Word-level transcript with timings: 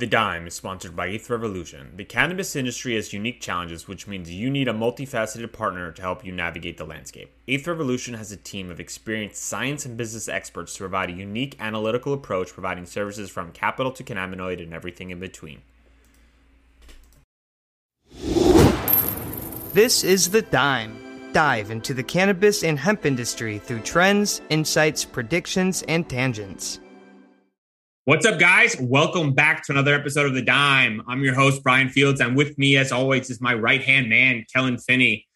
The 0.00 0.06
Dime 0.06 0.46
is 0.46 0.54
sponsored 0.54 0.96
by 0.96 1.08
Eighth 1.08 1.28
Revolution. 1.28 1.92
The 1.96 2.06
cannabis 2.06 2.56
industry 2.56 2.94
has 2.94 3.12
unique 3.12 3.42
challenges, 3.42 3.86
which 3.86 4.06
means 4.06 4.30
you 4.30 4.48
need 4.48 4.66
a 4.66 4.72
multifaceted 4.72 5.52
partner 5.52 5.92
to 5.92 6.00
help 6.00 6.24
you 6.24 6.32
navigate 6.32 6.78
the 6.78 6.86
landscape. 6.86 7.30
Eighth 7.46 7.68
Revolution 7.68 8.14
has 8.14 8.32
a 8.32 8.38
team 8.38 8.70
of 8.70 8.80
experienced 8.80 9.42
science 9.44 9.84
and 9.84 9.98
business 9.98 10.26
experts 10.26 10.72
to 10.72 10.78
provide 10.78 11.10
a 11.10 11.12
unique 11.12 11.54
analytical 11.60 12.14
approach, 12.14 12.50
providing 12.54 12.86
services 12.86 13.28
from 13.28 13.52
capital 13.52 13.92
to 13.92 14.02
cannabinoid 14.02 14.62
and 14.62 14.72
everything 14.72 15.10
in 15.10 15.20
between. 15.20 15.60
This 19.74 20.02
is 20.02 20.30
The 20.30 20.40
Dime. 20.40 21.30
Dive 21.34 21.70
into 21.70 21.92
the 21.92 22.02
cannabis 22.02 22.64
and 22.64 22.78
hemp 22.78 23.04
industry 23.04 23.58
through 23.58 23.80
trends, 23.80 24.40
insights, 24.48 25.04
predictions, 25.04 25.82
and 25.88 26.08
tangents. 26.08 26.80
What's 28.06 28.24
up, 28.24 28.38
guys? 28.38 28.80
Welcome 28.80 29.34
back 29.34 29.62
to 29.66 29.72
another 29.72 29.94
episode 29.94 30.24
of 30.24 30.32
The 30.32 30.40
Dime. 30.40 31.02
I'm 31.06 31.22
your 31.22 31.34
host, 31.34 31.62
Brian 31.62 31.90
Fields, 31.90 32.18
and 32.22 32.34
with 32.34 32.56
me, 32.56 32.78
as 32.78 32.92
always, 32.92 33.28
is 33.28 33.42
my 33.42 33.52
right 33.52 33.82
hand 33.82 34.08
man, 34.08 34.46
Kellen 34.50 34.78
Finney. 34.78 35.28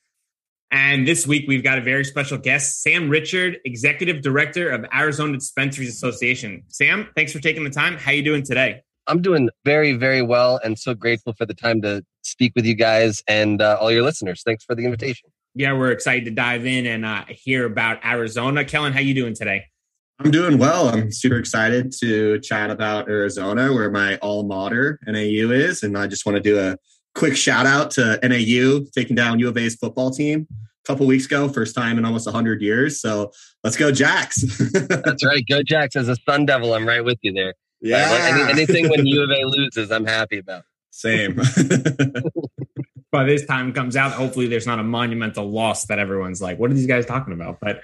And 0.71 1.07
this 1.07 1.27
week, 1.27 1.45
we've 1.47 1.63
got 1.63 1.77
a 1.77 1.83
very 1.83 2.07
special 2.07 2.39
guest, 2.39 2.81
Sam 2.83 3.11
Richard, 3.11 3.59
Executive 3.67 4.23
Director 4.23 4.71
of 4.71 4.87
Arizona 4.95 5.35
Dispensaries 5.35 5.91
Association. 5.91 6.63
Sam, 6.69 7.11
thanks 7.15 7.33
for 7.33 7.39
taking 7.39 7.65
the 7.65 7.71
time. 7.71 7.99
How 7.99 8.13
you 8.13 8.23
doing 8.23 8.43
today? 8.43 8.81
I'm 9.07 9.21
doing 9.21 9.51
very, 9.67 9.93
very 9.93 10.23
well, 10.23 10.59
and 10.65 10.79
so 10.79 10.95
grateful 10.95 11.35
for 11.35 11.45
the 11.45 11.55
time 11.55 11.83
to 11.83 12.03
speak 12.23 12.55
with 12.57 12.65
you 12.65 12.75
guys 12.75 13.23
and 13.29 13.61
uh, 13.61 13.77
all 13.79 13.93
your 13.93 14.03
listeners. 14.03 14.43
Thanks 14.43 14.65
for 14.65 14.75
the 14.75 14.87
invitation. 14.87 15.29
Yeah, 15.55 15.75
we're 15.75 15.93
excited 15.93 16.25
to 16.25 16.31
dive 16.31 16.65
in 16.65 16.87
and 16.87 17.05
uh, 17.05 17.25
hear 17.29 17.67
about 17.67 18.03
Arizona. 18.03 18.65
Kellen, 18.65 18.95
how 18.95 19.01
you 19.01 19.13
doing 19.13 19.35
today? 19.35 19.67
I'm 20.21 20.31
doing 20.31 20.59
well. 20.59 20.89
I'm 20.89 21.11
super 21.11 21.39
excited 21.39 21.93
to 22.01 22.39
chat 22.41 22.71
about 22.71 23.09
Arizona, 23.09 23.73
where 23.73 23.91
my 23.91 24.17
alma 24.23 24.49
mater 24.49 25.01
NAU 25.07 25.51
is, 25.51 25.83
and 25.83 25.99
I 25.99 26.07
just 26.07 26.25
want 26.25 26.37
to 26.37 26.43
do 26.43 26.59
a 26.59 26.77
quick 27.15 27.37
shout 27.37 27.67
out 27.67 27.91
to 27.93 28.19
NAU 28.23 28.85
taking 28.95 29.17
down 29.17 29.39
U 29.41 29.49
of 29.49 29.57
A's 29.57 29.75
football 29.75 30.11
team 30.11 30.47
a 30.53 30.87
couple 30.87 31.07
weeks 31.07 31.27
ago, 31.27 31.49
first 31.49 31.75
time 31.75 31.99
in 31.99 32.05
almost 32.05 32.27
100 32.27 32.63
years. 32.63 33.01
So 33.01 33.33
let's 33.65 33.77
go, 33.77 33.91
Jacks. 33.91 34.43
That's 34.73 35.25
right. 35.25 35.45
Go, 35.49 35.63
Jacks. 35.63 35.97
As 35.97 36.09
a 36.09 36.17
Sun 36.17 36.47
Devil, 36.47 36.75
I'm 36.75 36.87
right 36.87 37.05
with 37.05 37.19
you 37.23 37.33
there. 37.33 37.55
Yeah. 37.81 38.09
Uh, 38.11 38.35
any, 38.35 38.53
anything 38.53 38.89
when 38.89 39.07
U 39.07 39.23
of 39.23 39.31
A 39.31 39.45
loses, 39.45 39.91
I'm 39.91 40.07
happy 40.07 40.39
about. 40.39 40.65
Same. 40.91 41.37
By 43.13 43.25
this 43.25 43.47
time 43.47 43.73
comes 43.73 43.97
out, 43.97 44.13
hopefully 44.13 44.47
there's 44.47 44.67
not 44.67 44.79
a 44.79 44.85
monumental 44.85 45.51
loss 45.51 45.87
that 45.87 45.99
everyone's 45.99 46.41
like, 46.41 46.59
what 46.59 46.71
are 46.71 46.75
these 46.75 46.87
guys 46.87 47.05
talking 47.07 47.33
about? 47.33 47.59
But 47.61 47.81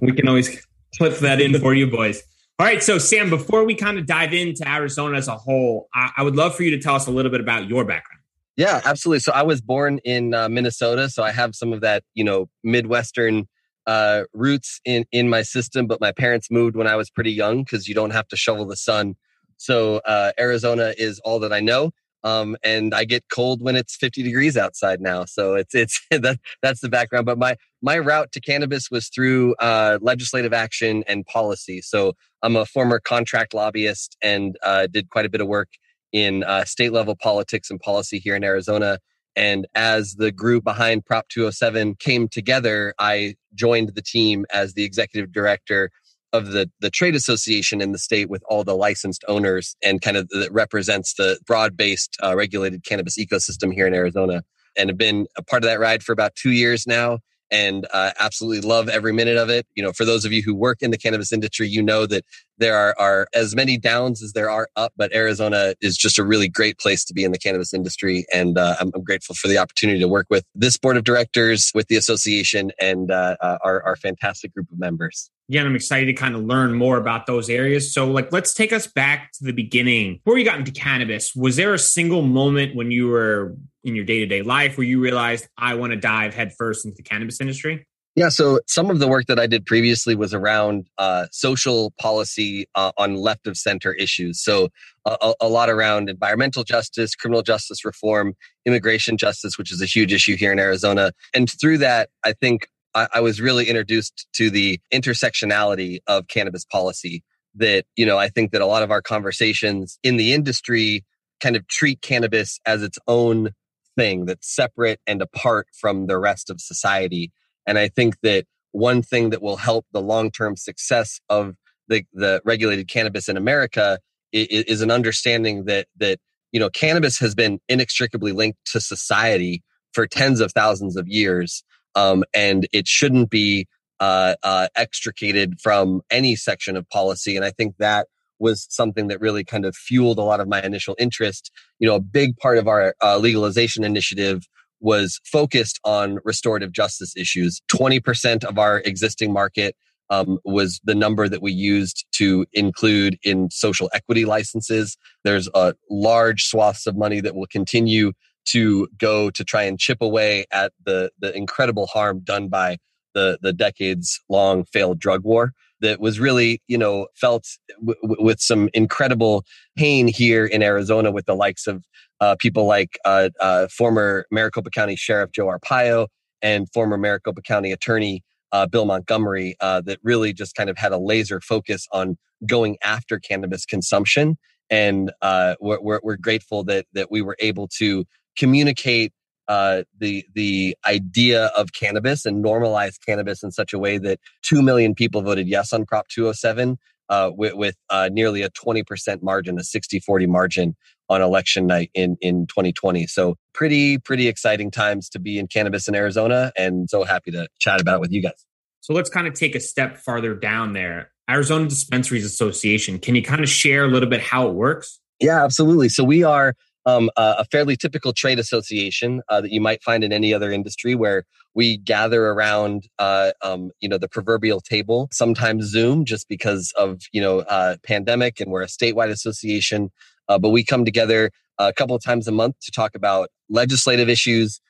we 0.00 0.12
can 0.12 0.28
always 0.28 0.64
clip 0.96 1.18
that 1.18 1.40
in 1.40 1.58
for 1.60 1.74
you 1.74 1.90
boys. 1.90 2.22
All 2.58 2.66
right, 2.66 2.82
so 2.82 2.98
Sam, 2.98 3.30
before 3.30 3.64
we 3.64 3.74
kind 3.74 3.98
of 3.98 4.06
dive 4.06 4.32
into 4.32 4.68
Arizona 4.68 5.16
as 5.16 5.26
a 5.26 5.36
whole, 5.36 5.88
I, 5.94 6.10
I, 6.18 6.22
would 6.22 6.36
love 6.36 6.54
for 6.54 6.62
you 6.62 6.70
to 6.70 6.78
tell 6.78 6.94
us 6.94 7.06
a 7.06 7.10
little 7.10 7.30
bit 7.30 7.40
about 7.40 7.66
your 7.66 7.84
background. 7.84 8.20
Yeah, 8.56 8.80
absolutely. 8.84 9.20
So 9.20 9.32
I 9.32 9.42
was 9.42 9.60
born 9.60 9.98
in 10.04 10.34
uh, 10.34 10.48
Minnesota, 10.48 11.08
so 11.08 11.22
I 11.22 11.32
have 11.32 11.54
some 11.54 11.72
of 11.72 11.80
that, 11.80 12.04
you 12.14 12.22
know, 12.22 12.48
Midwestern 12.62 13.48
uh, 13.86 14.24
roots 14.32 14.80
in 14.84 15.06
in 15.10 15.28
my 15.28 15.42
system. 15.42 15.86
But 15.86 16.00
my 16.00 16.12
parents 16.12 16.50
moved 16.50 16.76
when 16.76 16.86
I 16.86 16.94
was 16.94 17.10
pretty 17.10 17.32
young 17.32 17.64
because 17.64 17.88
you 17.88 17.94
don't 17.94 18.10
have 18.10 18.28
to 18.28 18.36
shovel 18.36 18.66
the 18.66 18.76
sun. 18.76 19.16
So 19.56 19.96
uh, 20.06 20.32
Arizona 20.38 20.94
is 20.98 21.18
all 21.20 21.40
that 21.40 21.52
I 21.52 21.60
know. 21.60 21.92
Um, 22.24 22.56
and 22.62 22.94
I 22.94 23.04
get 23.04 23.24
cold 23.32 23.62
when 23.62 23.76
it's 23.76 23.96
50 23.96 24.22
degrees 24.22 24.56
outside 24.56 25.00
now. 25.00 25.24
So 25.24 25.54
it's 25.54 25.74
it's 25.74 26.00
that 26.10 26.38
that's 26.62 26.80
the 26.80 26.88
background. 26.88 27.26
But 27.26 27.38
my 27.38 27.56
my 27.82 27.98
route 27.98 28.32
to 28.32 28.40
cannabis 28.40 28.90
was 28.90 29.08
through 29.08 29.54
uh, 29.56 29.98
legislative 30.00 30.52
action 30.52 31.04
and 31.06 31.26
policy. 31.26 31.80
So 31.80 32.14
I'm 32.42 32.56
a 32.56 32.66
former 32.66 33.00
contract 33.00 33.54
lobbyist 33.54 34.16
and 34.22 34.56
uh, 34.62 34.86
did 34.86 35.10
quite 35.10 35.26
a 35.26 35.30
bit 35.30 35.40
of 35.40 35.48
work 35.48 35.68
in 36.12 36.44
uh, 36.44 36.64
state 36.64 36.92
level 36.92 37.16
politics 37.16 37.70
and 37.70 37.80
policy 37.80 38.18
here 38.18 38.36
in 38.36 38.44
Arizona. 38.44 38.98
And 39.34 39.66
as 39.74 40.16
the 40.16 40.30
group 40.30 40.62
behind 40.62 41.06
Prop 41.06 41.26
207 41.28 41.94
came 41.96 42.28
together, 42.28 42.94
I 42.98 43.36
joined 43.54 43.94
the 43.94 44.02
team 44.02 44.44
as 44.52 44.74
the 44.74 44.84
executive 44.84 45.32
director 45.32 45.90
of 46.32 46.52
the 46.52 46.70
the 46.80 46.90
trade 46.90 47.14
association 47.14 47.80
in 47.80 47.92
the 47.92 47.98
state 47.98 48.30
with 48.30 48.42
all 48.48 48.64
the 48.64 48.74
licensed 48.74 49.24
owners 49.28 49.76
and 49.82 50.00
kind 50.00 50.16
of 50.16 50.28
that 50.30 50.52
represents 50.52 51.14
the 51.14 51.38
broad 51.46 51.76
based 51.76 52.16
uh, 52.22 52.34
regulated 52.36 52.84
cannabis 52.84 53.18
ecosystem 53.18 53.72
here 53.72 53.86
in 53.86 53.94
Arizona 53.94 54.42
and 54.76 54.88
have 54.88 54.98
been 54.98 55.26
a 55.36 55.42
part 55.42 55.62
of 55.62 55.68
that 55.68 55.80
ride 55.80 56.02
for 56.02 56.12
about 56.12 56.34
two 56.34 56.52
years 56.52 56.86
now 56.86 57.18
and 57.52 57.86
uh, 57.92 58.12
absolutely 58.18 58.66
love 58.66 58.88
every 58.88 59.12
minute 59.12 59.36
of 59.36 59.50
it. 59.50 59.66
You 59.74 59.82
know, 59.82 59.92
for 59.92 60.06
those 60.06 60.24
of 60.24 60.32
you 60.32 60.42
who 60.42 60.54
work 60.54 60.78
in 60.80 60.90
the 60.90 60.96
cannabis 60.96 61.32
industry, 61.32 61.68
you 61.68 61.82
know 61.82 62.06
that 62.06 62.24
there 62.56 62.74
are, 62.74 62.94
are 62.98 63.28
as 63.34 63.54
many 63.54 63.76
downs 63.76 64.22
as 64.22 64.32
there 64.32 64.48
are 64.48 64.68
up, 64.74 64.92
but 64.96 65.14
Arizona 65.14 65.74
is 65.82 65.98
just 65.98 66.18
a 66.18 66.24
really 66.24 66.48
great 66.48 66.78
place 66.78 67.04
to 67.04 67.12
be 67.12 67.24
in 67.24 67.30
the 67.30 67.38
cannabis 67.38 67.74
industry. 67.74 68.24
And 68.32 68.56
uh, 68.56 68.76
I'm, 68.80 68.90
I'm, 68.94 69.04
grateful 69.04 69.34
for 69.34 69.48
the 69.48 69.58
opportunity 69.58 69.98
to 69.98 70.08
work 70.08 70.26
with 70.30 70.44
this 70.54 70.78
board 70.78 70.96
of 70.96 71.04
directors, 71.04 71.70
with 71.74 71.88
the 71.88 71.96
association, 71.96 72.72
and 72.80 73.10
uh, 73.10 73.36
uh 73.40 73.58
our, 73.62 73.82
our 73.82 73.96
fantastic 73.96 74.54
group 74.54 74.70
of 74.72 74.78
members. 74.78 75.30
Yeah, 75.52 75.64
I'm 75.64 75.76
excited 75.76 76.06
to 76.06 76.14
kind 76.14 76.34
of 76.34 76.44
learn 76.44 76.72
more 76.72 76.96
about 76.96 77.26
those 77.26 77.50
areas. 77.50 77.92
So, 77.92 78.10
like, 78.10 78.32
let's 78.32 78.54
take 78.54 78.72
us 78.72 78.86
back 78.86 79.32
to 79.32 79.44
the 79.44 79.52
beginning. 79.52 80.22
Before 80.24 80.38
you 80.38 80.46
got 80.46 80.58
into 80.58 80.72
cannabis, 80.72 81.34
was 81.36 81.56
there 81.56 81.74
a 81.74 81.78
single 81.78 82.22
moment 82.22 82.74
when 82.74 82.90
you 82.90 83.08
were 83.08 83.54
in 83.84 83.94
your 83.94 84.06
day 84.06 84.20
to 84.20 84.26
day 84.26 84.40
life 84.40 84.78
where 84.78 84.86
you 84.86 84.98
realized 84.98 85.46
I 85.58 85.74
want 85.74 85.92
to 85.92 85.98
dive 85.98 86.32
headfirst 86.32 86.86
into 86.86 86.96
the 86.96 87.02
cannabis 87.02 87.38
industry? 87.38 87.86
Yeah, 88.14 88.30
so 88.30 88.60
some 88.66 88.90
of 88.90 88.98
the 88.98 89.08
work 89.08 89.26
that 89.26 89.38
I 89.38 89.46
did 89.46 89.66
previously 89.66 90.14
was 90.14 90.32
around 90.32 90.88
uh, 90.96 91.26
social 91.32 91.92
policy 91.98 92.66
uh, 92.74 92.92
on 92.96 93.16
left 93.16 93.46
of 93.46 93.58
center 93.58 93.92
issues. 93.92 94.42
So 94.42 94.68
a, 95.06 95.34
a, 95.40 95.48
lot 95.48 95.68
around 95.70 96.10
environmental 96.10 96.62
justice, 96.62 97.14
criminal 97.14 97.42
justice 97.42 97.86
reform, 97.86 98.34
immigration 98.66 99.16
justice, 99.16 99.56
which 99.56 99.72
is 99.72 99.80
a 99.80 99.86
huge 99.86 100.12
issue 100.12 100.36
here 100.36 100.52
in 100.52 100.58
Arizona. 100.58 101.12
And 101.34 101.50
through 101.50 101.78
that, 101.78 102.10
I 102.22 102.34
think 102.34 102.68
I, 102.94 103.08
I 103.14 103.20
was 103.20 103.40
really 103.40 103.68
introduced 103.68 104.26
to 104.34 104.50
the 104.50 104.80
intersectionality 104.92 106.00
of 106.06 106.28
cannabis 106.28 106.64
policy. 106.64 107.22
That 107.54 107.84
you 107.96 108.06
know, 108.06 108.16
I 108.16 108.28
think 108.28 108.52
that 108.52 108.62
a 108.62 108.66
lot 108.66 108.82
of 108.82 108.90
our 108.90 109.02
conversations 109.02 109.98
in 110.02 110.16
the 110.16 110.32
industry 110.32 111.04
kind 111.40 111.56
of 111.56 111.66
treat 111.68 112.00
cannabis 112.00 112.60
as 112.64 112.82
its 112.82 112.98
own 113.06 113.50
thing 113.96 114.24
that's 114.24 114.54
separate 114.54 115.00
and 115.06 115.20
apart 115.20 115.66
from 115.78 116.06
the 116.06 116.18
rest 116.18 116.48
of 116.48 116.60
society. 116.60 117.30
And 117.66 117.78
I 117.78 117.88
think 117.88 118.16
that 118.22 118.46
one 118.70 119.02
thing 119.02 119.30
that 119.30 119.42
will 119.42 119.56
help 119.56 119.86
the 119.92 120.00
long 120.00 120.30
term 120.30 120.56
success 120.56 121.20
of 121.28 121.56
the, 121.88 122.04
the 122.12 122.40
regulated 122.44 122.88
cannabis 122.88 123.28
in 123.28 123.36
America 123.36 123.98
is, 124.32 124.64
is, 124.64 124.80
an 124.80 124.90
understanding 124.90 125.64
that 125.66 125.88
that 125.98 126.18
you 126.52 126.60
know 126.60 126.70
cannabis 126.70 127.18
has 127.18 127.34
been 127.34 127.60
inextricably 127.68 128.32
linked 128.32 128.58
to 128.72 128.80
society 128.80 129.62
for 129.92 130.06
tens 130.06 130.40
of 130.40 130.52
thousands 130.52 130.96
of 130.96 131.06
years, 131.06 131.62
um, 131.94 132.24
and 132.34 132.66
it 132.72 132.86
shouldn't 132.86 133.30
be 133.30 133.66
uh, 134.00 134.34
uh, 134.42 134.68
extricated 134.74 135.60
from 135.60 136.02
any 136.10 136.34
section 136.34 136.76
of 136.76 136.88
policy. 136.90 137.36
And 137.36 137.44
I 137.44 137.50
think 137.50 137.76
that 137.78 138.08
was 138.38 138.66
something 138.68 139.06
that 139.06 139.20
really 139.20 139.44
kind 139.44 139.64
of 139.64 139.76
fueled 139.76 140.18
a 140.18 140.22
lot 140.22 140.40
of 140.40 140.48
my 140.48 140.60
initial 140.60 140.96
interest. 140.98 141.52
You 141.78 141.88
know, 141.88 141.94
a 141.94 142.00
big 142.00 142.36
part 142.36 142.58
of 142.58 142.66
our 142.66 142.94
uh, 143.02 143.18
legalization 143.18 143.84
initiative 143.84 144.42
was 144.80 145.20
focused 145.24 145.78
on 145.84 146.18
restorative 146.24 146.72
justice 146.72 147.16
issues. 147.16 147.62
20% 147.72 148.44
of 148.44 148.58
our 148.58 148.80
existing 148.80 149.32
market 149.32 149.76
um, 150.10 150.38
was 150.44 150.80
the 150.84 150.94
number 150.94 151.28
that 151.28 151.40
we 151.40 151.52
used 151.52 152.04
to 152.16 152.44
include 152.52 153.16
in 153.22 153.48
social 153.50 153.88
equity 153.94 154.24
licenses. 154.24 154.98
There's 155.24 155.48
a 155.54 155.74
large 155.88 156.44
swaths 156.44 156.86
of 156.86 156.96
money 156.96 157.20
that 157.20 157.36
will 157.36 157.46
continue 157.46 158.12
to 158.46 158.88
go 158.98 159.30
to 159.30 159.44
try 159.44 159.62
and 159.62 159.78
chip 159.78 159.98
away 160.00 160.44
at 160.52 160.72
the, 160.84 161.10
the 161.20 161.34
incredible 161.36 161.86
harm 161.86 162.20
done 162.20 162.48
by 162.48 162.78
the, 163.14 163.38
the 163.42 163.52
decades 163.52 164.20
long 164.28 164.64
failed 164.64 164.98
drug 164.98 165.22
war 165.24 165.52
that 165.80 166.00
was 166.00 166.18
really, 166.20 166.62
you 166.68 166.78
know, 166.78 167.08
felt 167.14 167.46
w- 167.80 168.00
w- 168.02 168.24
with 168.24 168.40
some 168.40 168.70
incredible 168.72 169.44
pain 169.76 170.08
here 170.08 170.46
in 170.46 170.62
Arizona 170.62 171.10
with 171.10 171.26
the 171.26 171.34
likes 171.34 171.66
of 171.66 171.84
uh, 172.20 172.36
people 172.38 172.66
like 172.66 172.98
uh, 173.04 173.30
uh, 173.40 173.66
former 173.68 174.24
Maricopa 174.30 174.70
County 174.70 174.96
Sheriff 174.96 175.32
Joe 175.32 175.46
Arpaio 175.46 176.06
and 176.40 176.68
former 176.72 176.96
Maricopa 176.96 177.42
County 177.42 177.72
Attorney 177.72 178.22
uh, 178.52 178.66
Bill 178.66 178.84
Montgomery 178.84 179.56
uh, 179.60 179.80
that 179.82 179.98
really 180.02 180.32
just 180.32 180.54
kind 180.54 180.70
of 180.70 180.78
had 180.78 180.92
a 180.92 180.98
laser 180.98 181.40
focus 181.40 181.86
on 181.92 182.16
going 182.46 182.76
after 182.82 183.18
cannabis 183.18 183.66
consumption. 183.66 184.36
And 184.70 185.12
uh, 185.20 185.56
we're, 185.60 185.80
we're, 185.80 186.00
we're 186.02 186.16
grateful 186.16 186.64
that 186.64 186.86
that 186.92 187.10
we 187.10 187.22
were 187.22 187.36
able 187.40 187.68
to 187.78 188.04
communicate 188.36 189.12
uh, 189.48 189.82
the 189.98 190.24
the 190.34 190.76
idea 190.86 191.46
of 191.56 191.72
cannabis 191.72 192.24
and 192.24 192.44
normalize 192.44 192.94
cannabis 193.04 193.42
in 193.42 193.50
such 193.50 193.72
a 193.72 193.78
way 193.78 193.98
that 193.98 194.18
two 194.42 194.62
million 194.62 194.94
people 194.94 195.22
voted 195.22 195.48
yes 195.48 195.72
on 195.72 195.84
Prop 195.84 196.08
207 196.08 196.78
uh, 197.08 197.30
with, 197.34 197.54
with 197.54 197.76
uh, 197.90 198.08
nearly 198.10 198.42
a 198.42 198.50
20% 198.50 199.22
margin, 199.22 199.58
a 199.58 199.62
60-40 199.62 200.28
margin 200.28 200.74
on 201.08 201.20
election 201.20 201.66
night 201.66 201.90
in 201.92 202.16
in 202.20 202.46
2020. 202.46 203.06
So 203.06 203.36
pretty 203.52 203.98
pretty 203.98 204.28
exciting 204.28 204.70
times 204.70 205.08
to 205.10 205.18
be 205.18 205.38
in 205.38 205.46
cannabis 205.46 205.88
in 205.88 205.94
Arizona, 205.94 206.52
and 206.56 206.88
so 206.88 207.04
happy 207.04 207.30
to 207.32 207.48
chat 207.58 207.80
about 207.80 207.96
it 207.96 208.00
with 208.00 208.12
you 208.12 208.22
guys. 208.22 208.46
So 208.80 208.94
let's 208.94 209.10
kind 209.10 209.26
of 209.26 209.34
take 209.34 209.54
a 209.54 209.60
step 209.60 209.98
farther 209.98 210.34
down 210.34 210.72
there. 210.72 211.12
Arizona 211.30 211.68
Dispensaries 211.68 212.24
Association. 212.24 212.98
Can 212.98 213.14
you 213.14 213.22
kind 213.22 213.42
of 213.42 213.48
share 213.48 213.84
a 213.84 213.88
little 213.88 214.08
bit 214.08 214.20
how 214.20 214.48
it 214.48 214.54
works? 214.54 214.98
Yeah, 215.20 215.44
absolutely. 215.44 215.88
So 215.88 216.02
we 216.02 216.24
are 216.24 216.54
um, 216.86 217.10
uh, 217.16 217.36
a 217.38 217.44
fairly 217.46 217.76
typical 217.76 218.12
trade 218.12 218.38
association 218.38 219.22
uh, 219.28 219.40
that 219.40 219.52
you 219.52 219.60
might 219.60 219.82
find 219.82 220.02
in 220.04 220.12
any 220.12 220.34
other 220.34 220.50
industry 220.50 220.94
where 220.94 221.24
we 221.54 221.76
gather 221.78 222.26
around 222.26 222.88
uh, 222.98 223.32
um, 223.42 223.70
you 223.80 223.88
know 223.88 223.98
the 223.98 224.08
proverbial 224.08 224.60
table 224.60 225.08
sometimes 225.12 225.66
zoom 225.66 226.04
just 226.04 226.28
because 226.28 226.72
of 226.76 227.00
you 227.12 227.20
know 227.20 227.40
uh, 227.40 227.76
pandemic 227.84 228.40
and 228.40 228.50
we're 228.50 228.62
a 228.62 228.66
statewide 228.66 229.10
association. 229.10 229.90
Uh, 230.28 230.38
but 230.38 230.50
we 230.50 230.64
come 230.64 230.84
together 230.84 231.30
a 231.58 231.72
couple 231.72 231.94
of 231.94 232.02
times 232.02 232.26
a 232.26 232.32
month 232.32 232.56
to 232.62 232.70
talk 232.70 232.94
about 232.94 233.28
legislative 233.48 234.08
issues 234.08 234.60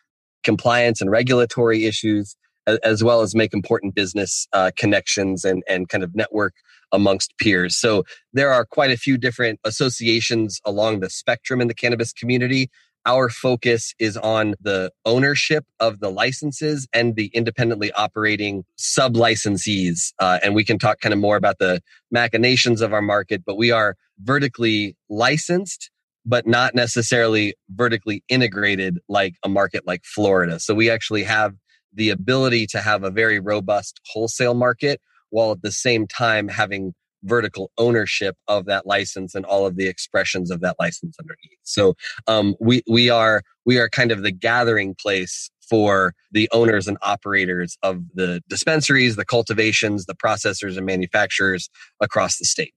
compliance 0.43 1.01
and 1.01 1.11
regulatory 1.11 1.85
issues 1.85 2.37
as 2.67 3.03
well 3.03 3.23
as 3.23 3.35
make 3.35 3.53
important 3.53 3.95
business 3.95 4.47
uh, 4.53 4.71
connections 4.77 5.45
and, 5.45 5.63
and 5.69 5.89
kind 5.89 6.05
of 6.05 6.15
network 6.15 6.55
amongst 6.93 7.37
peers. 7.39 7.77
So 7.77 8.05
there 8.33 8.53
are 8.53 8.65
quite 8.65 8.91
a 8.91 8.97
few 8.97 9.17
different 9.17 9.61
associations 9.65 10.61
along 10.65 11.01
the 11.01 11.11
spectrum 11.11 11.61
in 11.61 11.69
the 11.69 11.75
cannabis 11.75 12.13
community. 12.13 12.71
Our 13.05 13.29
focus 13.29 13.95
is 13.99 14.17
on 14.17 14.55
the 14.61 14.93
ownership 15.05 15.65
of 15.81 15.99
the 15.99 16.11
licenses 16.11 16.87
and 16.93 17.17
the 17.17 17.27
independently 17.35 17.91
operating 17.93 18.65
sub 18.77 19.15
licensees. 19.15 20.13
Uh, 20.21 20.39
and 20.43 20.55
we 20.55 20.65
can 20.65 20.79
talk 20.79 21.01
kind 21.01 21.13
of 21.13 21.19
more 21.19 21.37
about 21.37 21.59
the 21.59 21.81
machinations 22.13 22.81
of 22.81 22.93
our 22.93 23.03
market, 23.03 23.43
but 23.45 23.57
we 23.57 23.73
are 23.73 23.97
vertically 24.21 24.97
licensed 25.09 25.91
but 26.25 26.47
not 26.47 26.75
necessarily 26.75 27.55
vertically 27.71 28.23
integrated 28.29 28.99
like 29.09 29.35
a 29.45 29.49
market 29.49 29.87
like 29.87 30.05
Florida. 30.05 30.61
So 30.61 30.75
we 30.75 30.91
actually 30.91 31.25
have 31.25 31.55
the 31.93 32.11
ability 32.11 32.67
to 32.69 32.81
have 32.81 33.05
a 33.05 33.11
very 33.11 33.39
robust 33.39 34.01
wholesale 34.07 34.55
market 34.55 35.01
while 35.31 35.53
at 35.53 35.63
the 35.63 35.73
same 35.73 36.07
time 36.07 36.49
having 36.49 36.95
vertical 37.25 37.71
ownership 37.79 38.37
of 38.49 38.67
that 38.67 38.87
license 38.87 39.35
and 39.35 39.45
all 39.45 39.67
of 39.67 39.77
the 39.77 39.87
expressions 39.87 40.51
of 40.51 40.61
that 40.61 40.77
license 40.81 41.17
underneath. 41.21 41.59
So 41.63 41.95
um, 42.27 42.55
we 42.61 42.83
we 42.89 43.11
are 43.11 43.43
we 43.65 43.79
are 43.79 43.89
kind 43.89 44.11
of 44.11 44.23
the 44.23 44.33
gathering 44.33 44.95
place 44.95 45.51
for 45.69 46.15
the 46.33 46.49
owners 46.53 46.89
and 46.89 46.99
operators 47.03 47.79
of 47.83 48.03
the 48.15 48.43
dispensaries, 48.49 49.17
the 49.17 49.25
cultivations, 49.25 50.07
the 50.07 50.15
processors 50.15 50.77
and 50.77 50.85
manufacturers 50.85 51.71
across 52.01 52.39
the 52.39 52.45
state. 52.45 52.75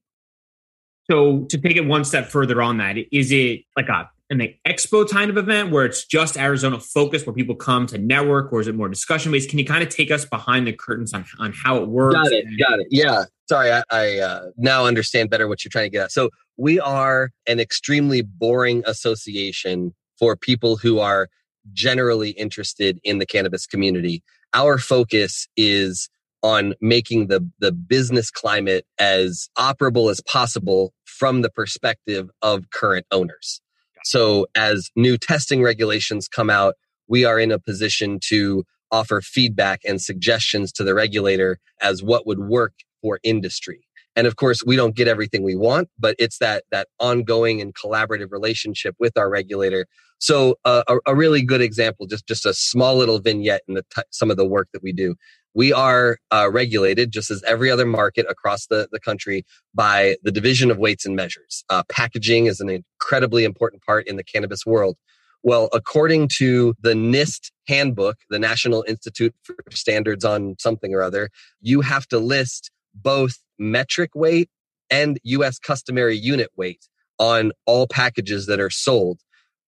So 1.10 1.46
to 1.50 1.58
take 1.58 1.76
it 1.76 1.86
one 1.86 2.04
step 2.04 2.26
further 2.26 2.62
on 2.62 2.78
that, 2.78 2.96
is 3.12 3.30
it 3.30 3.60
like 3.76 3.88
a 3.88 4.08
an 4.30 4.40
expo 4.66 5.08
kind 5.08 5.30
of 5.30 5.36
event 5.36 5.70
where 5.70 5.84
it's 5.84 6.04
just 6.04 6.36
Arizona 6.36 6.80
focused, 6.80 7.26
where 7.26 7.34
people 7.34 7.54
come 7.54 7.86
to 7.86 7.98
network, 7.98 8.52
or 8.52 8.60
is 8.60 8.66
it 8.66 8.74
more 8.74 8.88
discussion 8.88 9.32
based? 9.32 9.48
Can 9.48 9.58
you 9.58 9.64
kind 9.64 9.82
of 9.82 9.88
take 9.88 10.10
us 10.10 10.24
behind 10.24 10.66
the 10.66 10.72
curtains 10.72 11.14
on, 11.14 11.24
on 11.38 11.52
how 11.52 11.76
it 11.76 11.88
works? 11.88 12.14
Got 12.14 12.32
it. 12.32 12.44
Got 12.58 12.80
it. 12.80 12.88
Yeah. 12.90 13.24
Sorry, 13.48 13.70
I, 13.70 13.82
I 13.90 14.18
uh, 14.18 14.46
now 14.56 14.86
understand 14.86 15.30
better 15.30 15.46
what 15.46 15.64
you're 15.64 15.70
trying 15.70 15.86
to 15.86 15.90
get 15.90 16.04
at. 16.04 16.12
So 16.12 16.30
we 16.56 16.80
are 16.80 17.30
an 17.46 17.60
extremely 17.60 18.22
boring 18.22 18.82
association 18.86 19.94
for 20.18 20.34
people 20.34 20.76
who 20.76 20.98
are 20.98 21.28
generally 21.72 22.30
interested 22.30 22.98
in 23.04 23.18
the 23.18 23.26
cannabis 23.26 23.66
community. 23.66 24.22
Our 24.54 24.78
focus 24.78 25.46
is 25.56 26.08
on 26.42 26.74
making 26.80 27.28
the 27.28 27.48
the 27.58 27.72
business 27.72 28.30
climate 28.30 28.86
as 28.98 29.48
operable 29.58 30.10
as 30.10 30.20
possible 30.20 30.92
from 31.04 31.42
the 31.42 31.50
perspective 31.50 32.30
of 32.42 32.70
current 32.70 33.06
owners. 33.10 33.60
So 34.06 34.46
as 34.54 34.88
new 34.94 35.18
testing 35.18 35.64
regulations 35.64 36.28
come 36.28 36.48
out, 36.48 36.76
we 37.08 37.24
are 37.24 37.40
in 37.40 37.50
a 37.50 37.58
position 37.58 38.20
to 38.28 38.62
offer 38.92 39.20
feedback 39.20 39.80
and 39.84 40.00
suggestions 40.00 40.70
to 40.74 40.84
the 40.84 40.94
regulator 40.94 41.58
as 41.82 42.04
what 42.04 42.24
would 42.24 42.38
work 42.38 42.72
for 43.02 43.18
industry. 43.24 43.80
And 44.14 44.28
of 44.28 44.36
course, 44.36 44.62
we 44.64 44.76
don't 44.76 44.94
get 44.94 45.08
everything 45.08 45.42
we 45.42 45.56
want, 45.56 45.88
but 45.98 46.14
it's 46.20 46.38
that 46.38 46.62
that 46.70 46.86
ongoing 47.00 47.60
and 47.60 47.74
collaborative 47.74 48.30
relationship 48.30 48.94
with 49.00 49.18
our 49.18 49.28
regulator. 49.28 49.86
So 50.18 50.54
uh, 50.64 50.84
a, 50.86 50.98
a, 51.06 51.14
really 51.16 51.42
good 51.42 51.60
example, 51.60 52.06
just 52.06 52.28
just 52.28 52.46
a 52.46 52.54
small 52.54 52.96
little 52.96 53.18
vignette 53.18 53.62
in 53.66 53.74
the 53.74 53.84
t- 53.94 54.02
some 54.10 54.30
of 54.30 54.36
the 54.36 54.46
work 54.46 54.68
that 54.72 54.84
we 54.84 54.92
do 54.92 55.16
we 55.56 55.72
are 55.72 56.18
uh, 56.30 56.50
regulated 56.52 57.10
just 57.10 57.30
as 57.30 57.42
every 57.44 57.70
other 57.70 57.86
market 57.86 58.26
across 58.28 58.66
the, 58.66 58.88
the 58.92 59.00
country 59.00 59.44
by 59.74 60.16
the 60.22 60.30
division 60.30 60.70
of 60.70 60.76
weights 60.76 61.06
and 61.06 61.16
measures. 61.16 61.64
Uh, 61.70 61.82
packaging 61.88 62.44
is 62.44 62.60
an 62.60 62.68
incredibly 62.68 63.42
important 63.42 63.82
part 63.82 64.06
in 64.06 64.16
the 64.16 64.22
cannabis 64.22 64.66
world. 64.66 64.96
Well 65.42 65.68
according 65.72 66.28
to 66.38 66.74
the 66.80 66.92
nist 66.92 67.50
handbook 67.66 68.16
the 68.30 68.38
national 68.38 68.84
institute 68.86 69.34
for 69.42 69.56
standards 69.70 70.24
on 70.24 70.56
something 70.58 70.94
or 70.94 71.02
other 71.02 71.30
you 71.60 71.80
have 71.80 72.06
to 72.08 72.18
list 72.18 72.70
both 72.94 73.34
metric 73.58 74.10
weight 74.14 74.48
and 74.90 75.18
us 75.24 75.58
customary 75.58 76.16
unit 76.16 76.50
weight 76.56 76.86
on 77.18 77.52
all 77.64 77.86
packages 77.86 78.46
that 78.46 78.60
are 78.60 78.70
sold. 78.70 79.20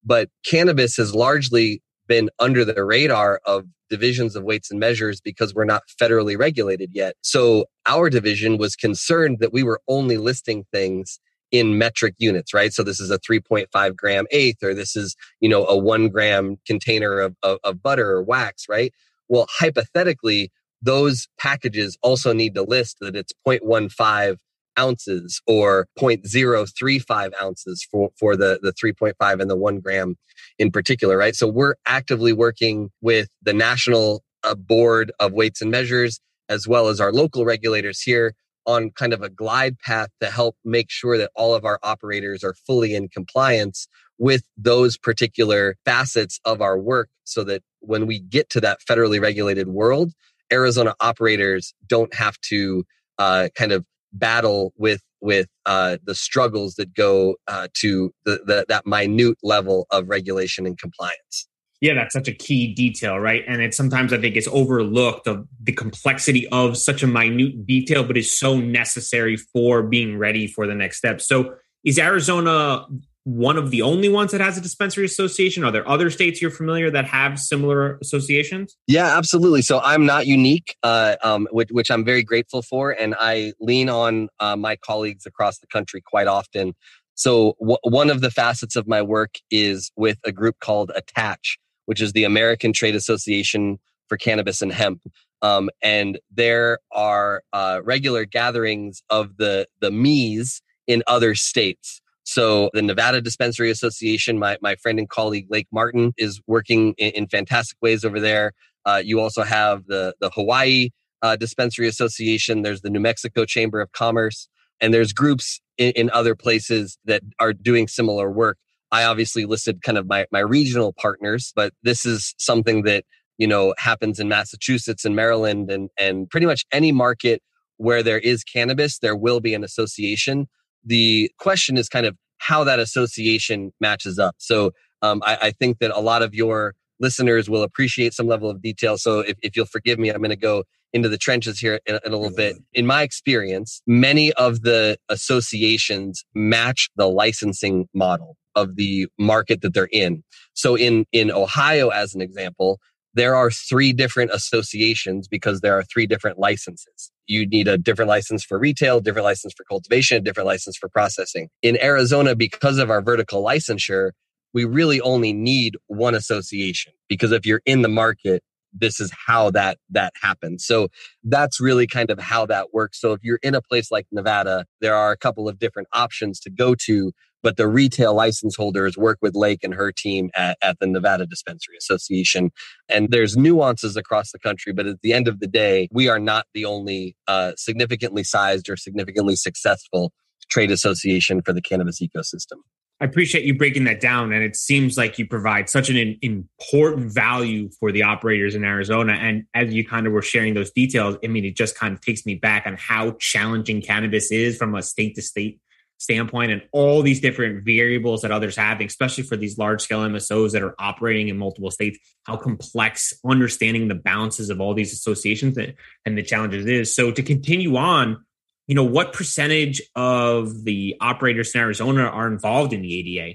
But 0.05 0.29
cannabis 0.45 0.97
has 0.97 1.15
largely 1.15 1.83
been 2.09 2.31
under 2.39 2.65
the 2.65 2.85
radar 2.85 3.41
of 3.45 3.67
divisions 3.89 4.35
of 4.37 4.45
weights 4.45 4.71
and 4.71 4.81
measures 4.81 5.21
because 5.21 5.55
we're 5.55 5.65
not 5.65 5.83
federally 6.01 6.39
regulated 6.39 6.91
yet. 6.93 7.15
So 7.23 7.67
our 7.87 8.11
division 8.11 8.59
was 8.59 8.77
concerned 8.77 9.39
that 9.41 9.53
we 9.53 9.63
were 9.63 9.81
only 9.89 10.17
listing 10.17 10.65
things 10.73 11.21
in 11.51 11.79
metric 11.79 12.15
units, 12.19 12.53
right? 12.53 12.73
So 12.73 12.83
this 12.83 13.01
is 13.01 13.11
a 13.11 13.19
3.5 13.19 13.97
gram 13.97 14.27
eighth, 14.31 14.63
or 14.63 14.75
this 14.75 14.97
is, 14.97 15.17
you 15.41 15.49
know, 15.49 15.67
a 15.67 15.77
one 15.77 16.09
gram 16.09 16.57
container 16.67 17.21
of, 17.21 17.37
of, 17.43 17.59
of 17.65 17.83
butter 17.83 18.11
or 18.11 18.23
wax, 18.23 18.67
right? 18.69 18.93
Well, 19.29 19.47
hypothetically, 19.51 20.51
those 20.83 21.29
packages 21.39 21.97
also 22.03 22.33
need 22.33 22.55
to 22.55 22.63
list 22.63 22.99
that 23.01 23.17
it's 23.17 23.33
0.15 23.47 24.37
ounces 24.79 25.41
or 25.47 25.87
0.035 25.99 27.31
ounces 27.43 27.87
for, 27.91 28.11
for 28.19 28.37
the, 28.37 28.59
the 28.63 28.73
3.5 28.73 29.41
and 29.41 29.51
the 29.51 29.57
one 29.57 29.81
gram 29.81 30.17
in 30.59 30.71
particular, 30.71 31.17
right? 31.17 31.35
So 31.35 31.49
we're 31.49 31.75
actively 31.87 32.33
working 32.33 32.91
with 33.01 33.29
the 33.43 33.53
National 33.53 34.23
uh, 34.45 34.55
Board 34.55 35.13
of 35.19 35.33
Weights 35.33 35.61
and 35.61 35.71
Measures, 35.71 36.21
as 36.49 36.67
well 36.67 36.89
as 36.89 37.01
our 37.01 37.13
local 37.13 37.45
regulators 37.45 38.01
here 38.01 38.35
on 38.67 38.91
kind 38.91 39.13
of 39.13 39.23
a 39.23 39.31
glide 39.31 39.79
path 39.79 40.09
to 40.21 40.31
help 40.31 40.55
make 40.65 40.91
sure 40.91 41.17
that 41.17 41.31
all 41.35 41.55
of 41.55 41.65
our 41.65 41.79
operators 41.83 42.45
are 42.45 42.55
fully 42.67 42.95
in 42.95 43.09
compliance 43.09 43.89
with 44.19 44.43
those 44.57 44.99
particular 44.99 45.77
facets 45.85 46.39
of 46.45 46.61
our 46.61 46.79
work 46.79 47.09
so 47.25 47.45
that 47.45 47.63
when 47.81 48.07
we 48.07 48.19
get 48.19 48.51
to 48.51 48.61
that 48.61 48.79
federally 48.89 49.21
regulated 49.21 49.69
world, 49.69 50.13
Arizona 50.53 50.95
operators 51.01 51.73
don't 51.87 52.13
have 52.15 52.39
to 52.41 52.85
uh, 53.19 53.49
kind 53.55 53.73
of 53.73 53.85
battle 54.13 54.73
with 54.77 55.03
with 55.21 55.49
uh, 55.67 55.99
the 56.05 56.15
struggles 56.15 56.75
that 56.77 56.95
go 56.95 57.35
uh, 57.49 57.67
to 57.75 58.13
the, 58.25 58.41
the, 58.47 58.65
that 58.69 58.87
minute 58.87 59.37
level 59.43 59.87
of 59.91 60.09
regulation 60.09 60.65
and 60.65 60.79
compliance. 60.79 61.49
Yeah, 61.81 61.95
that's 61.95 62.13
such 62.13 62.29
a 62.29 62.33
key 62.33 62.75
detail, 62.75 63.19
right? 63.19 63.45
And 63.47 63.63
it 63.63 63.73
sometimes 63.73 64.13
I 64.13 64.19
think 64.19 64.37
it's 64.37 64.49
overlooked 64.49 65.29
of 65.29 65.47
the 65.63 65.73
complexity 65.73 66.49
of 66.49 66.77
such 66.77 67.03
a 67.03 67.07
minute 67.07 67.67
detail, 67.67 68.03
but 68.03 68.17
is 68.17 68.37
so 68.37 68.59
necessary 68.59 69.37
for 69.37 69.83
being 69.83 70.19
ready 70.19 70.49
for 70.49 70.67
the 70.67 70.75
next 70.75 70.99
step. 70.99 71.21
So, 71.21 71.55
is 71.85 71.99
Arizona 71.99 72.85
one 73.25 73.57
of 73.57 73.71
the 73.71 73.83
only 73.83 74.09
ones 74.09 74.33
that 74.33 74.41
has 74.41 74.57
a 74.57 74.61
dispensary 74.61 75.05
association? 75.05 75.65
Are 75.65 75.71
there 75.71 75.89
other 75.89 76.11
states 76.11 76.41
you're 76.41 76.51
familiar 76.51 76.91
that 76.91 77.05
have 77.07 77.39
similar 77.39 77.99
associations? 78.01 78.77
Yeah, 78.87 79.17
absolutely. 79.17 79.63
So 79.63 79.81
I'm 79.81 80.07
not 80.07 80.27
unique, 80.27 80.77
uh, 80.83 81.17
um, 81.23 81.47
which, 81.51 81.69
which, 81.71 81.91
I'm 81.91 82.05
very 82.05 82.23
grateful 82.23 82.63
for, 82.63 82.91
and 82.91 83.15
I 83.19 83.53
lean 83.61 83.89
on 83.89 84.29
uh, 84.41 84.57
my 84.57 84.77
colleagues 84.77 85.27
across 85.27 85.59
the 85.59 85.67
country 85.67 86.01
quite 86.01 86.27
often. 86.27 86.75
So 87.15 87.57
w- 87.61 87.79
one 87.83 88.11
of 88.11 88.21
the 88.21 88.31
facets 88.31 88.77
of 88.77 88.87
my 88.87 89.03
work 89.03 89.35
is 89.51 89.91
with 89.97 90.19
a 90.25 90.33
group 90.33 90.61
called 90.61 90.93
ATACH, 90.97 91.59
which 91.87 92.01
is 92.01 92.13
the 92.13 92.25
American 92.25 92.73
Trade 92.73 92.95
Association 92.95 93.79
for 94.09 94.17
Cannabis 94.17 94.63
and 94.63 94.73
Hemp. 94.73 95.03
Um, 95.43 95.71
and 95.83 96.19
there 96.31 96.79
are 96.93 97.43
uh, 97.53 97.81
regular 97.85 98.25
gatherings 98.25 99.03
of 99.11 99.37
the 99.37 99.67
the 99.81 99.91
MEs 99.91 100.63
in 100.87 101.03
other 101.07 101.35
states. 101.35 102.01
So 102.29 102.69
the 102.75 102.83
Nevada 102.83 103.23
Dispensary 103.23 103.71
Association, 103.71 104.39
my, 104.39 104.59
my 104.61 104.77
friend 104.77 104.99
and 104.99 105.09
colleague 105.09 105.49
Layke 105.49 105.69
Martin 105.73 106.13
is 106.19 106.43
working 106.47 106.93
in, 106.99 107.13
in 107.13 107.27
fantastic 107.27 107.79
ways 107.81 108.05
over 108.05 108.21
there. 108.21 108.53
Uh, 108.85 109.01
you 109.03 109.19
also 109.19 109.43
have 109.45 109.87
the, 109.87 110.15
the 110.21 110.29
Hawaii 110.29 110.91
uh, 111.23 111.37
Dispensary 111.37 111.89
Association. 111.89 112.61
There's 112.61 112.83
the 112.83 112.91
New 112.91 113.01
Mexico 113.01 113.47
Chamber 113.47 113.81
of 113.81 113.93
Commerce, 113.93 114.47
and 114.79 114.93
there's 114.93 115.15
groups 115.15 115.63
in, 115.79 115.93
in 115.93 116.11
other 116.11 116.35
places 116.35 116.99
that 117.07 117.23
are 117.41 117.55
doing 117.55 117.89
similar 117.89 118.31
work. 118.31 118.59
I 118.93 119.05
obviously 119.05 119.47
listed 119.47 119.81
kind 119.83 119.97
of 119.97 120.07
my, 120.07 120.27
my 120.31 120.41
regional 120.41 120.93
partners, 120.93 121.55
but 121.57 121.73
this 121.83 122.05
is 122.05 122.35
something 122.37 122.83
that, 122.83 123.05
you 123.39 123.47
know, 123.47 123.75
happens 123.79 124.21
in 124.21 124.29
Massachusetts 124.29 125.07
and 125.07 125.17
Maryland 125.17 125.71
and, 125.71 125.89
and 125.99 126.29
pretty 126.29 126.47
much 126.47 126.67
any 126.73 126.93
market 126.93 127.41
where 127.79 128.03
there 128.03 128.19
is 128.19 128.45
cannabis, 128.45 128.99
there 128.99 129.17
will 129.17 129.41
be 129.41 129.55
an 129.55 129.65
association 129.65 130.47
the 130.85 131.31
question 131.39 131.77
is 131.77 131.89
kind 131.89 132.07
of 132.07 132.17
how 132.39 132.65
that 132.65 132.79
association 132.79 133.73
matches 133.81 134.19
up. 134.19 134.37
So 134.39 134.73
um, 135.03 135.23
I, 135.25 135.39
I, 135.43 135.51
think 135.51 135.79
that 135.79 135.91
a 135.91 136.01
lot 136.01 136.23
of 136.23 136.35
your 136.35 136.75
listeners 137.01 137.49
will 137.49 137.63
appreciate 137.63 138.15
some 138.15 138.27
level 138.27 138.51
of 138.51 138.63
detail. 138.63 138.97
So 138.97 139.21
if, 139.21 139.37
if 139.43 139.57
you'll 139.57 139.67
forgive 139.67 139.99
me, 139.99 140.11
I'm 140.11 140.19
going 140.19 140.31
to 140.31 140.37
go 140.37 140.65
into 140.93 141.09
the 141.09 141.19
trenches 141.19 141.59
here 141.59 141.81
in, 141.87 141.99
in 142.05 142.13
a 142.13 142.17
little 142.17 142.35
bit. 142.35 142.57
In 142.73 142.87
my 142.87 143.03
experience, 143.03 143.83
many 143.87 144.33
of 144.35 144.63
the 144.63 144.99
associations 145.09 146.25
match 146.35 146.89
the 146.97 147.07
licensing 147.07 147.89
model 147.95 148.37
of 148.55 148.77
the 148.77 149.07
market 149.19 149.61
that 149.63 149.75
they're 149.75 149.89
in. 149.93 150.25
So 150.55 150.75
in, 150.75 151.07
in 151.13 151.31
Ohio, 151.31 151.91
as 151.91 152.15
an 152.15 152.21
example, 152.21 152.81
there 153.19 153.35
are 153.35 153.51
three 153.51 153.93
different 153.93 154.31
associations 154.33 155.29
because 155.29 155.61
there 155.61 155.77
are 155.79 155.83
three 155.83 156.07
different 156.07 156.39
licenses. 156.39 157.11
You 157.27 157.47
need 157.47 157.69
a 157.69 157.77
different 157.77 158.09
license 158.09 158.45
for 158.45 158.59
retail, 158.59 159.01
different 159.01 159.25
license 159.25 159.53
for 159.57 159.65
cultivation, 159.65 160.23
different 160.23 160.47
license 160.47 160.77
for 160.77 160.89
processing. 160.89 161.49
In 161.63 161.83
Arizona, 161.83 162.35
because 162.35 162.79
of 162.79 162.91
our 162.91 163.03
vertical 163.03 163.45
licensure, 163.45 164.13
we 164.55 164.65
really 164.65 165.01
only 165.01 165.33
need 165.33 165.77
one 165.89 166.15
association 166.15 166.93
because 167.09 167.33
if 167.33 167.45
you're 167.45 167.63
in 167.67 167.83
the 167.83 167.89
market, 167.89 168.43
this 168.73 169.01
is 169.01 169.11
how 169.27 169.51
that 169.51 169.79
that 169.91 170.13
happens. 170.21 170.65
So 170.65 170.89
that's 171.25 171.61
really 171.61 171.87
kind 171.87 172.11
of 172.11 172.19
how 172.19 172.47
that 172.47 172.73
works. 172.73 173.01
So 173.01 173.13
if 173.13 173.21
you're 173.23 173.41
in 173.43 173.55
a 173.55 173.63
place 173.63 173.91
like 173.91 174.07
Nevada, 174.13 174.65
there 174.81 174.95
are 174.95 175.11
a 175.11 175.17
couple 175.17 175.49
of 175.49 175.59
different 175.59 175.89
options 175.93 176.39
to 176.41 176.51
go 176.51 176.75
to, 176.87 177.13
but 177.43 177.57
the 177.57 177.69
retail 177.69 178.15
license 178.15 178.57
holders 178.57 178.97
work 178.97 179.19
with 179.23 179.35
Layke 179.35 179.63
and 179.63 179.75
her 179.75 179.93
team 179.93 180.31
at, 180.35 180.59
at 180.63 180.79
the 180.79 180.87
Nevada 180.87 181.27
Dispensary 181.27 181.77
Association. 181.77 182.51
And 182.89 183.11
there's 183.11 183.37
nuances 183.37 183.97
across 183.97 184.33
the 184.33 184.39
country, 184.39 184.73
but 184.73 184.87
at 184.87 185.01
the 185.03 185.13
end 185.13 185.29
of 185.29 185.41
the 185.41 185.47
day, 185.47 185.89
we 185.93 186.09
are 186.09 186.19
not 186.19 186.47
the 186.55 186.65
only 186.65 187.17
uh, 187.27 187.53
significantly 187.57 188.25
sized 188.25 188.69
or 188.69 188.77
significantly 188.77 189.37
successful 189.37 190.13
trade 190.51 190.71
association 190.71 191.43
for 191.43 191.53
the 191.53 191.61
cannabis 191.61 192.01
ecosystem. 192.01 192.59
I 193.01 193.05
appreciate 193.05 193.45
you 193.45 193.57
breaking 193.57 193.85
that 193.85 194.01
down. 194.01 194.33
And 194.33 194.43
it 194.43 194.57
seems 194.57 194.99
like 194.99 195.19
you 195.19 195.27
provide 195.27 195.69
such 195.69 195.89
an 195.89 196.19
important 196.21 197.13
value 197.13 197.71
for 197.79 197.93
the 197.93 198.03
operators 198.03 198.57
in 198.57 198.65
Arizona. 198.65 199.13
And 199.13 199.45
as 199.55 199.73
you 199.73 199.87
kind 199.87 200.09
of 200.09 200.13
were 200.13 200.23
sharing 200.23 200.55
those 200.55 200.73
details, 200.73 201.17
I 201.23 201.29
mean, 201.29 201.45
it 201.45 201.57
just 201.57 201.77
kind 201.77 201.95
of 201.95 202.01
takes 202.01 202.27
me 202.27 202.35
back 202.35 202.67
on 202.67 202.77
how 202.77 203.13
challenging 203.21 203.83
cannabis 203.83 204.33
is 204.33 204.57
from 204.57 204.75
a 204.75 204.83
state 204.83 205.15
to 205.15 205.23
state 205.23 205.61
standpoint 205.99 206.53
and 206.53 206.63
all 206.73 207.03
these 207.03 207.21
different 207.21 207.65
variables 207.65 208.23
that 208.23 208.31
others 208.31 208.57
have, 208.57 208.81
especially 208.81 209.25
for 209.25 209.37
these 209.37 209.59
large 209.59 209.83
scale 209.83 210.01
MSOs 210.01 210.53
that 210.53 210.63
are 210.63 210.75
operating 210.79 211.29
in 211.29 211.37
multiple 211.37 211.71
states, 211.71 211.99
how 212.25 212.37
complex 212.37 213.13
understanding 213.27 213.89
the 213.89 213.95
balances 213.95 214.49
of 214.49 214.61
all 214.61 214.75
these 214.75 214.93
associations 214.93 215.59
and 215.59 216.19
the 216.19 216.23
challenges 216.23 216.67
is. 216.67 216.95
So 216.95 217.11
to 217.11 217.23
continue 217.23 217.77
on, 217.77 218.25
you 218.69 218.75
know, 218.75 218.85
what 218.85 219.13
percentage 219.13 219.83
of 219.97 220.65
the 220.65 220.97
operators 221.01 221.55
in 221.55 221.61
Arizona 221.61 222.05
are 222.05 222.29
involved 222.29 222.73
in 222.73 222.83
the 222.83 223.19
ADA? 223.19 223.35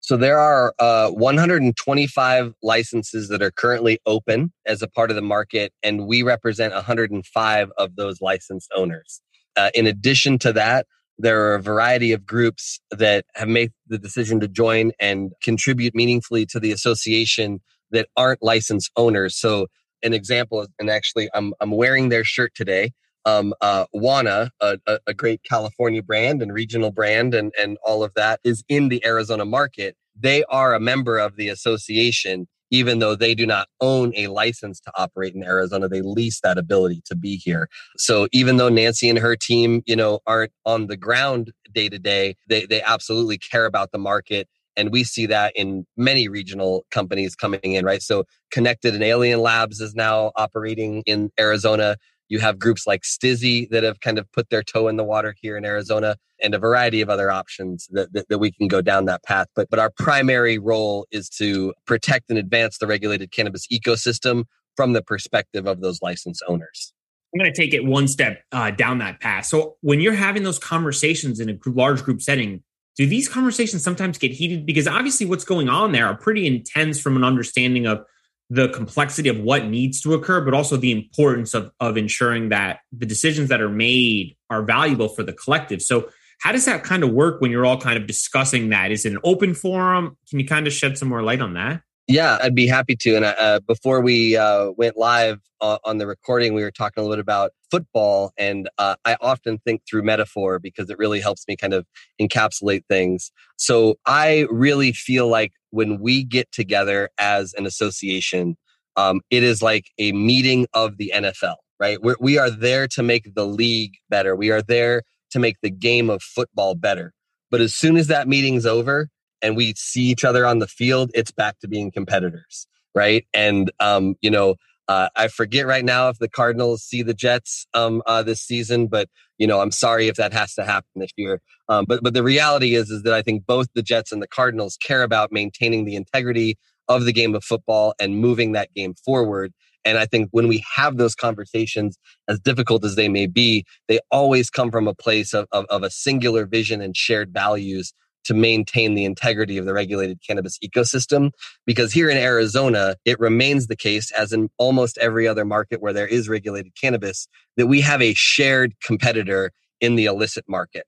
So 0.00 0.16
there 0.16 0.38
are 0.38 0.72
uh, 0.78 1.10
125 1.10 2.54
licenses 2.62 3.28
that 3.28 3.42
are 3.42 3.50
currently 3.50 3.98
open 4.06 4.52
as 4.64 4.80
a 4.80 4.88
part 4.88 5.10
of 5.10 5.16
the 5.16 5.22
market, 5.22 5.72
and 5.82 6.06
we 6.06 6.22
represent 6.22 6.72
105 6.72 7.70
of 7.76 7.96
those 7.96 8.22
licensed 8.22 8.70
owners. 8.74 9.20
Uh, 9.56 9.70
in 9.74 9.86
addition 9.86 10.38
to 10.38 10.52
that, 10.54 10.86
there 11.18 11.44
are 11.46 11.54
a 11.54 11.62
variety 11.62 12.12
of 12.12 12.24
groups 12.24 12.80
that 12.90 13.24
have 13.34 13.48
made 13.48 13.72
the 13.88 13.98
decision 13.98 14.40
to 14.40 14.48
join 14.48 14.92
and 15.00 15.32
contribute 15.42 15.94
meaningfully 15.94 16.46
to 16.46 16.60
the 16.60 16.72
association 16.72 17.60
that 17.90 18.08
aren't 18.16 18.42
licensed 18.42 18.90
owners. 18.96 19.36
So, 19.36 19.66
an 20.02 20.12
example, 20.12 20.66
and 20.78 20.90
actually, 20.90 21.28
I'm 21.34 21.54
I'm 21.60 21.72
wearing 21.72 22.08
their 22.08 22.24
shirt 22.24 22.54
today 22.54 22.92
um, 23.28 23.52
uh, 23.60 23.84
Wana, 23.94 24.50
a, 24.60 24.78
a, 25.06 25.14
great 25.14 25.42
California 25.42 26.02
brand 26.02 26.40
and 26.40 26.52
regional 26.52 26.90
brand, 26.90 27.34
and 27.34 27.52
and 27.60 27.76
all 27.84 28.02
of 28.02 28.14
that 28.14 28.40
is 28.42 28.64
in 28.68 28.88
the 28.88 29.04
Arizona 29.04 29.44
market. 29.44 29.96
They 30.18 30.44
are 30.44 30.74
a 30.74 30.80
member 30.80 31.18
of 31.18 31.36
the 31.36 31.48
association, 31.48 32.48
even 32.70 32.98
though 32.98 33.14
they 33.14 33.34
do 33.34 33.46
not 33.46 33.68
own 33.80 34.12
a 34.16 34.26
license 34.28 34.80
to 34.80 34.92
operate 34.96 35.34
in 35.34 35.42
Arizona. 35.42 35.88
They 35.88 36.02
lease 36.02 36.40
that 36.42 36.58
ability 36.58 37.02
to 37.06 37.16
be 37.16 37.36
here. 37.36 37.68
So 37.96 38.28
even 38.32 38.56
though 38.56 38.68
Nancy 38.68 39.08
and 39.08 39.18
her 39.18 39.36
team, 39.36 39.82
you 39.86 39.96
know, 39.96 40.20
aren't 40.26 40.52
on 40.64 40.86
the 40.86 40.96
ground 40.96 41.52
day 41.72 41.88
to 41.88 41.98
day, 41.98 42.36
they 42.48 42.66
they 42.66 42.82
absolutely 42.82 43.38
care 43.38 43.66
about 43.66 43.92
the 43.92 43.98
market. 43.98 44.48
And 44.76 44.92
we 44.92 45.02
see 45.02 45.26
that 45.26 45.52
in 45.56 45.86
many 45.96 46.28
regional 46.28 46.86
companies 46.92 47.34
coming 47.34 47.60
in, 47.62 47.84
right? 47.84 48.02
So 48.02 48.24
Connected 48.50 48.94
and 48.94 49.02
Alien 49.02 49.40
Labs 49.40 49.80
is 49.80 49.94
now 49.94 50.32
operating 50.36 51.02
in 51.02 51.30
Arizona. 51.38 51.96
You 52.28 52.38
have 52.40 52.58
groups 52.58 52.86
like 52.86 53.02
Stiiizy 53.02 53.68
that 53.70 53.84
have 53.84 54.00
kind 54.00 54.18
of 54.18 54.30
put 54.32 54.50
their 54.50 54.62
toe 54.62 54.88
in 54.88 54.96
the 54.96 55.04
water 55.04 55.34
here 55.40 55.56
in 55.56 55.64
Arizona 55.64 56.16
and 56.42 56.54
a 56.54 56.58
variety 56.58 57.00
of 57.00 57.08
other 57.08 57.30
options 57.30 57.88
that, 57.90 58.12
that, 58.12 58.28
that, 58.28 58.38
we 58.38 58.52
can 58.52 58.68
go 58.68 58.80
down 58.80 59.06
that 59.06 59.24
path. 59.24 59.48
But, 59.56 59.68
but 59.70 59.78
our 59.78 59.90
primary 59.90 60.58
role 60.58 61.06
is 61.10 61.28
to 61.30 61.74
protect 61.86 62.30
and 62.30 62.38
advance 62.38 62.78
the 62.78 62.86
regulated 62.86 63.32
cannabis 63.32 63.66
ecosystem 63.72 64.44
from 64.76 64.92
the 64.92 65.02
perspective 65.02 65.66
of 65.66 65.80
those 65.80 66.00
license 66.02 66.40
owners. 66.46 66.92
I'm 67.34 67.40
going 67.40 67.52
to 67.52 67.60
take 67.60 67.74
it 67.74 67.84
one 67.84 68.08
step 68.08 68.42
uh, 68.52 68.70
down 68.70 68.98
that 68.98 69.20
path. 69.20 69.46
So 69.46 69.76
when 69.80 70.00
you're 70.00 70.14
having 70.14 70.44
those 70.44 70.58
conversations 70.58 71.40
in 71.40 71.50
a 71.50 71.58
large 71.66 72.02
group 72.02 72.22
setting, 72.22 72.62
do 72.96 73.06
these 73.06 73.28
conversations 73.28 73.82
sometimes 73.82 74.18
get 74.18 74.32
heated? 74.32 74.64
Because 74.64 74.86
obviously 74.86 75.26
what's 75.26 75.44
going 75.44 75.68
on 75.68 75.92
there 75.92 76.06
are 76.06 76.16
pretty 76.16 76.46
intense 76.46 77.00
from 77.00 77.16
an 77.16 77.24
understanding 77.24 77.86
of 77.86 78.04
the 78.50 78.68
complexity 78.70 79.28
of 79.28 79.38
what 79.38 79.66
needs 79.66 80.00
to 80.02 80.14
occur, 80.14 80.40
but 80.40 80.54
also 80.54 80.76
the 80.76 80.92
importance 80.92 81.54
of, 81.54 81.70
of 81.80 81.96
ensuring 81.96 82.48
that 82.48 82.80
the 82.92 83.06
decisions 83.06 83.48
that 83.50 83.60
are 83.60 83.68
made 83.68 84.36
are 84.48 84.62
valuable 84.62 85.08
for 85.08 85.22
the 85.22 85.32
collective. 85.32 85.82
So, 85.82 86.08
how 86.40 86.52
does 86.52 86.66
that 86.66 86.84
kind 86.84 87.02
of 87.02 87.10
work 87.10 87.40
when 87.40 87.50
you're 87.50 87.66
all 87.66 87.80
kind 87.80 87.98
of 87.98 88.06
discussing 88.06 88.68
that? 88.68 88.92
Is 88.92 89.04
it 89.04 89.12
an 89.12 89.18
open 89.24 89.54
forum? 89.54 90.16
Can 90.30 90.38
you 90.38 90.46
kind 90.46 90.68
of 90.68 90.72
shed 90.72 90.96
some 90.96 91.08
more 91.08 91.22
light 91.22 91.40
on 91.40 91.54
that? 91.54 91.82
Yeah, 92.08 92.38
I'd 92.40 92.54
be 92.54 92.66
happy 92.66 92.96
to. 92.96 93.16
And 93.16 93.24
uh, 93.26 93.60
before 93.66 94.00
we 94.00 94.34
uh, 94.34 94.70
went 94.78 94.96
live 94.96 95.40
uh, 95.60 95.76
on 95.84 95.98
the 95.98 96.06
recording, 96.06 96.54
we 96.54 96.62
were 96.62 96.70
talking 96.70 97.02
a 97.02 97.06
little 97.06 97.16
bit 97.16 97.20
about 97.20 97.50
football. 97.70 98.32
And 98.38 98.70
uh, 98.78 98.96
I 99.04 99.18
often 99.20 99.58
think 99.58 99.82
through 99.88 100.04
metaphor 100.04 100.58
because 100.58 100.88
it 100.88 100.96
really 100.96 101.20
helps 101.20 101.46
me 101.46 101.54
kind 101.54 101.74
of 101.74 101.86
encapsulate 102.18 102.86
things. 102.88 103.30
So 103.58 103.96
I 104.06 104.46
really 104.50 104.92
feel 104.92 105.28
like 105.28 105.52
when 105.68 106.00
we 106.00 106.24
get 106.24 106.50
together 106.50 107.10
as 107.18 107.52
an 107.58 107.66
association, 107.66 108.56
um, 108.96 109.20
it 109.28 109.42
is 109.42 109.60
like 109.60 109.84
a 109.98 110.12
meeting 110.12 110.66
of 110.72 110.96
the 110.96 111.12
NFL, 111.14 111.56
right? 111.78 112.02
We're, 112.02 112.16
we 112.18 112.38
are 112.38 112.50
there 112.50 112.88
to 112.88 113.02
make 113.02 113.34
the 113.34 113.44
league 113.44 113.92
better. 114.08 114.34
We 114.34 114.50
are 114.50 114.62
there 114.62 115.02
to 115.32 115.38
make 115.38 115.56
the 115.62 115.70
game 115.70 116.08
of 116.08 116.22
football 116.22 116.74
better. 116.74 117.12
But 117.50 117.60
as 117.60 117.74
soon 117.74 117.98
as 117.98 118.06
that 118.06 118.28
meeting's 118.28 118.64
over, 118.64 119.10
and 119.42 119.56
we 119.56 119.74
see 119.76 120.02
each 120.02 120.24
other 120.24 120.46
on 120.46 120.58
the 120.58 120.66
field, 120.66 121.10
it's 121.14 121.30
back 121.30 121.58
to 121.60 121.68
being 121.68 121.90
competitors, 121.90 122.66
right? 122.94 123.26
And 123.32 123.70
um, 123.80 124.14
you 124.20 124.30
know, 124.30 124.56
uh, 124.88 125.10
I 125.16 125.28
forget 125.28 125.66
right 125.66 125.84
now 125.84 126.08
if 126.08 126.18
the 126.18 126.28
Cardinals 126.28 126.82
see 126.82 127.02
the 127.02 127.14
Jets 127.14 127.66
um, 127.74 128.02
uh, 128.06 128.22
this 128.22 128.40
season, 128.40 128.86
but 128.86 129.08
you 129.36 129.46
know, 129.46 129.60
I'm 129.60 129.70
sorry 129.70 130.08
if 130.08 130.16
that 130.16 130.32
has 130.32 130.54
to 130.54 130.64
happen 130.64 130.88
this 130.96 131.12
year. 131.16 131.40
Um, 131.68 131.84
but 131.86 132.02
but 132.02 132.14
the 132.14 132.22
reality 132.22 132.74
is 132.74 132.90
is 132.90 133.02
that 133.02 133.12
I 133.12 133.22
think 133.22 133.46
both 133.46 133.68
the 133.74 133.82
Jets 133.82 134.12
and 134.12 134.22
the 134.22 134.28
Cardinals 134.28 134.78
care 134.82 135.02
about 135.02 135.30
maintaining 135.30 135.84
the 135.84 135.94
integrity 135.94 136.56
of 136.88 137.04
the 137.04 137.12
game 137.12 137.34
of 137.34 137.44
football 137.44 137.94
and 138.00 138.16
moving 138.16 138.52
that 138.52 138.72
game 138.74 138.94
forward. 139.04 139.52
And 139.84 139.98
I 139.98 140.06
think 140.06 140.28
when 140.32 140.48
we 140.48 140.64
have 140.74 140.96
those 140.96 141.14
conversations, 141.14 141.98
as 142.28 142.40
difficult 142.40 142.84
as 142.84 142.96
they 142.96 143.08
may 143.08 143.26
be, 143.26 143.64
they 143.88 144.00
always 144.10 144.50
come 144.50 144.70
from 144.70 144.88
a 144.88 144.94
place 144.94 145.32
of, 145.32 145.46
of, 145.52 145.66
of 145.66 145.82
a 145.82 145.90
singular 145.90 146.46
vision 146.46 146.80
and 146.80 146.96
shared 146.96 147.32
values 147.32 147.92
to 148.28 148.34
maintain 148.34 148.94
the 148.94 149.04
integrity 149.04 149.58
of 149.58 149.66
the 149.66 149.74
regulated 149.74 150.20
cannabis 150.24 150.58
ecosystem. 150.58 151.30
Because 151.66 151.92
here 151.92 152.08
in 152.08 152.16
Arizona, 152.16 152.96
it 153.04 153.18
remains 153.18 153.66
the 153.66 153.76
case, 153.76 154.10
as 154.12 154.32
in 154.32 154.48
almost 154.58 154.96
every 154.98 155.26
other 155.26 155.44
market 155.44 155.80
where 155.82 155.92
there 155.92 156.06
is 156.06 156.28
regulated 156.28 156.72
cannabis, 156.80 157.26
that 157.56 157.66
we 157.66 157.80
have 157.80 158.00
a 158.00 158.14
shared 158.14 158.74
competitor 158.84 159.50
in 159.80 159.96
the 159.96 160.04
illicit 160.04 160.44
market. 160.48 160.84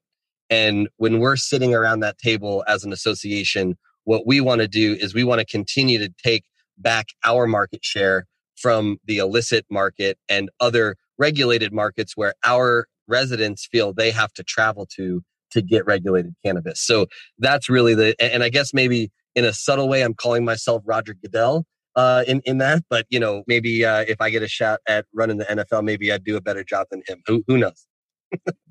And 0.49 0.87
when 0.97 1.19
we're 1.19 1.37
sitting 1.37 1.73
around 1.73 2.01
that 2.01 2.17
table 2.17 2.63
as 2.67 2.83
an 2.83 2.93
association, 2.93 3.75
what 4.03 4.27
we 4.27 4.39
want 4.39 4.61
to 4.61 4.67
do 4.67 4.95
is 4.99 5.13
we 5.13 5.23
want 5.23 5.39
to 5.39 5.45
continue 5.45 5.97
to 5.97 6.09
take 6.23 6.43
back 6.77 7.07
our 7.25 7.47
market 7.47 7.83
share 7.83 8.25
from 8.55 8.97
the 9.05 9.17
illicit 9.17 9.65
market 9.69 10.17
and 10.29 10.49
other 10.59 10.95
regulated 11.17 11.73
markets 11.73 12.15
where 12.15 12.33
our 12.45 12.85
residents 13.07 13.65
feel 13.65 13.93
they 13.93 14.11
have 14.11 14.31
to 14.33 14.43
travel 14.43 14.85
to 14.85 15.21
to 15.51 15.61
get 15.61 15.85
regulated 15.85 16.33
cannabis. 16.45 16.81
So 16.81 17.07
that's 17.39 17.69
really 17.69 17.95
the, 17.95 18.15
and 18.19 18.43
I 18.43 18.49
guess 18.49 18.73
maybe 18.73 19.11
in 19.35 19.45
a 19.45 19.53
subtle 19.53 19.87
way, 19.87 20.01
I'm 20.01 20.13
calling 20.13 20.45
myself 20.45 20.81
Roger 20.85 21.13
Goodell 21.13 21.65
uh, 21.95 22.23
in 22.27 22.41
in 22.45 22.57
that. 22.59 22.83
But 22.89 23.05
you 23.09 23.19
know, 23.19 23.43
maybe 23.47 23.85
uh, 23.85 24.05
if 24.07 24.21
I 24.21 24.29
get 24.29 24.43
a 24.43 24.47
shot 24.47 24.79
at 24.87 25.05
running 25.13 25.37
the 25.37 25.45
NFL, 25.45 25.83
maybe 25.83 26.11
I'd 26.11 26.23
do 26.23 26.35
a 26.35 26.41
better 26.41 26.63
job 26.63 26.87
than 26.91 27.01
him. 27.07 27.21
Who 27.27 27.43
who 27.47 27.57
knows? 27.57 27.87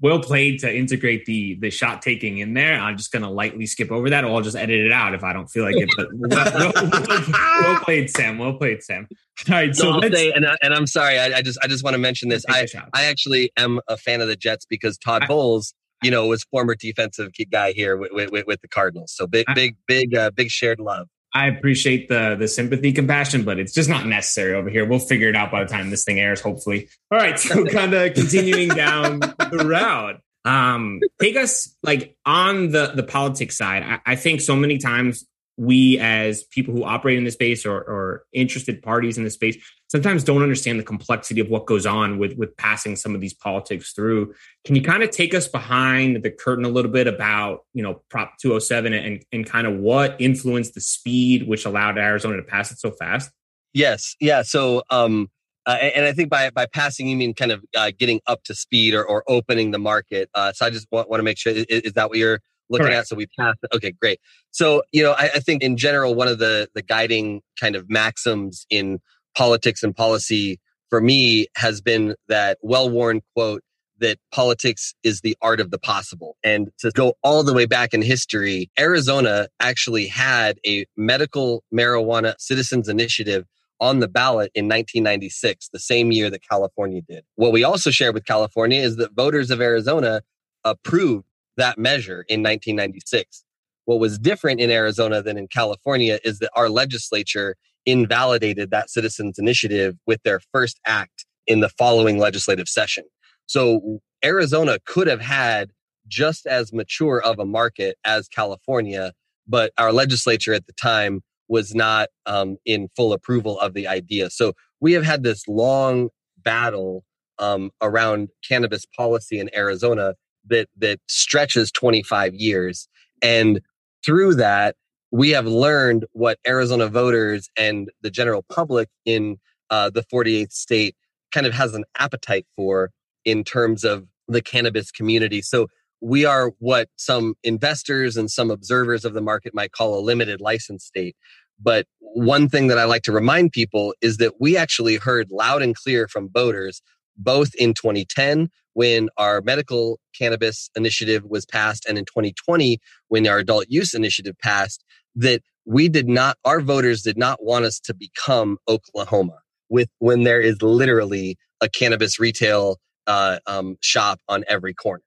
well 0.01 0.21
played 0.21 0.59
to 0.59 0.75
integrate 0.75 1.27
the 1.27 1.55
the 1.61 1.71
shot 1.71 2.01
taking 2.01 2.39
in 2.39 2.55
there. 2.55 2.81
I'm 2.81 2.97
just 2.97 3.13
going 3.13 3.23
to 3.23 3.29
lightly 3.29 3.67
skip 3.67 3.91
over 3.91 4.09
that, 4.09 4.25
or 4.25 4.35
I'll 4.35 4.41
just 4.41 4.57
edit 4.57 4.87
it 4.87 4.93
out 4.93 5.15
if 5.15 5.23
I 5.23 5.33
don't 5.33 5.49
feel 5.49 5.65
like 5.65 5.77
it. 5.77 5.89
But 5.97 6.09
well, 6.13 6.73
well, 6.75 7.63
well, 7.63 7.81
played, 7.85 8.11
Sam. 8.11 8.39
Well 8.39 8.55
played, 8.55 8.83
Sam. 8.83 9.07
All 9.49 9.55
right, 9.55 9.75
so, 9.75 10.01
so 10.01 10.11
say, 10.11 10.33
and, 10.33 10.47
I, 10.47 10.57
and 10.63 10.75
I'm 10.75 10.87
sorry, 10.87 11.19
I, 11.19 11.39
I, 11.39 11.43
just 11.43 11.59
I 11.63 11.67
just 11.67 11.83
want 11.85 11.95
to 11.95 11.99
mention 11.99 12.29
this. 12.29 12.45
I 12.49 12.67
I 12.95 13.05
actually 13.05 13.53
am 13.57 13.81
a 13.89 13.97
fan 13.97 14.21
of 14.21 14.29
the 14.29 14.37
Jets 14.37 14.65
because 14.65 14.99
Todd 14.99 15.25
Bowles 15.29 15.75
you 16.02 16.11
know, 16.11 16.26
was 16.26 16.45
former 16.45 16.75
defensive 16.75 17.33
guy 17.50 17.73
here 17.73 17.97
with, 17.97 18.12
with, 18.12 18.47
with 18.47 18.61
the 18.61 18.69
Cardinals. 18.69 19.12
So 19.14 19.26
big, 19.26 19.47
big, 19.54 19.76
big, 19.87 20.14
uh, 20.14 20.30
big 20.30 20.50
shared 20.50 20.80
love. 20.80 21.09
I 21.33 21.47
appreciate 21.47 22.09
the 22.09 22.37
the 22.38 22.49
sympathy, 22.49 22.92
compassion, 22.92 23.45
but 23.45 23.59
it's 23.61 23.73
just 23.73 23.88
not 23.88 24.04
necessary 24.07 24.52
over 24.54 24.69
here. 24.69 24.85
We'll 24.85 24.99
figure 24.99 25.28
it 25.28 25.37
out 25.37 25.52
by 25.52 25.62
the 25.62 25.71
time 25.71 25.90
this 25.90 26.04
thing 26.04 26.19
airs, 26.19 26.40
hopefully. 26.40 26.88
All 27.11 27.19
right, 27.19 27.38
so 27.38 27.64
kind 27.73 27.95
of 27.95 28.14
continuing 28.14 28.71
down 28.71 29.21
the 29.21 29.64
route. 29.64 30.21
Um, 30.45 31.00
take 31.21 31.37
us 31.37 31.76
like 31.83 32.16
on 32.26 32.71
the 32.71 32.92
the 32.97 33.04
politics 33.04 33.57
side. 33.57 33.85
I, 33.85 34.12
I 34.12 34.16
think 34.16 34.40
so 34.40 34.57
many 34.57 34.78
times 34.78 35.25
we 35.57 35.99
as 35.99 36.42
people 36.45 36.75
who 36.75 36.85
operate 36.85 37.19
in 37.19 37.25
the 37.25 37.30
space 37.30 37.66
or, 37.66 37.76
or 37.76 38.25
interested 38.33 38.83
parties 38.83 39.19
in 39.19 39.25
the 39.25 39.30
space 39.30 39.57
sometimes 39.91 40.23
don't 40.23 40.43
understand 40.43 40.79
the 40.79 40.85
complexity 40.85 41.41
of 41.41 41.51
what 41.51 41.67
goes 41.67 41.85
on 41.85 42.19
with 42.19 42.37
with 42.37 42.57
passing 42.57 42.97
some 42.97 43.15
of 43.15 43.21
these 43.21 43.35
politics 43.35 43.93
through 43.93 44.33
can 44.65 44.77
you 44.77 44.83
kind 44.83 45.03
of 45.03 45.11
take 45.11 45.35
us 45.35 45.49
behind 45.49 46.23
the 46.23 46.31
curtain 46.31 46.65
a 46.65 46.69
little 46.69 46.91
bit 46.91 47.07
about 47.07 47.65
you 47.75 47.83
know 47.83 48.01
prop 48.09 48.35
207 48.41 48.93
and 48.93 49.25
and 49.33 49.47
kind 49.47 49.67
of 49.67 49.77
what 49.79 50.17
influenced 50.19 50.75
the 50.75 50.81
speed 50.81 51.47
which 51.47 51.65
allowed 51.65 51.99
arizona 51.99 52.37
to 52.37 52.43
pass 52.43 52.71
it 52.71 52.79
so 52.79 52.91
fast 52.93 53.31
yes 53.73 54.17
yeah 54.21 54.43
so 54.43 54.83
um 54.91 55.29
uh, 55.67 55.73
and 55.73 56.07
I 56.07 56.13
think 56.13 56.31
by 56.31 56.49
by 56.51 56.67
passing 56.67 57.07
you 57.07 57.17
mean 57.17 57.35
kind 57.35 57.53
of 57.53 57.63
uh, 57.77 57.93
getting 57.97 58.21
up 58.27 58.43
to 58.45 58.55
speed 58.55 58.95
or, 58.95 59.05
or 59.05 59.23
opening 59.29 59.73
the 59.73 59.79
market. 59.79 60.31
Uh, 60.35 60.53
so 60.53 60.65
I 60.65 60.71
just 60.71 60.87
want, 60.91 61.11
want 61.11 61.21
to 61.21 61.23
make 61.23 61.37
sure 61.37 61.53
is, 61.53 61.67
is 61.69 61.93
that 61.93 62.09
what 62.09 62.17
you're 62.17 62.41
looking 62.71 62.87
Correct. 62.87 63.01
at. 63.01 63.09
So 63.09 63.17
we 63.17 63.27
passed. 63.39 63.59
Okay, 63.75 63.93
great. 63.93 64.21
So 64.53 64.83
you 64.91 65.03
know, 65.03 65.13
I, 65.13 65.25
I 65.35 65.39
think 65.41 65.63
in 65.63 65.77
general, 65.77 66.15
one 66.15 66.29
of 66.29 66.39
the 66.39 66.69
the 66.75 66.83
guiding 66.83 67.43
kind 67.61 67.77
of 67.77 67.91
maxims 67.91 68.65
in 68.71 69.01
politics 69.37 69.83
and 69.83 69.95
policy 69.95 70.59
for 70.89 71.01
me 71.01 71.47
has 71.57 71.81
been 71.81 72.15
that 72.29 72.59
well-worn 72.63 73.23
quote 73.35 73.63
that 74.01 74.19
politics 74.33 74.95
is 75.03 75.21
the 75.21 75.37
art 75.43 75.61
of 75.61 75.71
the 75.71 75.79
possible. 75.79 76.37
And 76.43 76.71
to 76.79 76.91
go 76.91 77.15
all 77.23 77.43
the 77.45 77.53
way 77.53 77.67
back 77.67 77.93
in 77.93 78.03
history, 78.03 78.71
Arizona 78.79 79.49
actually 79.61 80.07
had 80.07 80.59
a 80.67 80.87
medical 80.97 81.63
marijuana 81.73 82.35
citizens 82.39 82.89
initiative 82.89 83.45
on 83.79 84.01
the 84.01 84.09
ballot 84.09 84.51
in 84.55 84.67
1996, 84.67 85.69
the 85.73 85.79
same 85.79 86.13
year 86.13 86.29
that 86.31 86.47
California 86.47 87.01
did. 87.09 87.25
What 87.37 87.53
we 87.53 87.65
also 87.65 87.91
shared 87.91 88.15
with 88.15 88.27
California 88.27 88.81
is 88.81 88.97
that 88.97 89.13
voters 89.13 89.51
of 89.51 89.61
Arizona 89.61 90.23
approved 90.65 91.27
that 91.57 91.79
measure 91.79 92.25
in 92.29 92.43
1996. 92.43 93.45
What 93.87 94.01
was 94.01 94.19
different 94.19 94.61
in 94.61 94.71
Arizona 94.71 95.23
than 95.23 95.37
in 95.37 95.49
California 95.49 96.19
is 96.25 96.39
that 96.41 96.51
our 96.55 96.69
legislature 96.69 97.57
invalidated 97.87 98.71
that 98.71 98.91
citizens 98.91 99.39
initiative 99.39 99.97
with 100.07 100.23
their 100.23 100.41
first 100.53 100.79
act 100.87 101.25
in 101.47 101.61
the 101.61 101.69
following 101.71 102.19
legislative 102.19 102.69
session. 102.69 103.05
So 103.47 104.01
Arizona 104.25 104.79
could 104.85 105.07
have 105.07 105.21
had 105.21 105.71
just 106.07 106.47
as 106.47 106.73
mature 106.73 107.23
of 107.23 107.39
a 107.39 107.45
market 107.45 107.97
as 108.05 108.29
California, 108.29 109.13
but 109.47 109.73
our 109.79 109.93
legislature 109.93 110.53
at 110.53 110.67
the 110.67 110.73
time 110.75 111.23
was 111.49 111.75
not 111.75 112.09
um, 112.27 112.57
in 112.65 112.89
full 112.97 113.13
approval 113.13 113.59
of 113.59 113.75
the 113.75 113.89
idea. 113.89 114.31
So 114.31 114.53
we 114.81 114.93
have 114.93 115.05
had 115.05 115.23
this 115.23 115.47
long 115.49 116.09
battle 116.39 117.05
um, 117.39 117.71
around 117.83 118.29
cannabis 118.47 118.85
policy 118.97 119.39
in 119.39 119.51
Arizona 119.55 120.15
that 120.47 120.69
that 120.79 121.01
stretches 121.09 121.71
25 121.73 122.35
years 122.35 122.89
and 123.23 123.61
through 124.05 124.35
that 124.37 124.77
we 125.11 125.31
have 125.31 125.47
learned 125.47 126.05
what 126.12 126.38
arizona 126.47 126.87
voters 126.88 127.49
and 127.57 127.90
the 128.02 128.11
general 128.11 128.45
public 128.49 128.88
in 129.05 129.38
uh, 129.71 129.90
the 129.90 130.05
48th 130.12 130.52
state 130.52 130.97
kind 131.33 131.47
of 131.47 131.55
has 131.55 131.75
an 131.75 131.85
appetite 131.99 132.47
for 132.57 132.90
in 133.25 133.45
terms 133.45 133.85
of 133.85 134.07
the 134.29 134.40
cannabis 134.40 134.90
community. 134.90 135.43
So 135.43 135.69
we 136.00 136.25
are 136.25 136.52
what 136.59 136.88
some 136.97 137.35
investors 137.43 138.17
and 138.17 138.31
some 138.31 138.50
observers 138.50 139.05
of 139.05 139.12
the 139.12 139.21
market 139.21 139.55
might 139.55 139.73
call 139.73 139.99
a 139.99 140.00
limited 140.00 140.40
license 140.40 140.85
state. 140.85 141.17
But 141.62 141.87
one 141.99 142.49
thing 142.49 142.69
that 142.69 142.79
I 142.79 142.85
like 142.85 143.02
to 143.02 143.12
remind 143.12 143.52
people 143.52 143.95
is 144.00 144.17
that 144.17 144.40
we 144.40 144.57
actually 144.57 144.97
heard 144.97 145.31
loud 145.31 145.62
and 145.62 145.76
clear 145.76 146.09
from 146.09 146.31
voters 146.33 146.81
both 147.17 147.55
in 147.57 147.75
2010 147.75 148.49
when 148.73 149.11
our 149.19 149.43
medical 149.43 149.99
cannabis 150.17 150.71
initiative 150.75 151.25
was 151.25 151.45
passed 151.45 151.85
and 151.87 151.99
in 151.99 152.05
2020 152.05 152.79
when 153.09 153.26
our 153.26 153.38
adult 153.38 153.67
use 153.69 153.93
initiative 153.93 154.37
passed 154.43 154.85
that 155.17 155.43
we 155.64 155.88
did 155.88 156.09
not 156.09 156.37
our 156.45 156.61
voters 156.61 157.02
did 157.02 157.19
not 157.19 157.43
want 157.43 157.64
us 157.64 157.81
to 157.81 157.95
become 157.95 158.59
oklahoma 158.69 159.39
with 159.69 159.89
when 159.99 160.25
there 160.25 160.41
is 160.41 160.61
literally 160.63 161.37
a 161.61 161.69
cannabis 161.69 162.19
retail 162.19 162.78
uh, 163.06 163.39
um, 163.47 163.76
shop 163.80 164.21
on 164.28 164.45
every 164.49 164.75
corner 164.75 165.02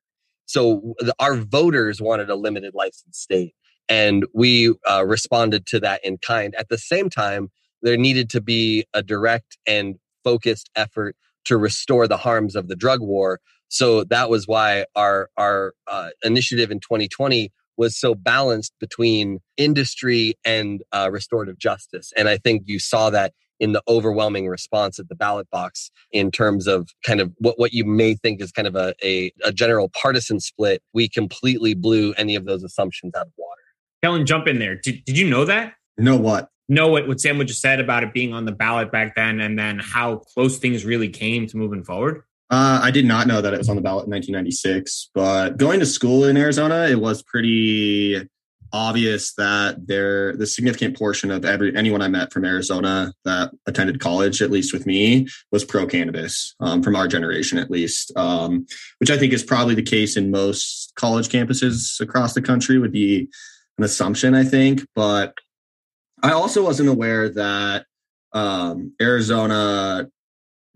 so 0.45 0.93
the, 0.99 1.13
our 1.19 1.35
voters 1.35 2.01
wanted 2.01 2.29
a 2.29 2.35
limited 2.35 2.73
license 2.73 3.17
state 3.17 3.53
and 3.89 4.25
we 4.33 4.73
uh, 4.89 5.05
responded 5.05 5.65
to 5.65 5.79
that 5.79 6.03
in 6.03 6.17
kind 6.17 6.53
at 6.55 6.69
the 6.69 6.77
same 6.77 7.09
time 7.09 7.49
there 7.83 7.97
needed 7.97 8.29
to 8.31 8.41
be 8.41 8.85
a 8.93 9.03
direct 9.03 9.57
and 9.67 9.95
focused 10.23 10.69
effort 10.75 11.15
to 11.45 11.57
restore 11.57 12.07
the 12.07 12.17
harms 12.17 12.55
of 12.55 12.67
the 12.67 12.75
drug 12.75 13.01
war. 13.01 13.39
So 13.67 14.03
that 14.05 14.29
was 14.29 14.47
why 14.47 14.85
our 14.95 15.29
our 15.37 15.73
uh, 15.87 16.09
initiative 16.23 16.71
in 16.71 16.79
2020 16.79 17.51
was 17.77 17.97
so 17.97 18.15
balanced 18.15 18.73
between 18.79 19.39
industry 19.57 20.35
and 20.45 20.83
uh, 20.91 21.09
restorative 21.11 21.57
justice. 21.57 22.11
And 22.15 22.29
I 22.29 22.37
think 22.37 22.63
you 22.65 22.79
saw 22.79 23.09
that 23.09 23.33
in 23.59 23.71
the 23.71 23.81
overwhelming 23.87 24.47
response 24.47 24.99
at 24.99 25.07
the 25.09 25.15
ballot 25.15 25.49
box 25.49 25.91
in 26.11 26.31
terms 26.31 26.67
of 26.67 26.89
kind 27.05 27.21
of 27.21 27.31
what, 27.37 27.57
what 27.57 27.71
you 27.71 27.85
may 27.85 28.15
think 28.15 28.41
is 28.41 28.51
kind 28.51 28.67
of 28.67 28.75
a, 28.75 28.93
a, 29.03 29.31
a 29.45 29.51
general 29.51 29.89
partisan 29.89 30.39
split. 30.39 30.81
We 30.93 31.07
completely 31.07 31.73
blew 31.73 32.13
any 32.13 32.35
of 32.35 32.45
those 32.45 32.63
assumptions 32.63 33.13
out 33.15 33.27
of 33.27 33.33
water. 33.37 33.61
Kellen, 34.03 34.25
jump 34.25 34.47
in 34.47 34.59
there. 34.59 34.75
Did, 34.75 35.05
did 35.05 35.17
you 35.17 35.29
know 35.29 35.45
that? 35.45 35.75
Know 35.97 36.17
what? 36.17 36.49
know 36.69 36.87
what, 36.87 37.07
what 37.07 37.19
Sam 37.19 37.37
would 37.37 37.47
just 37.47 37.61
said 37.61 37.79
about 37.79 38.03
it 38.03 38.13
being 38.13 38.33
on 38.33 38.45
the 38.45 38.51
ballot 38.51 38.91
back 38.91 39.15
then 39.15 39.39
and 39.39 39.57
then 39.57 39.79
how 39.79 40.17
close 40.17 40.57
things 40.57 40.85
really 40.85 41.09
came 41.09 41.47
to 41.47 41.57
moving 41.57 41.83
forward? 41.83 42.23
Uh, 42.53 42.79
I 42.83 42.91
did 42.91 43.05
not 43.05 43.25
know 43.25 43.41
that 43.41 43.51
it 43.55 43.57
was 43.57 43.67
on 43.67 43.77
the 43.77 43.81
ballot 43.81 44.05
in 44.05 44.11
1996, 44.11 45.09
but 45.15 45.57
going 45.57 45.79
to 45.79 45.87
school 45.87 46.23
in 46.23 46.37
Arizona, 46.37 46.85
it 46.87 46.99
was 46.99 47.23
pretty 47.23 48.29
obvious 48.71 49.33
that 49.33 49.87
there 49.87 50.37
the 50.37 50.45
significant 50.45 50.95
portion 50.95 51.31
of 51.31 51.45
every 51.45 51.75
anyone 51.75 52.03
I 52.03 52.09
met 52.09 52.31
from 52.31 52.45
Arizona 52.45 53.11
that 53.25 53.49
attended 53.65 53.99
college, 53.99 54.39
at 54.43 54.51
least 54.51 54.71
with 54.71 54.85
me, 54.85 55.27
was 55.51 55.65
pro 55.65 55.87
cannabis 55.87 56.53
um, 56.59 56.83
from 56.83 56.95
our 56.95 57.07
generation, 57.07 57.57
at 57.57 57.71
least, 57.71 58.15
um, 58.15 58.67
which 58.99 59.09
I 59.09 59.17
think 59.17 59.33
is 59.33 59.41
probably 59.41 59.73
the 59.73 59.81
case 59.81 60.15
in 60.15 60.29
most 60.29 60.93
college 60.95 61.29
campuses 61.29 61.99
across 62.01 62.35
the 62.35 62.41
country. 62.43 62.77
Would 62.77 62.91
be 62.91 63.29
an 63.79 63.83
assumption, 63.83 64.35
I 64.35 64.43
think, 64.43 64.85
but 64.93 65.33
I 66.21 66.33
also 66.33 66.63
wasn't 66.63 66.89
aware 66.89 67.29
that 67.29 67.87
um, 68.31 68.93
Arizona 69.01 70.07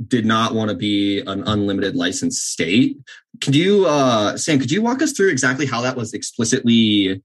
did 0.05 0.25
not 0.25 0.53
want 0.53 0.69
to 0.69 0.75
be 0.75 1.21
an 1.21 1.43
unlimited 1.47 1.95
license 1.95 2.39
state. 2.39 2.97
Could 3.41 3.55
you, 3.55 3.85
uh, 3.87 4.37
Sam, 4.37 4.59
could 4.59 4.71
you 4.71 4.81
walk 4.81 5.01
us 5.01 5.13
through 5.13 5.29
exactly 5.29 5.65
how 5.65 5.81
that 5.81 5.95
was 5.95 6.13
explicitly 6.13 7.21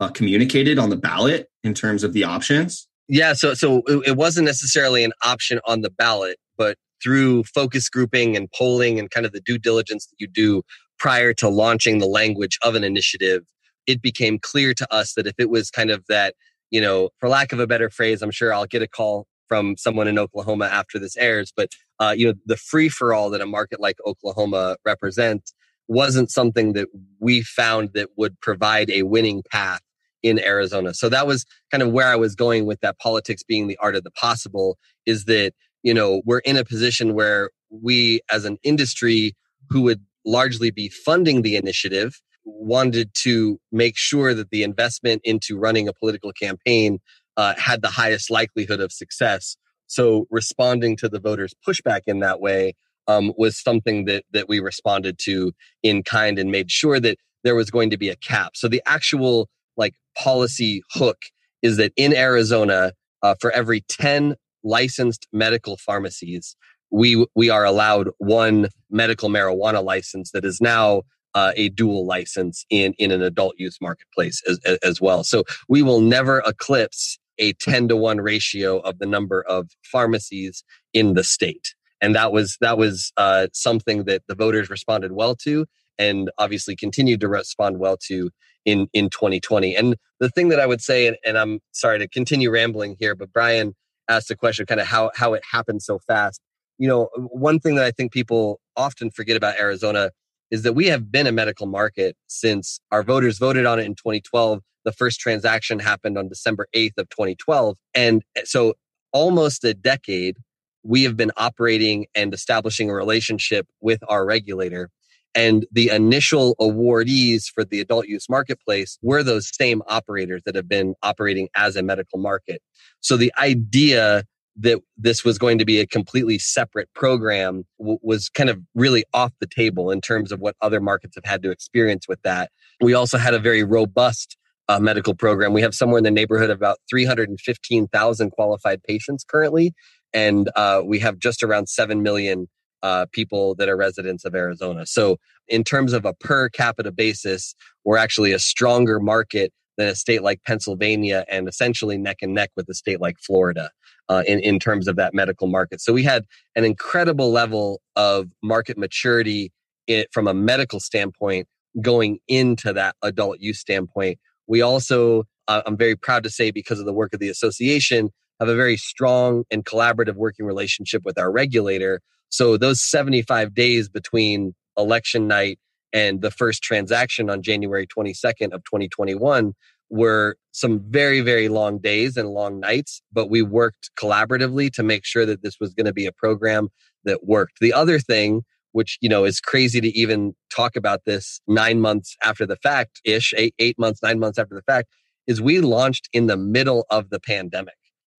uh, 0.00 0.08
communicated 0.08 0.78
on 0.78 0.90
the 0.90 0.96
ballot 0.96 1.48
in 1.62 1.74
terms 1.74 2.02
of 2.02 2.12
the 2.12 2.24
options? 2.24 2.88
Yeah, 3.08 3.34
so 3.34 3.54
so 3.54 3.82
it 3.86 4.16
wasn't 4.16 4.46
necessarily 4.46 5.04
an 5.04 5.12
option 5.24 5.60
on 5.64 5.82
the 5.82 5.90
ballot, 5.90 6.38
but 6.58 6.76
through 7.00 7.44
focus 7.44 7.88
grouping 7.88 8.36
and 8.36 8.50
polling 8.50 8.98
and 8.98 9.10
kind 9.10 9.24
of 9.24 9.30
the 9.30 9.40
due 9.40 9.58
diligence 9.58 10.06
that 10.06 10.16
you 10.18 10.26
do 10.26 10.62
prior 10.98 11.32
to 11.34 11.48
launching 11.48 11.98
the 11.98 12.06
language 12.06 12.58
of 12.62 12.74
an 12.74 12.82
initiative, 12.82 13.44
it 13.86 14.02
became 14.02 14.40
clear 14.40 14.74
to 14.74 14.92
us 14.92 15.14
that 15.14 15.26
if 15.28 15.34
it 15.38 15.50
was 15.50 15.70
kind 15.70 15.90
of 15.90 16.04
that 16.08 16.34
you 16.70 16.80
know, 16.80 17.10
for 17.18 17.28
lack 17.28 17.52
of 17.52 17.60
a 17.60 17.66
better 17.66 17.90
phrase, 17.90 18.22
I'm 18.22 18.30
sure 18.30 18.52
I'll 18.52 18.66
get 18.66 18.82
a 18.82 18.88
call 18.88 19.26
from 19.48 19.76
someone 19.76 20.08
in 20.08 20.18
Oklahoma 20.18 20.66
after 20.66 20.98
this 20.98 21.16
airs, 21.16 21.52
but 21.56 21.70
uh, 21.98 22.14
you 22.16 22.26
know, 22.26 22.34
the 22.44 22.56
free 22.56 22.88
for 22.88 23.14
all 23.14 23.30
that 23.30 23.40
a 23.40 23.46
market 23.46 23.80
like 23.80 23.96
Oklahoma 24.06 24.76
represents 24.84 25.54
wasn't 25.88 26.30
something 26.30 26.72
that 26.72 26.88
we 27.20 27.42
found 27.42 27.90
that 27.94 28.10
would 28.16 28.38
provide 28.40 28.90
a 28.90 29.02
winning 29.02 29.42
path 29.50 29.80
in 30.22 30.40
Arizona. 30.40 30.92
So 30.92 31.08
that 31.08 31.26
was 31.26 31.44
kind 31.70 31.82
of 31.82 31.92
where 31.92 32.08
I 32.08 32.16
was 32.16 32.34
going 32.34 32.66
with 32.66 32.80
that 32.80 32.98
politics 32.98 33.42
being 33.42 33.68
the 33.68 33.76
art 33.78 33.94
of 33.94 34.02
the 34.02 34.10
possible 34.10 34.76
is 35.04 35.26
that, 35.26 35.52
you 35.82 35.94
know, 35.94 36.22
we're 36.24 36.40
in 36.40 36.56
a 36.56 36.64
position 36.64 37.14
where 37.14 37.50
we 37.70 38.20
as 38.30 38.44
an 38.44 38.58
industry 38.62 39.36
who 39.70 39.82
would 39.82 40.04
largely 40.24 40.70
be 40.70 40.88
funding 40.88 41.42
the 41.42 41.56
initiative 41.56 42.20
wanted 42.44 43.10
to 43.14 43.58
make 43.72 43.96
sure 43.96 44.34
that 44.34 44.50
the 44.50 44.62
investment 44.62 45.20
into 45.24 45.58
running 45.58 45.88
a 45.88 45.92
political 45.92 46.32
campaign 46.32 46.98
uh, 47.36 47.54
had 47.56 47.82
the 47.82 47.88
highest 47.88 48.30
likelihood 48.30 48.80
of 48.80 48.92
success. 48.92 49.56
So 49.86 50.26
responding 50.30 50.96
to 50.98 51.08
the 51.08 51.20
voters' 51.20 51.54
pushback 51.66 52.02
in 52.06 52.20
that 52.20 52.40
way 52.40 52.74
um, 53.08 53.32
was 53.36 53.60
something 53.60 54.04
that 54.06 54.24
that 54.32 54.48
we 54.48 54.60
responded 54.60 55.18
to 55.20 55.52
in 55.82 56.02
kind 56.02 56.38
and 56.38 56.50
made 56.50 56.70
sure 56.70 56.98
that 57.00 57.18
there 57.44 57.54
was 57.54 57.70
going 57.70 57.90
to 57.90 57.96
be 57.96 58.08
a 58.08 58.16
cap. 58.16 58.52
So 58.56 58.68
the 58.68 58.82
actual 58.86 59.48
like 59.76 59.94
policy 60.16 60.82
hook 60.92 61.18
is 61.62 61.76
that 61.76 61.92
in 61.96 62.14
Arizona, 62.14 62.92
uh, 63.22 63.34
for 63.40 63.50
every 63.52 63.82
ten 63.82 64.34
licensed 64.64 65.28
medical 65.32 65.76
pharmacies, 65.76 66.56
we 66.90 67.24
we 67.34 67.50
are 67.50 67.64
allowed 67.64 68.10
one 68.18 68.68
medical 68.90 69.28
marijuana 69.28 69.84
license 69.84 70.32
that 70.32 70.44
is 70.44 70.60
now 70.60 71.02
uh, 71.34 71.52
a 71.54 71.68
dual 71.68 72.06
license 72.06 72.64
in 72.70 72.94
in 72.98 73.12
an 73.12 73.22
adult 73.22 73.54
use 73.58 73.78
marketplace 73.80 74.42
as, 74.48 74.78
as 74.82 75.00
well. 75.00 75.22
So 75.22 75.44
we 75.68 75.82
will 75.82 76.00
never 76.00 76.42
eclipse 76.46 77.18
a 77.38 77.52
10 77.54 77.88
to 77.88 77.96
1 77.96 78.20
ratio 78.20 78.78
of 78.78 78.98
the 78.98 79.06
number 79.06 79.42
of 79.42 79.70
pharmacies 79.82 80.64
in 80.92 81.14
the 81.14 81.24
state. 81.24 81.74
And 82.00 82.14
that 82.14 82.32
was 82.32 82.58
that 82.60 82.76
was 82.76 83.12
uh, 83.16 83.48
something 83.52 84.04
that 84.04 84.22
the 84.28 84.34
voters 84.34 84.68
responded 84.68 85.12
well 85.12 85.34
to 85.36 85.66
and 85.98 86.30
obviously 86.38 86.76
continued 86.76 87.20
to 87.20 87.28
respond 87.28 87.78
well 87.78 87.96
to 88.08 88.30
in 88.64 88.88
in 88.92 89.08
2020. 89.08 89.74
And 89.74 89.96
the 90.20 90.28
thing 90.28 90.48
that 90.48 90.60
I 90.60 90.66
would 90.66 90.82
say, 90.82 91.06
and, 91.06 91.16
and 91.24 91.38
I'm 91.38 91.60
sorry 91.72 91.98
to 91.98 92.08
continue 92.08 92.50
rambling 92.50 92.96
here, 92.98 93.14
but 93.14 93.32
Brian 93.32 93.74
asked 94.08 94.30
a 94.30 94.36
question 94.36 94.66
kind 94.66 94.80
of 94.80 94.86
how 94.86 95.10
how 95.14 95.34
it 95.34 95.42
happened 95.50 95.82
so 95.82 95.98
fast. 95.98 96.40
You 96.78 96.88
know, 96.88 97.08
one 97.16 97.60
thing 97.60 97.76
that 97.76 97.84
I 97.84 97.90
think 97.90 98.12
people 98.12 98.60
often 98.76 99.10
forget 99.10 99.36
about 99.36 99.58
Arizona 99.58 100.10
is 100.50 100.62
that 100.62 100.74
we 100.74 100.86
have 100.86 101.10
been 101.10 101.26
a 101.26 101.32
medical 101.32 101.66
market 101.66 102.16
since 102.26 102.80
our 102.92 103.02
voters 103.02 103.38
voted 103.38 103.66
on 103.66 103.78
it 103.78 103.86
in 103.86 103.94
2012. 103.94 104.60
The 104.86 104.92
first 104.92 105.20
transaction 105.20 105.80
happened 105.80 106.16
on 106.16 106.28
December 106.28 106.68
8th 106.74 106.96
of 106.96 107.08
2012. 107.10 107.76
And 107.94 108.22
eh, 108.36 108.42
so 108.44 108.74
almost 109.12 109.64
a 109.64 109.74
decade, 109.74 110.36
we 110.84 111.02
have 111.02 111.16
been 111.16 111.32
operating 111.36 112.06
and 112.14 112.32
establishing 112.32 112.88
a 112.88 112.94
relationship 112.94 113.66
with 113.80 114.00
our 114.08 114.24
regulator. 114.24 114.88
And 115.34 115.66
the 115.70 115.90
initial 115.90 116.56
awardees 116.60 117.44
for 117.52 117.64
the 117.64 117.80
adult 117.80 118.06
use 118.06 118.28
marketplace 118.28 118.96
were 119.02 119.22
those 119.22 119.50
same 119.54 119.82
operators 119.88 120.40
that 120.46 120.54
have 120.54 120.68
been 120.68 120.94
operating 121.02 121.48
as 121.56 121.76
a 121.76 121.82
medical 121.82 122.18
market. 122.18 122.62
So 123.00 123.18
the 123.18 123.32
idea 123.38 124.24
that 124.58 124.80
this 124.96 125.24
was 125.24 125.36
going 125.36 125.58
to 125.58 125.64
be 125.64 125.80
a 125.80 125.86
completely 125.86 126.38
separate 126.38 126.88
program 126.94 127.64
w- 127.78 127.98
was 128.02 128.28
kind 128.30 128.48
of 128.48 128.60
really 128.74 129.04
off 129.12 129.32
the 129.40 129.46
table 129.46 129.90
in 129.90 130.00
terms 130.00 130.32
of 130.32 130.40
what 130.40 130.56
other 130.62 130.80
markets 130.80 131.16
have 131.16 131.24
had 131.24 131.42
to 131.42 131.50
experience 131.50 132.08
with 132.08 132.22
that. 132.22 132.50
We 132.80 132.94
also 132.94 133.18
had 133.18 133.34
a 133.34 133.38
very 133.38 133.64
robust 133.64 134.36
uh, 134.68 134.80
medical 134.80 135.14
program. 135.14 135.52
We 135.52 135.62
have 135.62 135.74
somewhere 135.74 135.98
in 135.98 136.04
the 136.04 136.10
neighborhood 136.10 136.50
of 136.50 136.58
about 136.58 136.78
315,000 136.90 138.30
qualified 138.30 138.82
patients 138.82 139.24
currently, 139.24 139.74
and 140.12 140.50
uh, 140.56 140.82
we 140.84 140.98
have 141.00 141.18
just 141.18 141.42
around 141.42 141.68
7 141.68 142.02
million 142.02 142.48
uh, 142.82 143.06
people 143.12 143.54
that 143.56 143.68
are 143.68 143.76
residents 143.76 144.24
of 144.24 144.34
Arizona. 144.34 144.86
So, 144.86 145.16
in 145.48 145.64
terms 145.64 145.92
of 145.92 146.04
a 146.04 146.12
per 146.12 146.48
capita 146.48 146.90
basis, 146.90 147.54
we're 147.84 147.96
actually 147.96 148.32
a 148.32 148.38
stronger 148.38 148.98
market 148.98 149.52
than 149.76 149.88
a 149.88 149.94
state 149.94 150.22
like 150.22 150.42
Pennsylvania 150.44 151.24
and 151.28 151.48
essentially 151.48 151.98
neck 151.98 152.18
and 152.22 152.34
neck 152.34 152.50
with 152.56 152.68
a 152.68 152.74
state 152.74 153.00
like 153.00 153.16
Florida 153.18 153.70
uh, 154.08 154.22
in, 154.26 154.40
in 154.40 154.58
terms 154.58 154.88
of 154.88 154.96
that 154.96 155.14
medical 155.14 155.46
market. 155.46 155.80
So 155.80 155.92
we 155.92 156.02
had 156.02 156.24
an 156.54 156.64
incredible 156.64 157.30
level 157.30 157.80
of 157.94 158.28
market 158.42 158.78
maturity 158.78 159.52
it, 159.86 160.08
from 160.12 160.26
a 160.26 160.34
medical 160.34 160.80
standpoint 160.80 161.46
going 161.80 162.18
into 162.26 162.72
that 162.72 162.96
adult 163.02 163.40
use 163.40 163.58
standpoint. 163.58 164.18
We 164.46 164.62
also, 164.62 165.24
uh, 165.48 165.62
I'm 165.66 165.76
very 165.76 165.96
proud 165.96 166.22
to 166.24 166.30
say, 166.30 166.50
because 166.50 166.80
of 166.80 166.86
the 166.86 166.92
work 166.92 167.14
of 167.14 167.20
the 167.20 167.28
association, 167.28 168.10
have 168.40 168.48
a 168.48 168.56
very 168.56 168.76
strong 168.76 169.44
and 169.50 169.64
collaborative 169.64 170.14
working 170.14 170.46
relationship 170.46 171.02
with 171.04 171.18
our 171.18 171.30
regulator. 171.30 172.00
So 172.28 172.56
those 172.56 172.82
75 172.82 173.54
days 173.54 173.88
between 173.88 174.54
election 174.76 175.26
night 175.26 175.58
and 175.92 176.20
the 176.20 176.30
first 176.30 176.62
transaction 176.62 177.30
on 177.30 177.42
January 177.42 177.86
22nd 177.86 178.52
of 178.52 178.62
2021 178.64 179.54
were 179.88 180.36
some 180.50 180.80
very 180.88 181.20
very 181.20 181.48
long 181.48 181.78
days 181.78 182.16
and 182.16 182.30
long 182.30 182.58
nights 182.58 183.00
but 183.12 183.30
we 183.30 183.40
worked 183.40 183.90
collaboratively 183.96 184.70
to 184.72 184.82
make 184.82 185.04
sure 185.04 185.24
that 185.24 185.42
this 185.42 185.60
was 185.60 185.72
going 185.74 185.86
to 185.86 185.92
be 185.92 186.06
a 186.06 186.12
program 186.12 186.68
that 187.04 187.24
worked 187.24 187.60
the 187.60 187.72
other 187.72 188.00
thing 188.00 188.42
which 188.76 188.98
you 189.00 189.08
know 189.08 189.24
is 189.24 189.40
crazy 189.40 189.80
to 189.80 189.88
even 189.98 190.34
talk 190.54 190.76
about 190.76 191.00
this 191.06 191.40
nine 191.48 191.80
months 191.80 192.14
after 192.22 192.44
the 192.44 192.56
fact 192.56 193.00
ish 193.06 193.32
eight, 193.38 193.54
eight 193.58 193.78
months 193.78 194.02
nine 194.02 194.18
months 194.18 194.38
after 194.38 194.54
the 194.54 194.62
fact 194.62 194.88
is 195.26 195.40
we 195.40 195.60
launched 195.60 196.10
in 196.12 196.26
the 196.26 196.36
middle 196.36 196.84
of 196.90 197.08
the 197.08 197.18
pandemic. 197.18 197.74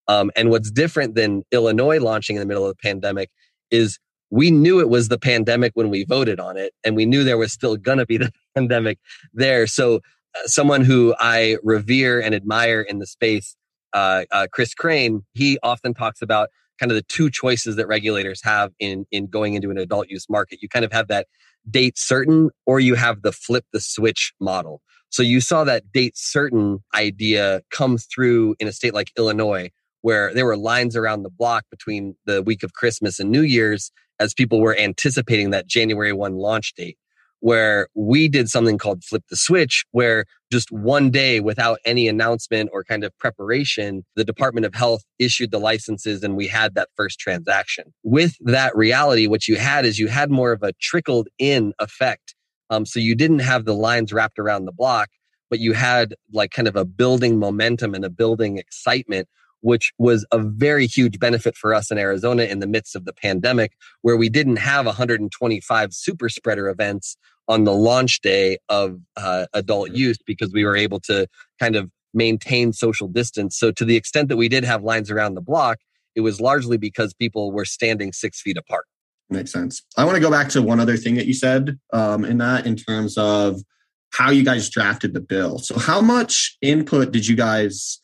Um, 0.07 0.31
and 0.35 0.49
what's 0.49 0.71
different 0.71 1.13
than 1.13 1.43
illinois 1.51 1.99
launching 1.99 2.35
in 2.35 2.39
the 2.39 2.45
middle 2.45 2.65
of 2.65 2.75
the 2.75 2.81
pandemic 2.81 3.29
is 3.69 3.99
we 4.31 4.49
knew 4.49 4.79
it 4.79 4.89
was 4.89 5.09
the 5.09 5.19
pandemic 5.19 5.73
when 5.75 5.89
we 5.89 6.03
voted 6.05 6.39
on 6.39 6.57
it 6.57 6.73
and 6.83 6.95
we 6.95 7.05
knew 7.05 7.23
there 7.23 7.37
was 7.37 7.53
still 7.53 7.77
going 7.77 7.99
to 7.99 8.05
be 8.05 8.17
the 8.25 8.31
pandemic 8.55 8.97
there. 9.33 9.67
So 9.67 9.97
uh, 9.97 10.47
someone 10.47 10.83
who 10.83 11.13
i 11.19 11.57
revere 11.63 12.19
and 12.19 12.33
admire 12.33 12.81
in 12.81 12.97
the 12.97 13.05
space 13.05 13.55
uh, 13.93 14.25
uh, 14.31 14.47
Kris 14.51 14.73
Krane 14.73 15.21
he 15.33 15.59
often 15.61 15.93
talks 15.93 16.21
about 16.21 16.49
kind 16.79 16.91
of 16.91 16.95
the 16.95 17.03
two 17.03 17.29
choices 17.29 17.75
that 17.75 17.87
regulators 17.87 18.41
have 18.43 18.71
in 18.79 19.05
in 19.11 19.27
going 19.27 19.53
into 19.53 19.69
an 19.69 19.77
adult 19.77 20.09
use 20.09 20.27
market. 20.29 20.59
You 20.61 20.69
kind 20.69 20.85
of 20.85 20.91
have 20.91 21.07
that 21.07 21.27
date 21.69 21.97
certain 21.97 22.49
or 22.65 22.79
you 22.79 22.95
have 22.95 23.21
the 23.21 23.31
flip 23.31 23.65
the 23.73 23.81
switch 23.81 24.33
model. 24.39 24.81
So 25.09 25.23
you 25.23 25.39
saw 25.39 25.63
that 25.63 25.91
date 25.91 26.17
certain 26.17 26.79
idea 26.93 27.61
come 27.71 27.97
through 27.97 28.55
in 28.59 28.67
a 28.67 28.71
state 28.71 28.93
like 28.93 29.11
illinois 29.17 29.69
where 30.01 30.33
there 30.33 30.45
were 30.45 30.57
lines 30.57 30.95
around 30.95 31.23
the 31.23 31.29
block 31.29 31.65
between 31.71 32.15
the 32.25 32.43
week 32.43 32.61
of 32.61 32.73
christmas 32.73 33.19
and 33.19 33.31
new 33.31 33.41
year's 33.41 33.91
as 34.19 34.33
people 34.33 34.61
were 34.61 34.75
anticipating 34.77 35.51
that 35.51 35.67
January 35.67 36.13
1 36.13 36.35
launch 36.35 36.73
date, 36.75 36.97
where 37.39 37.88
we 37.93 38.28
did 38.28 38.50
something 38.50 38.78
called 38.78 39.04
Flip 39.04 39.23
the 39.30 39.36
Switch, 39.36 39.86
where 39.91 40.26
just 40.52 40.71
one 40.71 41.12
day 41.12 41.39
without 41.39 41.80
any 41.86 42.08
announcement 42.08 42.69
or 42.73 42.84
kind 42.84 43.04
of 43.04 43.17
preparation, 43.17 44.06
the 44.15 44.23
Department 44.23 44.65
of 44.65 44.73
Health 44.73 45.04
issued 45.19 45.52
the 45.52 45.60
licenses 45.60 46.23
and 46.23 46.36
we 46.36 46.47
had 46.47 46.76
that 46.76 46.89
first 46.95 47.19
transaction. 47.19 47.93
With 48.04 48.36
that 48.41 48.76
reality, 48.76 49.28
what 49.28 49.47
you 49.47 49.58
had 49.58 49.86
is 49.86 50.00
you 50.00 50.08
had 50.08 50.32
more 50.32 50.52
of 50.52 50.63
a 50.63 50.73
trickled 50.82 51.28
in 51.38 51.73
effect. 51.80 52.36
Um, 52.69 52.86
so 52.86 53.00
you 53.00 53.15
didn't 53.15 53.39
have 53.39 53.65
the 53.65 53.76
lines 53.76 54.12
wrapped 54.12 54.39
around 54.39 54.65
the 54.65 54.71
block, 54.71 55.10
but 55.50 55.60
you 55.60 55.73
had 55.73 56.15
like 56.34 56.52
kind 56.52 56.67
of 56.67 56.76
a 56.76 56.86
building 56.86 57.38
momentum 57.39 57.93
and 57.93 58.04
a 58.04 58.10
building 58.10 58.58
excitement 58.58 59.28
which 59.61 59.91
was 59.97 60.25
a 60.31 60.39
very 60.39 60.87
huge 60.87 61.19
benefit 61.19 61.55
for 61.55 61.73
us 61.73 61.91
in 61.91 61.97
Arizona 61.97 62.43
in 62.43 62.59
the 62.59 62.67
midst 62.67 62.95
of 62.95 63.05
the 63.05 63.13
pandemic, 63.13 63.73
where 64.01 64.17
we 64.17 64.29
didn't 64.29 64.57
have 64.57 64.85
125 64.85 65.93
super 65.93 66.29
spreader 66.29 66.69
events 66.69 67.17
on 67.47 67.63
the 67.63 67.73
launch 67.73 68.21
day 68.21 68.57
of 68.69 68.99
uh, 69.15 69.45
adult 69.53 69.91
use 69.91 70.17
because 70.25 70.51
we 70.53 70.65
were 70.65 70.75
able 70.75 70.99
to 70.99 71.27
kind 71.59 71.75
of 71.75 71.89
maintain 72.13 72.73
social 72.73 73.07
distance. 73.07 73.57
So, 73.57 73.71
to 73.71 73.85
the 73.85 73.95
extent 73.95 74.29
that 74.29 74.37
we 74.37 74.49
did 74.49 74.63
have 74.63 74.83
lines 74.83 75.09
around 75.09 75.35
the 75.35 75.41
block, 75.41 75.79
it 76.15 76.21
was 76.21 76.41
largely 76.41 76.77
because 76.77 77.13
people 77.13 77.51
were 77.51 77.65
standing 77.65 78.11
six 78.11 78.41
feet 78.41 78.57
apart. 78.57 78.85
Makes 79.29 79.51
sense. 79.51 79.83
I 79.97 80.05
want 80.05 80.15
to 80.15 80.21
go 80.21 80.31
back 80.31 80.49
to 80.49 80.61
one 80.61 80.79
other 80.79 80.97
thing 80.97 81.15
that 81.15 81.25
you 81.25 81.33
said 81.33 81.77
um, 81.93 82.23
in 82.23 82.37
that, 82.37 82.65
in 82.65 82.75
terms 82.75 83.17
of 83.17 83.61
how 84.11 84.31
you 84.31 84.43
guys 84.43 84.69
drafted 84.69 85.13
the 85.13 85.19
bill. 85.19 85.59
So, 85.59 85.77
how 85.77 86.01
much 86.01 86.57
input 86.61 87.11
did 87.11 87.27
you 87.27 87.35
guys 87.35 88.01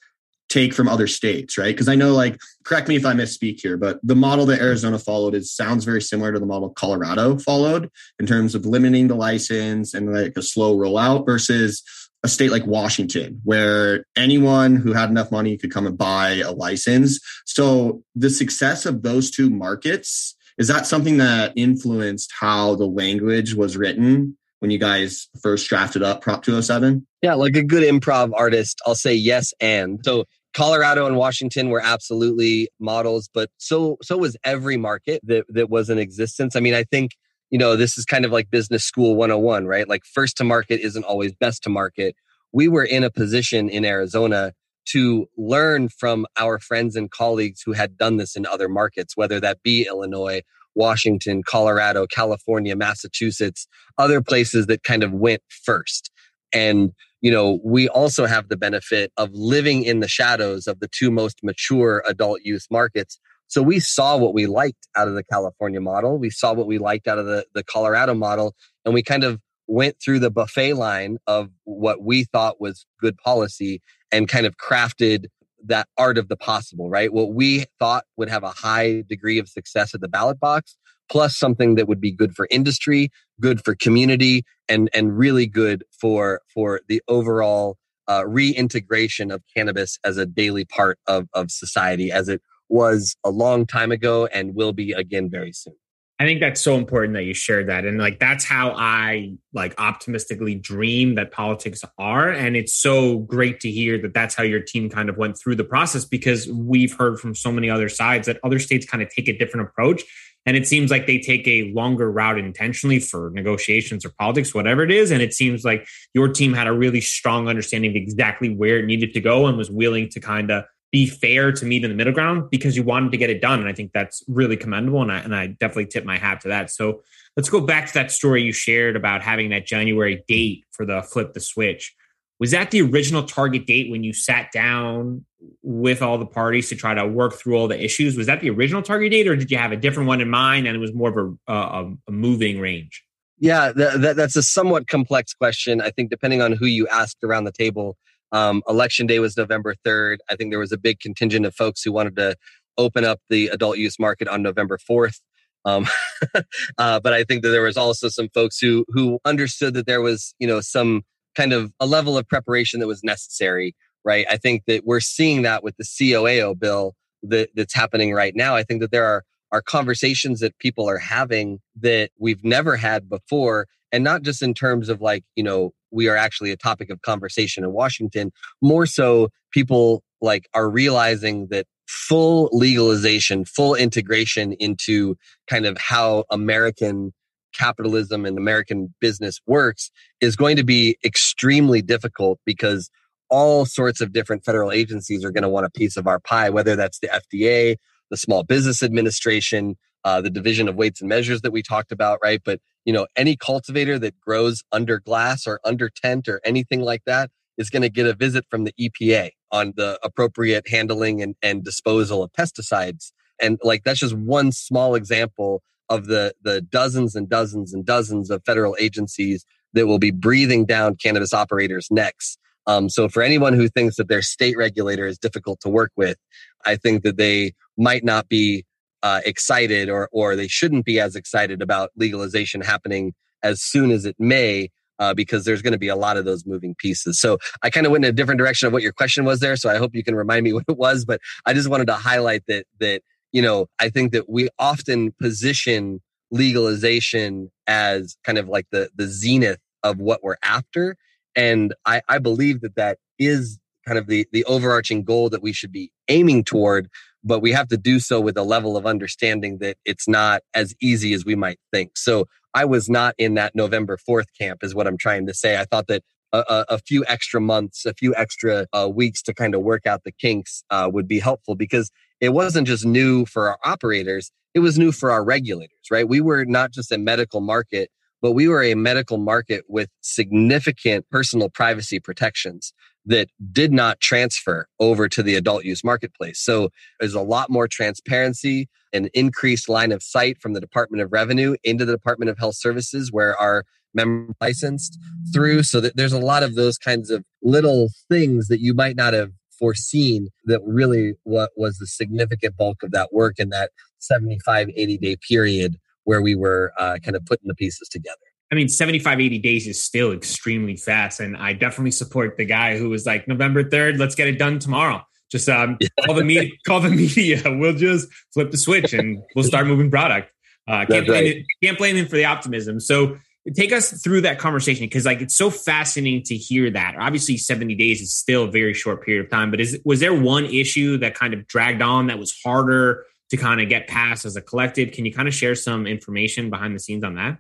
take 0.54 0.74
from 0.74 0.88
other 0.88 1.08
states, 1.08 1.58
right? 1.58 1.74
Because 1.74 1.90
I 1.90 1.96
know, 1.96 2.14
like, 2.14 2.40
correct 2.64 2.88
me 2.88 2.96
if 2.96 3.06
I 3.06 3.14
misspeak 3.14 3.60
here, 3.60 3.76
but 3.76 4.00
the 4.04 4.16
model 4.16 4.46
that 4.46 4.62
Arizona 4.62 5.00
followed 5.00 5.34
is 5.34 5.52
sounds 5.52 5.84
very 5.84 6.02
similar 6.02 6.32
to 6.32 6.40
the 6.40 6.46
model 6.46 6.70
Colorado 6.70 7.40
followed 7.40 7.90
in 8.20 8.28
terms 8.28 8.54
of 8.54 8.66
limiting 8.66 9.08
the 9.08 9.16
license 9.16 9.96
and 9.96 10.14
like 10.14 10.38
a 10.38 10.44
slow 10.44 10.78
rollout 10.78 11.26
versus 11.26 11.82
a 12.24 12.28
state 12.28 12.52
like 12.52 12.66
Washington, 12.68 13.42
where 13.44 14.06
anyone 14.16 14.76
who 14.76 14.94
had 14.94 15.10
enough 15.10 15.32
money 15.32 15.58
could 15.58 15.74
come 15.74 15.88
and 15.88 15.98
buy 15.98 16.36
a 16.36 16.52
license. 16.52 17.20
So 17.46 18.04
the 18.16 18.30
success 18.30 18.86
of 18.86 19.02
those 19.02 19.32
two 19.32 19.50
markets 19.50 20.36
is 20.60 20.68
that 20.68 20.86
something 20.86 21.18
that 21.18 21.54
influenced 21.56 22.32
how 22.40 22.76
the 22.76 22.86
language 22.86 23.56
was 23.56 23.76
written 23.76 24.38
when 24.60 24.72
you 24.72 24.78
guys 24.78 25.28
first 25.42 25.68
drafted 25.68 26.04
up 26.04 26.22
Prop 26.22 26.44
207? 26.44 27.06
Yeah, 27.22 27.34
like 27.34 27.56
a 27.56 27.64
good 27.64 27.84
improv 27.84 28.32
artist, 28.34 28.82
I'll 28.86 28.96
say 28.96 29.14
yes 29.14 29.54
and. 29.60 30.00
So 30.06 30.26
Colorado 30.54 31.06
and 31.06 31.16
Washington 31.16 31.70
were 31.70 31.82
absolutely 31.82 32.70
models, 32.80 33.30
but 33.34 33.50
so 33.58 33.98
so 34.02 34.18
was 34.18 34.38
every 34.44 34.78
market 34.78 35.22
that 35.24 35.46
that 35.50 35.70
was 35.70 35.90
in 35.90 35.98
existence. 35.98 36.56
I 36.56 36.60
mean, 36.60 36.74
I 36.74 36.84
think 36.84 37.12
you 37.50 37.58
know 37.58 37.76
this 37.76 37.98
is 37.98 38.06
kind 38.06 38.26
of 38.26 38.32
like 38.32 38.50
business 38.50 38.84
school 38.84 39.16
101, 39.16 39.66
right? 39.66 39.88
Like 39.88 40.04
first 40.06 40.38
to 40.38 40.44
market 40.44 40.80
isn't 40.82 41.04
always 41.04 41.34
best 41.34 41.64
to 41.64 41.70
market. 41.70 42.16
We 42.52 42.68
were 42.68 42.84
in 42.86 43.04
a 43.04 43.10
position 43.10 43.70
in 43.70 43.84
Arizona 43.86 44.54
to 44.86 45.28
learn 45.38 45.90
from 45.90 46.26
our 46.38 46.60
friends 46.60 46.96
and 46.96 47.10
colleagues 47.10 47.62
who 47.66 47.72
had 47.72 47.98
done 47.98 48.18
this 48.18 48.36
in 48.36 48.46
other 48.46 48.68
markets, 48.68 49.16
whether 49.16 49.40
that 49.40 49.64
be 49.64 49.88
Illinois 49.88 50.42
Washington, 50.76 51.44
Colorado, 51.44 52.08
California, 52.08 52.76
Massachusetts, 52.76 53.68
other 53.98 54.22
places 54.22 54.68
that 54.68 54.84
kind 54.84 55.04
of 55.04 55.12
went 55.12 55.42
first. 55.50 56.12
And, 56.52 56.92
you 57.24 57.32
know, 57.32 57.60
we 57.64 57.88
also 57.88 58.26
have 58.26 58.50
the 58.50 58.58
benefit 58.58 59.14
of 59.16 59.30
living 59.32 59.86
in 59.86 60.02
the 60.02 60.10
shadows 60.10 60.68
of 60.68 60.82
the 60.82 60.90
two 60.90 61.10
most 61.10 61.40
mature 61.42 62.04
adult 62.06 62.42
use 62.44 62.68
markets. 62.70 63.18
So 63.48 63.64
we 63.64 63.80
saw 63.80 64.18
what 64.18 64.34
we 64.34 64.46
liked 64.46 64.90
out 64.98 65.08
of 65.08 65.16
the 65.16 65.24
California 65.24 65.80
model. 65.80 66.18
We 66.20 66.30
saw 66.30 66.52
what 66.54 66.68
we 66.68 66.80
liked 66.80 67.08
out 67.08 67.18
of 67.18 67.26
the, 67.26 67.46
the 67.54 67.64
Colorado 67.64 68.14
model. 68.14 68.56
And 68.84 68.94
we 68.94 69.02
kind 69.02 69.24
of 69.24 69.40
went 69.68 69.96
through 70.04 70.20
the 70.20 70.32
buffet 70.32 70.74
line 70.74 71.18
of 71.26 71.50
what 71.64 72.02
we 72.02 72.26
thought 72.26 72.60
was 72.60 72.86
good 73.00 73.18
policy 73.20 73.82
and 74.12 74.28
kind 74.28 74.46
of 74.46 74.58
crafted 74.58 75.28
that 75.66 75.88
art 75.98 76.18
of 76.18 76.28
the 76.28 76.36
possible, 76.36 76.90
right? 76.90 77.14
What 77.14 77.34
we 77.34 77.68
thought 77.80 78.04
would 78.18 78.30
have 78.30 78.44
a 78.44 78.50
high 78.50 79.04
degree 79.08 79.40
of 79.40 79.48
success 79.48 79.96
at 79.96 80.02
the 80.02 80.10
ballot 80.10 80.42
box, 80.42 80.76
plus 81.14 81.38
something 81.38 81.76
that 81.76 81.88
would 81.88 82.02
be 82.02 82.12
good 82.12 82.36
for 82.36 82.48
industry, 82.50 83.12
good 83.40 83.64
for 83.64 83.76
community, 83.76 84.44
and 84.68 84.90
and 84.96 85.16
really 85.16 85.46
good 85.46 85.84
for 86.02 86.42
for 86.52 86.82
the 86.88 87.04
overall 87.08 87.78
uh, 88.10 88.26
reintegration 88.26 89.30
of 89.30 89.44
cannabis 89.56 90.00
as 90.04 90.18
a 90.18 90.26
daily 90.26 90.66
part 90.66 90.98
of, 91.08 91.28
of 91.34 91.52
society 91.52 92.12
as 92.12 92.28
it 92.28 92.42
was 92.68 93.16
a 93.24 93.30
long 93.30 93.68
time 93.68 93.92
ago 93.92 94.26
and 94.34 94.56
will 94.56 94.74
be 94.74 94.92
again 94.92 95.30
very 95.30 95.54
soon. 95.54 95.76
I 96.20 96.26
think 96.26 96.40
that's 96.40 96.62
so 96.62 96.76
important 96.76 97.14
that 97.16 97.24
you 97.24 97.34
shared 97.34 97.70
that. 97.70 97.86
And 97.86 98.00
like 98.00 98.20
that's 98.20 98.44
how 98.44 98.72
I 98.72 99.36
like 99.52 99.80
optimistically 99.80 100.56
dream 100.56 101.16
that 101.16 101.32
politics 101.32 101.84
are. 102.00 102.30
And 102.30 102.56
it's 102.56 102.74
so 102.74 103.20
great 103.20 103.60
to 103.62 103.70
hear 103.70 104.02
that 104.02 104.14
that's 104.14 104.34
how 104.34 104.44
your 104.44 104.62
team 104.62 104.90
kind 104.90 105.10
of 105.10 105.18
went 105.18 105.38
through 105.38 105.58
the 105.58 105.64
process 105.64 106.06
because 106.06 106.48
we've 106.48 106.94
heard 106.94 107.20
from 107.20 107.36
so 107.36 107.52
many 107.52 107.70
other 107.70 107.90
sides 107.90 108.26
that 108.28 108.40
other 108.44 108.60
states 108.60 108.86
kind 108.86 109.04
of 109.04 109.10
take 109.10 109.28
a 109.28 109.38
different 109.38 109.68
approach. 109.68 110.04
And 110.46 110.58
it 110.58 110.68
seems 110.68 110.92
like 110.92 111.08
they 111.08 111.20
take 111.20 111.48
a 111.48 111.72
longer 111.74 112.12
route 112.12 112.38
intentionally 112.38 113.00
for 113.00 113.32
negotiations 113.34 114.06
or 114.06 114.10
politics, 114.20 114.54
whatever 114.54 114.84
it 114.84 114.92
is. 114.92 115.12
And 115.12 115.22
it 115.22 115.34
seems 115.34 115.64
like 115.64 115.88
your 116.14 116.28
team 116.28 116.54
had 116.54 116.68
a 116.68 116.74
really 116.74 117.02
strong 117.02 117.48
understanding 117.48 117.92
of 117.92 117.96
exactly 117.96 118.50
where 118.54 118.80
it 118.80 118.86
needed 118.86 119.14
to 119.14 119.22
go 119.22 119.48
and 119.48 119.58
was 119.58 119.72
willing 119.72 120.10
to 120.10 120.20
kind 120.20 120.52
of 120.52 120.66
be 120.92 121.08
fair 121.08 121.52
to 121.52 121.66
meet 121.66 121.84
in 121.84 121.90
the 121.90 121.96
middle 121.96 122.14
ground 122.14 122.50
because 122.52 122.78
you 122.78 122.84
wanted 122.84 123.12
to 123.12 123.18
get 123.18 123.30
it 123.30 123.42
done. 123.42 123.60
And 123.60 123.68
I 123.68 123.74
think 123.74 123.92
that's 123.94 124.24
really 124.28 124.56
commendable. 124.56 125.02
And 125.02 125.12
I, 125.12 125.18
and 125.20 125.36
I 125.36 125.48
definitely 125.48 125.88
tip 125.88 126.06
my 126.06 126.18
hat 126.18 126.42
to 126.42 126.50
that. 126.50 126.70
So 126.70 127.02
let's 127.36 127.50
go 127.50 127.62
back 127.62 127.88
to 127.88 127.94
that 127.96 128.12
story 128.12 128.44
you 128.44 128.52
shared 128.52 128.96
about 128.96 129.24
having 129.24 129.50
that 129.50 129.66
January 129.66 130.24
date 130.28 130.66
for 130.72 130.86
the 130.86 131.02
flip 131.02 131.34
the 131.34 131.40
switch. 131.40 131.96
Was 132.40 132.52
that 132.52 132.72
the 132.72 132.82
original 132.82 133.24
target 133.24 133.66
date 133.68 133.92
when 133.92 134.04
you 134.04 134.14
sat 134.14 134.52
down 134.52 135.26
with 135.62 136.02
all 136.02 136.18
the 136.18 136.26
parties 136.26 136.70
to 136.70 136.76
try 136.76 136.94
to 136.94 137.08
work 137.08 137.34
through 137.34 137.58
all 137.58 137.68
the 137.68 137.82
issues? 137.82 138.18
Was 138.18 138.28
that 138.28 138.42
the 138.42 138.50
original 138.50 138.82
target 138.82 139.12
date, 139.12 139.28
or 139.28 139.36
did 139.36 139.52
you 139.52 139.58
have 139.58 139.72
a 139.72 139.78
different 139.78 140.08
one 140.08 140.22
in 140.22 140.30
mind 140.30 140.68
and 140.68 140.76
it 140.76 140.80
was 140.80 140.94
more 140.94 141.10
of 141.10 141.38
a, 141.48 141.54
a, 141.54 141.94
a 142.08 142.12
moving 142.12 142.60
range? 142.60 143.04
Yeah, 143.40 143.72
that, 143.76 144.16
that's 144.16 144.36
a 144.36 144.44
somewhat 144.44 144.88
complex 144.88 145.34
question. 145.34 145.82
I 145.82 145.90
think 145.90 146.10
depending 146.10 146.42
on 146.42 146.54
who 146.54 146.66
you 146.66 146.88
asked 146.88 147.18
around 147.24 147.44
the 147.44 147.52
table, 147.52 147.98
um, 148.32 148.64
election 148.68 149.06
day 149.06 149.20
was 149.20 149.38
November 149.38 149.76
3rd. 149.86 150.18
I 150.30 150.36
think 150.36 150.52
there 150.52 150.60
was 150.60 150.72
a 150.72 150.78
big 150.78 151.00
contingent 151.00 151.46
of 151.46 151.54
folks 151.54 151.84
who 151.84 151.92
wanted 151.92 152.16
to 152.16 152.36
open 152.78 153.06
up 153.06 153.20
the 153.30 153.48
adult 153.50 153.78
use 153.78 154.00
market 154.00 154.28
on 154.28 154.42
November 154.42 154.78
4th. 154.78 155.20
Um, 155.66 155.88
uh, 156.78 157.00
but 157.00 157.14
I 157.14 157.24
think 157.24 157.44
that 157.44 157.50
there 157.50 157.62
was 157.62 157.78
also 157.78 158.10
some 158.10 158.30
folks 158.34 158.60
who 158.60 158.86
who 158.90 159.20
understood 159.24 159.74
that 159.76 159.86
there 159.86 160.02
was, 160.02 160.36
you 160.40 160.48
know, 160.48 160.60
some 160.60 161.04
kind 161.36 161.54
of 161.54 161.72
a 161.80 161.86
level 161.86 162.18
of 162.18 162.28
preparation 162.28 162.80
that 162.80 162.88
was 162.88 163.04
necessary, 163.04 163.76
right? 164.04 164.26
I 164.30 164.38
think 164.38 164.64
that 164.68 164.86
we're 164.86 165.00
seeing 165.00 165.44
that 165.44 165.64
with 165.64 165.76
the 165.78 165.84
CAOA 165.84 166.58
bill 166.60 166.96
that, 167.24 167.50
that's 167.56 167.74
happening 167.74 168.14
right 168.14 168.36
now. 168.36 168.56
I 168.56 168.64
think 168.64 168.82
that 168.82 168.92
there 168.92 169.06
are 169.06 169.24
are 169.54 169.62
conversations 169.62 170.40
that 170.40 170.58
people 170.58 170.90
are 170.90 170.98
having 170.98 171.60
that 171.80 172.10
we've 172.20 172.44
never 172.44 172.76
had 172.76 173.08
before 173.08 173.68
and 173.92 174.04
not 174.04 174.24
just 174.24 174.42
in 174.42 174.54
terms 174.54 174.90
of 174.90 175.00
like 175.00 175.24
you 175.36 175.44
know 175.44 175.72
we 175.92 176.10
are 176.10 176.18
actually 176.18 176.52
a 176.52 176.58
topic 176.58 176.90
of 176.90 177.02
conversation 177.04 177.64
in 177.64 177.72
washington 177.72 178.32
more 178.62 178.86
so 178.86 179.30
people 179.52 180.04
like 180.20 180.50
are 180.54 180.70
realizing 180.70 181.48
that 181.52 181.66
full 181.88 182.50
legalization 182.52 183.46
full 183.46 183.76
integration 183.76 184.54
into 184.54 185.16
kind 185.48 185.66
of 185.66 185.78
how 185.78 186.26
american 186.32 187.14
capitalism 187.54 188.26
and 188.26 188.38
american 188.38 188.94
business 189.00 189.40
works 189.46 189.92
is 190.22 190.36
going 190.36 190.56
to 190.56 190.64
be 190.64 190.98
extremely 191.04 191.82
difficult 191.82 192.40
because 192.46 192.90
all 193.30 193.66
sorts 193.66 194.02
of 194.02 194.14
different 194.14 194.44
federal 194.44 194.72
agencies 194.72 195.24
are 195.24 195.32
going 195.32 195.44
to 195.44 195.50
want 195.50 195.66
a 195.66 195.70
piece 195.72 195.98
of 195.98 196.08
our 196.08 196.20
pie 196.20 196.50
whether 196.50 196.76
that's 196.76 197.00
the 197.00 197.08
fda 197.08 197.76
the 198.10 198.18
small 198.18 198.44
business 198.44 198.84
administration 198.84 199.76
uh, 200.06 200.20
the 200.20 200.30
division 200.30 200.68
of 200.68 200.76
weights 200.76 201.00
and 201.00 201.08
measures 201.08 201.42
that 201.42 201.52
we 201.52 201.64
talked 201.64 201.92
about 201.92 202.20
right 202.22 202.42
but 202.44 202.60
you 202.86 202.94
know, 202.94 203.08
any 203.16 203.36
cultivator 203.36 203.98
that 204.00 204.20
grows 204.20 204.64
under 204.72 205.00
glass 205.00 205.48
or 205.48 205.60
under 205.64 205.90
tent 205.90 206.28
or 206.28 206.42
anything 206.44 206.82
like 206.82 207.04
that 207.06 207.32
is 207.58 207.70
going 207.70 207.82
to 207.82 207.90
get 207.90 208.08
a 208.08 208.14
visit 208.14 208.46
from 208.50 208.64
the 208.64 208.74
EPA 208.80 209.32
on 209.52 209.74
the 209.76 210.00
appropriate 210.04 210.68
handling 210.68 211.22
and, 211.22 211.36
and 211.42 211.64
disposal 211.64 212.24
of 212.24 212.32
pesticides. 212.34 213.12
And 213.42 213.60
like 213.64 213.84
that's 213.84 214.00
just 214.00 214.16
one 214.16 214.52
small 214.52 214.96
example 214.96 215.62
of 215.90 216.08
the 216.08 216.34
the 216.42 216.62
dozens 216.62 217.16
and 217.16 217.30
dozens 217.30 217.74
and 217.74 217.86
dozens 217.86 218.30
of 218.30 218.44
federal 218.46 218.76
agencies 218.80 219.46
that 219.74 219.88
will 219.88 220.00
be 220.00 220.12
breathing 220.12 220.66
down 220.66 220.96
cannabis 220.96 221.34
operators' 221.34 221.88
necks. 221.92 222.38
Um, 222.66 222.90
so 222.90 223.10
for 223.10 223.22
anyone 223.22 223.54
who 223.54 223.68
thinks 223.68 223.98
that 223.98 224.08
their 224.08 224.22
state 224.22 224.56
regulator 224.58 225.06
is 225.06 225.18
difficult 225.18 225.60
to 225.62 225.70
work 225.70 225.92
with, 225.98 226.18
I 226.66 226.76
think 226.76 227.04
that 227.04 227.18
they 227.18 227.54
might 227.78 228.04
not 228.04 228.30
be 228.30 228.66
uh, 229.02 229.22
excited 229.26 229.90
or 229.90 230.10
or 230.12 230.36
they 230.36 230.48
shouldn't 230.48 230.86
be 230.86 231.00
as 231.00 231.16
excited 231.16 231.62
about 231.62 231.92
legalization 231.96 232.62
happening 232.62 233.14
as 233.44 233.62
soon 233.62 233.92
as 233.92 234.06
it 234.06 234.16
may 234.18 234.70
uh, 235.00 235.14
because 235.14 235.44
there's 235.44 235.62
going 235.62 235.74
to 235.74 235.80
be 235.80 235.90
a 235.90 235.96
lot 235.96 236.18
of 236.18 236.24
those 236.24 236.46
moving 236.46 236.76
pieces. 236.76 237.20
So 237.20 237.38
I 237.62 237.70
kind 237.70 237.86
of 237.86 237.92
went 237.92 238.06
in 238.06 238.10
a 238.10 238.14
different 238.14 238.38
direction 238.38 238.68
of 238.68 238.74
what 238.74 238.82
your 238.82 238.94
question 238.94 239.26
was 239.26 239.40
there. 239.40 239.56
So 239.58 239.70
I 239.70 239.78
hope 239.78 239.94
you 239.94 240.04
can 240.04 240.16
remind 240.16 240.44
me 240.44 240.54
what 240.58 240.64
it 240.68 240.78
was. 240.78 241.04
But 241.06 241.20
I 241.46 241.54
just 241.54 241.70
wanted 241.70 241.88
to 241.88 241.96
highlight 241.96 242.44
that 242.48 242.66
that 242.80 243.02
you 243.34 243.42
know 243.42 243.68
I 243.80 243.90
think 243.90 244.14
that 244.14 244.30
we 244.30 244.48
often 244.58 245.12
position 245.22 246.02
legalization 246.32 247.52
as 247.68 248.16
kind 248.24 248.38
of 248.38 248.48
like 248.48 248.68
the 248.72 248.90
the 248.96 249.08
zenith 249.08 249.60
of 249.84 250.00
what 250.00 250.24
we're 250.24 250.38
after, 250.44 250.96
and 251.36 251.74
I, 251.86 252.02
I 252.08 252.20
believe 252.20 252.62
that 252.62 252.76
that 252.76 253.00
is 253.20 253.60
kind 253.86 253.98
of 253.98 254.08
the 254.08 254.26
the 254.32 254.46
overarching 254.46 255.04
goal 255.04 255.30
that 255.30 255.44
we 255.44 255.52
should 255.52 255.74
be 255.74 255.92
aiming 256.08 256.46
toward 256.46 256.90
but 257.24 257.40
we 257.40 257.52
have 257.52 257.68
to 257.70 257.78
do 257.78 258.00
so 258.00 258.20
with 258.20 258.38
a 258.38 258.44
level 258.44 258.76
of 258.76 258.86
understanding 258.86 259.60
that 259.60 259.78
it's 259.86 260.08
not 260.08 260.42
as 260.54 260.76
easy 260.82 261.14
as 261.14 261.26
we 261.26 261.36
might 261.36 261.60
think. 261.72 261.98
So 261.98 262.28
I 262.54 262.66
was 262.66 262.90
not 262.90 263.16
in 263.18 263.36
that 263.36 263.56
November 263.56 263.98
4th 263.98 264.28
camp, 264.38 264.64
is 264.64 264.76
what 264.76 264.88
I'm 264.88 264.98
trying 264.98 265.26
to 265.28 265.34
say. 265.34 265.58
I 265.58 265.66
thought 265.66 265.88
that 265.88 266.04
a, 266.34 266.66
a 266.70 266.78
few 266.80 267.06
extra 267.08 267.40
months, 267.40 267.86
a 267.86 267.94
few 267.94 268.14
extra 268.16 268.68
uh, 268.74 268.90
weeks 268.94 269.22
to 269.24 269.34
kind 269.34 269.54
of 269.54 269.62
work 269.62 269.86
out 269.86 270.04
the 270.04 270.12
kinks 270.12 270.64
uh, 270.72 270.90
would 270.92 271.08
be 271.08 271.20
helpful 271.20 271.56
because 271.56 271.92
it 272.24 272.30
wasn't 272.30 272.66
just 272.66 272.86
new 272.86 273.26
for 273.26 273.50
our 273.50 273.58
operators, 273.66 274.32
it 274.54 274.60
was 274.60 274.80
new 274.80 274.94
for 274.94 275.12
our 275.12 275.26
regulators, 275.26 275.92
right? 275.92 276.08
We 276.08 276.22
were 276.22 276.46
not 276.46 276.72
just 276.72 276.90
a 276.90 276.98
medical 276.98 277.42
market, 277.42 277.90
but 278.22 278.32
we 278.32 278.48
were 278.48 278.64
a 278.64 278.76
medical 278.76 279.18
market 279.18 279.66
with 279.68 279.90
significant 280.00 281.06
personal 281.10 281.50
privacy 281.50 282.00
protections 282.00 282.72
that 283.06 283.28
did 283.52 283.74
not 283.74 284.00
transfer 284.00 284.68
over 284.80 285.10
to 285.10 285.22
the 285.22 285.36
adult 285.36 285.66
use 285.66 285.84
marketplace. 285.84 286.40
So 286.40 286.70
there's 287.02 287.14
a 287.14 287.22
lot 287.22 287.50
more 287.50 287.68
transparency 287.68 288.70
and 288.94 289.10
increased 289.14 289.68
line 289.68 289.92
of 289.92 290.02
sight 290.02 290.38
from 290.42 290.54
the 290.54 290.62
Department 290.62 291.04
of 291.04 291.12
Revenue 291.12 291.58
into 291.62 291.84
the 291.84 291.92
Department 291.92 292.30
of 292.30 292.38
Health 292.38 292.56
Services 292.56 293.12
where 293.12 293.36
our 293.36 293.66
member 293.94 294.34
licensed 294.40 294.98
through. 295.34 295.64
So 295.64 295.82
that 295.82 295.98
there's 295.98 296.14
a 296.14 296.20
lot 296.20 296.42
of 296.42 296.56
those 296.56 296.78
kinds 296.78 297.10
of 297.10 297.26
little 297.42 297.90
things 298.10 298.48
that 298.48 298.62
you 298.62 298.74
might 298.74 298.96
not 298.96 299.14
have 299.14 299.32
foreseen 299.60 300.30
that 300.46 300.62
really 300.66 301.14
what 301.24 301.52
was 301.56 301.78
the 301.78 301.88
significant 301.88 302.58
bulk 302.58 302.84
of 302.84 302.92
that 302.92 303.14
work 303.14 303.40
in 303.40 303.50
that 303.50 303.72
75, 304.00 304.70
80 304.76 304.98
day 304.98 305.16
period 305.28 305.78
where 306.04 306.22
we 306.22 306.36
were 306.36 306.74
uh, 306.78 306.98
kind 307.04 307.16
of 307.16 307.26
putting 307.26 307.48
the 307.48 307.56
pieces 307.56 307.88
together. 307.90 308.18
I 308.52 308.56
mean, 308.56 308.70
75, 308.70 309.20
80 309.20 309.40
days 309.40 309.68
is 309.68 309.82
still 309.82 310.12
extremely 310.12 310.76
fast. 310.76 311.20
And 311.20 311.36
I 311.36 311.54
definitely 311.54 311.92
support 311.92 312.38
the 312.38 312.46
guy 312.46 312.78
who 312.78 312.90
was 312.90 313.06
like, 313.06 313.28
November 313.28 313.64
3rd, 313.64 313.98
let's 313.98 314.14
get 314.14 314.28
it 314.28 314.38
done 314.38 314.60
tomorrow. 314.60 315.02
Just 315.32 315.50
um, 315.50 315.80
call 316.06 316.14
the 316.14 316.24
media, 316.24 316.52
call 316.68 316.80
the 316.80 316.90
media. 316.90 317.42
We'll 317.46 317.74
just 317.74 318.10
flip 318.34 318.52
the 318.52 318.58
switch 318.58 318.94
and 318.94 319.24
we'll 319.36 319.46
start 319.46 319.66
moving 319.66 319.90
product. 319.90 320.32
Uh, 320.68 320.86
can't, 320.86 321.08
blame 321.08 321.08
right. 321.08 321.38
it, 321.38 321.46
can't 321.64 321.78
blame 321.78 321.96
him 321.96 322.06
for 322.06 322.16
the 322.16 322.26
optimism. 322.26 322.80
So 322.80 323.18
take 323.56 323.74
us 323.74 324.02
through 324.02 324.22
that 324.22 324.40
conversation 324.40 324.86
because 324.86 325.06
like 325.06 325.22
it's 325.22 325.36
so 325.36 325.50
fascinating 325.50 326.24
to 326.24 326.36
hear 326.36 326.70
that. 326.72 326.96
Obviously, 326.98 327.38
70 327.38 327.76
days 327.76 328.02
is 328.02 328.14
still 328.14 328.46
a 328.46 328.52
very 328.52 328.74
short 328.74 329.04
period 329.04 329.26
of 329.26 329.32
time, 329.32 329.52
but 329.52 329.60
is 329.60 329.80
was 329.84 330.00
there 330.00 330.14
one 330.14 330.46
issue 330.46 330.98
that 330.98 331.16
kind 331.16 331.34
of 331.34 331.46
dragged 331.48 331.82
on 331.82 332.08
that 332.08 332.20
was 332.20 332.34
harder 332.44 333.06
to 333.30 333.38
kind 333.38 333.62
of 333.62 333.68
get 333.68 333.88
past 333.88 334.26
as 334.26 334.36
a 334.36 334.42
collective? 334.42 334.92
Can 334.92 335.06
you 335.06 335.14
kind 335.14 335.28
of 335.28 335.34
share 335.34 335.56
some 335.56 335.88
information 335.88 336.50
behind 336.50 336.76
the 336.76 336.80
scenes 336.80 337.04
on 337.04 337.16
that? 337.16 337.40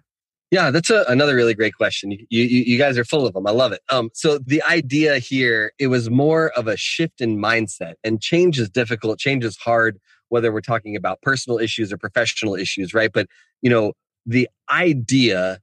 Yeah, 0.52 0.70
that's 0.70 0.92
a, 0.92 1.04
another 1.08 1.36
really 1.36 1.56
great 1.56 1.74
question. 1.74 2.12
You, 2.12 2.28
you, 2.30 2.44
you 2.44 2.78
guys 2.78 2.96
are 3.00 3.04
full 3.04 3.26
of 3.26 3.34
them. 3.34 3.48
I 3.48 3.52
love 3.52 3.72
it. 3.72 3.82
Um, 3.90 4.12
so 4.14 4.38
the 4.38 4.62
idea 4.62 5.18
here, 5.18 5.72
it 5.80 5.88
was 5.88 6.12
more 6.12 6.52
of 6.52 6.68
a 6.68 6.78
shift 6.78 7.22
in 7.22 7.38
mindset 7.38 7.94
and 8.04 8.22
change 8.22 8.60
is 8.60 8.70
difficult. 8.70 9.18
Change 9.18 9.44
is 9.44 9.58
hard, 9.58 10.00
whether 10.30 10.52
we're 10.52 10.62
talking 10.62 10.96
about 10.96 11.24
personal 11.24 11.58
issues 11.58 11.92
or 11.92 11.98
professional 11.98 12.54
issues, 12.54 12.94
right? 12.94 13.12
But, 13.12 13.26
you 13.64 13.70
know, 13.72 13.94
the 14.28 14.48
idea 14.72 15.60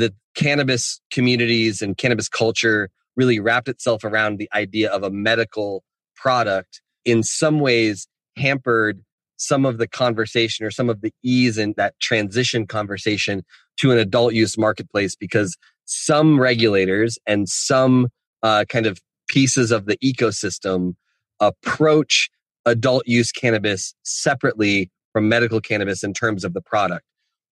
that 0.00 0.14
cannabis 0.34 1.00
communities 1.10 1.80
and 1.82 1.96
cannabis 1.96 2.28
culture 2.28 2.90
really 3.16 3.40
wrapped 3.40 3.68
itself 3.68 4.04
around 4.04 4.38
the 4.38 4.48
idea 4.54 4.90
of 4.90 5.02
a 5.02 5.10
medical 5.10 5.82
product 6.16 6.80
in 7.04 7.22
some 7.22 7.60
ways 7.60 8.06
hampered 8.36 9.02
some 9.36 9.64
of 9.64 9.78
the 9.78 9.88
conversation 9.88 10.66
or 10.66 10.70
some 10.70 10.90
of 10.90 11.00
the 11.00 11.12
ease 11.22 11.56
in 11.56 11.74
that 11.76 11.98
transition 12.00 12.66
conversation 12.66 13.42
to 13.78 13.90
an 13.90 13.98
adult 13.98 14.34
use 14.34 14.58
marketplace 14.58 15.16
because 15.16 15.56
some 15.86 16.38
regulators 16.38 17.18
and 17.26 17.48
some 17.48 18.08
uh, 18.42 18.64
kind 18.68 18.86
of 18.86 18.98
pieces 19.28 19.70
of 19.70 19.86
the 19.86 19.96
ecosystem 19.98 20.94
approach 21.40 22.28
adult 22.66 23.02
use 23.06 23.32
cannabis 23.32 23.94
separately 24.02 24.90
from 25.12 25.28
medical 25.28 25.60
cannabis 25.60 26.04
in 26.04 26.12
terms 26.12 26.44
of 26.44 26.52
the 26.52 26.60
product. 26.60 27.04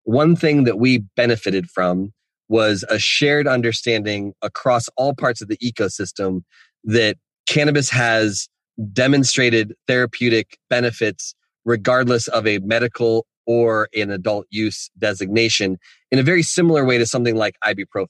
One 0.04 0.36
thing 0.36 0.64
that 0.64 0.78
we 0.78 0.98
benefited 1.16 1.70
from 1.70 2.12
was 2.48 2.84
a 2.88 2.98
shared 2.98 3.46
understanding 3.46 4.32
across 4.42 4.88
all 4.96 5.14
parts 5.14 5.40
of 5.40 5.48
the 5.48 5.56
ecosystem 5.58 6.42
that 6.84 7.16
cannabis 7.46 7.90
has 7.90 8.48
demonstrated 8.92 9.74
therapeutic 9.86 10.58
benefits 10.70 11.34
regardless 11.64 12.28
of 12.28 12.46
a 12.46 12.58
medical 12.60 13.26
or 13.46 13.88
an 13.94 14.10
adult 14.10 14.46
use 14.50 14.90
designation 14.98 15.78
in 16.10 16.18
a 16.18 16.22
very 16.22 16.42
similar 16.42 16.84
way 16.84 16.98
to 16.98 17.06
something 17.06 17.36
like 17.36 17.56
ibuprofen 17.64 18.06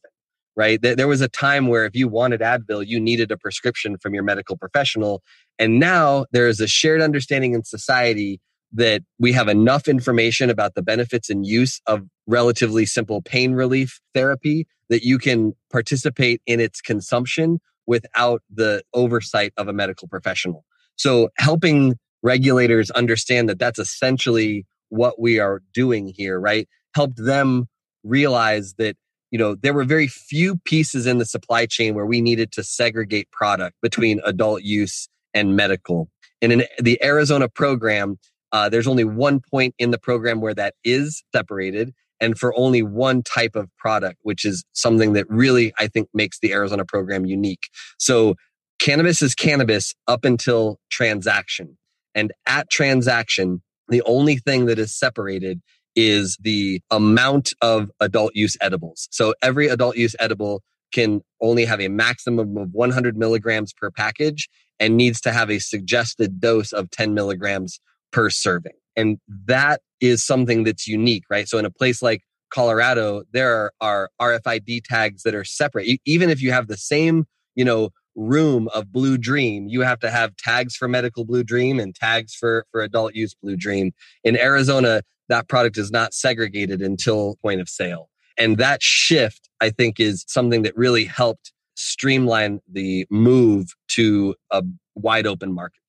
right? 0.59 0.83
There 0.83 1.07
was 1.07 1.20
a 1.20 1.29
time 1.29 1.68
where 1.68 1.87
if 1.87 1.94
you 1.94 2.09
wanted 2.09 2.40
advil 2.40 2.85
you 2.85 2.98
needed 2.98 3.31
a 3.31 3.37
prescription 3.38 3.96
from 3.96 4.12
your 4.12 4.24
medical 4.24 4.57
professional. 4.57 5.22
And 5.57 5.79
now 5.79 6.27
there 6.33 6.48
is 6.48 6.59
a 6.59 6.66
shared 6.66 7.01
understanding 7.01 7.55
in 7.55 7.62
society 7.62 8.40
that 8.73 9.03
we 9.19 9.33
have 9.33 9.49
enough 9.49 9.89
information 9.89 10.51
about 10.51 10.75
the 10.75 10.83
benefits 10.83 11.31
and 11.31 11.47
use 11.47 11.81
of 11.87 12.03
relatively 12.27 12.85
simple 12.85 13.23
pain 13.23 13.53
relief 13.53 14.01
therapy 14.15 14.67
that 14.89 15.03
you 15.03 15.19
can 15.19 15.55
participate 15.71 16.43
in 16.47 16.61
its 16.61 16.81
consumption 16.81 17.61
without 17.87 18.43
the 18.53 18.83
oversight 18.93 19.53
of 19.57 19.69
a 19.69 19.73
medical 19.73 20.09
professional. 20.09 20.65
So 20.97 21.31
helping 21.39 21.97
regulators 22.23 22.91
understand 22.91 23.49
that 23.49 23.59
that's 23.59 23.79
essentially 23.79 24.67
what 24.91 25.21
we 25.21 25.39
are 25.39 25.63
doing 25.73 26.13
here, 26.15 26.39
right? 26.39 26.69
Helped 26.95 27.17
them 27.17 27.67
realize 28.05 28.75
that, 28.75 28.97
you 29.31 29.39
know, 29.39 29.55
there 29.55 29.75
were 29.75 29.85
very 29.85 30.09
few 30.09 30.57
pieces 30.65 31.07
in 31.07 31.19
the 31.19 31.25
supply 31.25 31.67
chain 31.67 31.95
where 31.95 32.07
we 32.07 32.21
needed 32.21 32.53
to 32.53 32.63
segregate 32.63 33.31
product 33.31 33.77
between 33.83 34.21
adult 34.25 34.63
use 34.63 35.09
and 35.35 35.57
medical. 35.57 36.11
And 36.41 36.53
in 36.53 36.65
the 36.79 37.03
Arizona 37.03 37.49
program, 37.49 38.19
uh, 38.53 38.69
there's 38.69 38.87
only 38.87 39.05
one 39.05 39.41
point 39.51 39.75
in 39.79 39.91
the 39.91 39.99
program 39.99 40.41
where 40.41 40.55
that 40.55 40.75
is 40.85 41.23
separated 41.35 41.93
and 42.21 42.39
for 42.39 42.57
only 42.57 42.83
one 42.83 43.23
type 43.23 43.55
of 43.55 43.69
product, 43.77 44.19
which 44.23 44.45
is 44.45 44.65
something 44.73 45.13
that 45.13 45.27
really, 45.29 45.73
I 45.79 45.87
think, 45.87 46.09
makes 46.13 46.41
the 46.41 46.53
Arizona 46.53 46.85
program 46.85 47.27
unique. 47.27 47.69
So 47.99 48.35
cannabis 48.81 49.23
is 49.23 49.35
cannabis 49.35 49.95
up 50.07 50.25
until 50.25 50.79
transaction. 50.91 51.77
And 52.15 52.33
at 52.47 52.71
transaction, 52.71 53.63
the 53.89 54.03
only 54.03 54.37
thing 54.37 54.67
that 54.67 54.79
is 54.79 54.97
separated 54.97 55.61
is 55.95 56.37
the 56.41 56.81
amount 56.91 57.53
of 57.61 57.91
adult 58.01 58.35
use 58.35 58.57
edibles. 58.61 59.09
So 59.11 59.35
every 59.43 59.69
adult 59.69 59.97
use 59.97 60.15
edible 60.19 60.63
can 60.93 61.21
only 61.41 61.65
have 61.65 61.81
a 61.81 61.89
maximum 61.89 62.57
of 62.57 62.71
100 62.73 63.17
milligrams 63.17 63.73
per 63.73 63.91
package 63.91 64.49
and 64.81 64.97
needs 64.97 65.21
to 65.23 65.33
have 65.33 65.51
a 65.51 65.59
suggested 65.59 66.41
dose 66.41 66.73
of 66.73 66.91
10 66.91 67.15
milligrams 67.15 67.81
per 68.12 68.31
serving. 68.31 68.73
And 68.97 69.18
that 69.47 69.81
is 70.01 70.25
something 70.25 70.64
that's 70.64 70.87
unique, 70.87 71.25
right? 71.31 71.49
So 71.49 71.59
in 71.59 71.64
a 71.64 71.71
place 71.71 72.03
like 72.03 72.23
Colorado, 72.51 73.23
there 73.33 73.73
are, 73.81 74.11
RFID 74.21 74.83
tags 74.85 75.23
that 75.23 75.35
are 75.35 75.44
separate. 75.44 76.01
Even 76.05 76.31
if 76.31 76.42
you 76.42 76.53
have 76.53 76.66
the 76.66 76.77
same, 76.77 77.27
you 77.55 77.64
know, 77.64 77.90
room 78.16 78.68
of 78.75 78.92
Blue 78.92 79.16
Dream, 79.16 79.68
you 79.68 79.83
have 79.83 80.01
to 80.01 80.11
have 80.11 80.37
tags 80.37 80.75
for 80.77 80.88
medical 80.88 81.25
Blue 81.25 81.44
Dream 81.44 81.79
and 81.79 81.94
tags 81.94 82.35
for 82.35 82.66
for 82.73 82.81
adult 82.81 83.14
use 83.14 83.35
Blue 83.40 83.57
Dream. 83.57 83.92
In 84.25 84.37
Arizona, 84.37 85.03
that 85.29 85.49
product 85.49 85.79
is 85.79 85.90
not 85.90 86.14
segregated 86.14 86.83
until 86.83 87.37
point 87.42 87.61
of 87.61 87.68
sale. 87.68 88.09
And 88.37 88.59
that 88.59 88.83
shift, 88.83 89.49
I 89.61 89.71
think, 89.71 90.01
is 90.01 90.25
something 90.29 90.62
that 90.62 90.77
really 90.77 91.05
helped 91.05 91.53
streamline 91.75 92.61
the 92.71 93.07
move 93.11 93.75
to 93.88 94.35
a 94.51 94.62
wide 94.94 95.27
open 95.27 95.53
marketplace. 95.53 95.88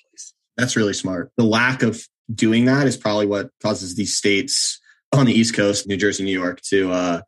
That's 0.60 0.76
really 0.76 0.94
smart. 0.94 1.32
The 1.38 1.44
lack 1.44 1.84
of 1.84 2.02
doing 2.34 2.66
that 2.66 2.86
is 2.86 2.98
probably 2.98 3.26
what 3.26 3.50
causes 3.62 3.96
these 3.96 4.16
states 4.16 4.80
on 5.12 5.26
the 5.26 5.34
East 5.34 5.56
Coast, 5.56 5.88
New 5.88 5.98
Jersey, 5.98 6.24
New 6.24 6.38
York, 6.38 6.62
to 6.70 6.92
uh, 6.92 7.22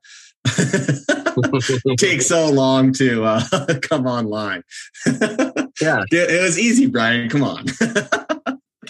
take 1.97 2.21
so 2.21 2.49
long 2.49 2.93
to 2.93 3.23
uh, 3.23 3.41
come 3.81 4.05
online. 4.05 4.63
yeah, 5.81 6.03
it 6.11 6.43
was 6.43 6.59
easy, 6.59 6.87
Brian. 6.87 7.29
Come 7.29 7.43
on. 7.43 7.65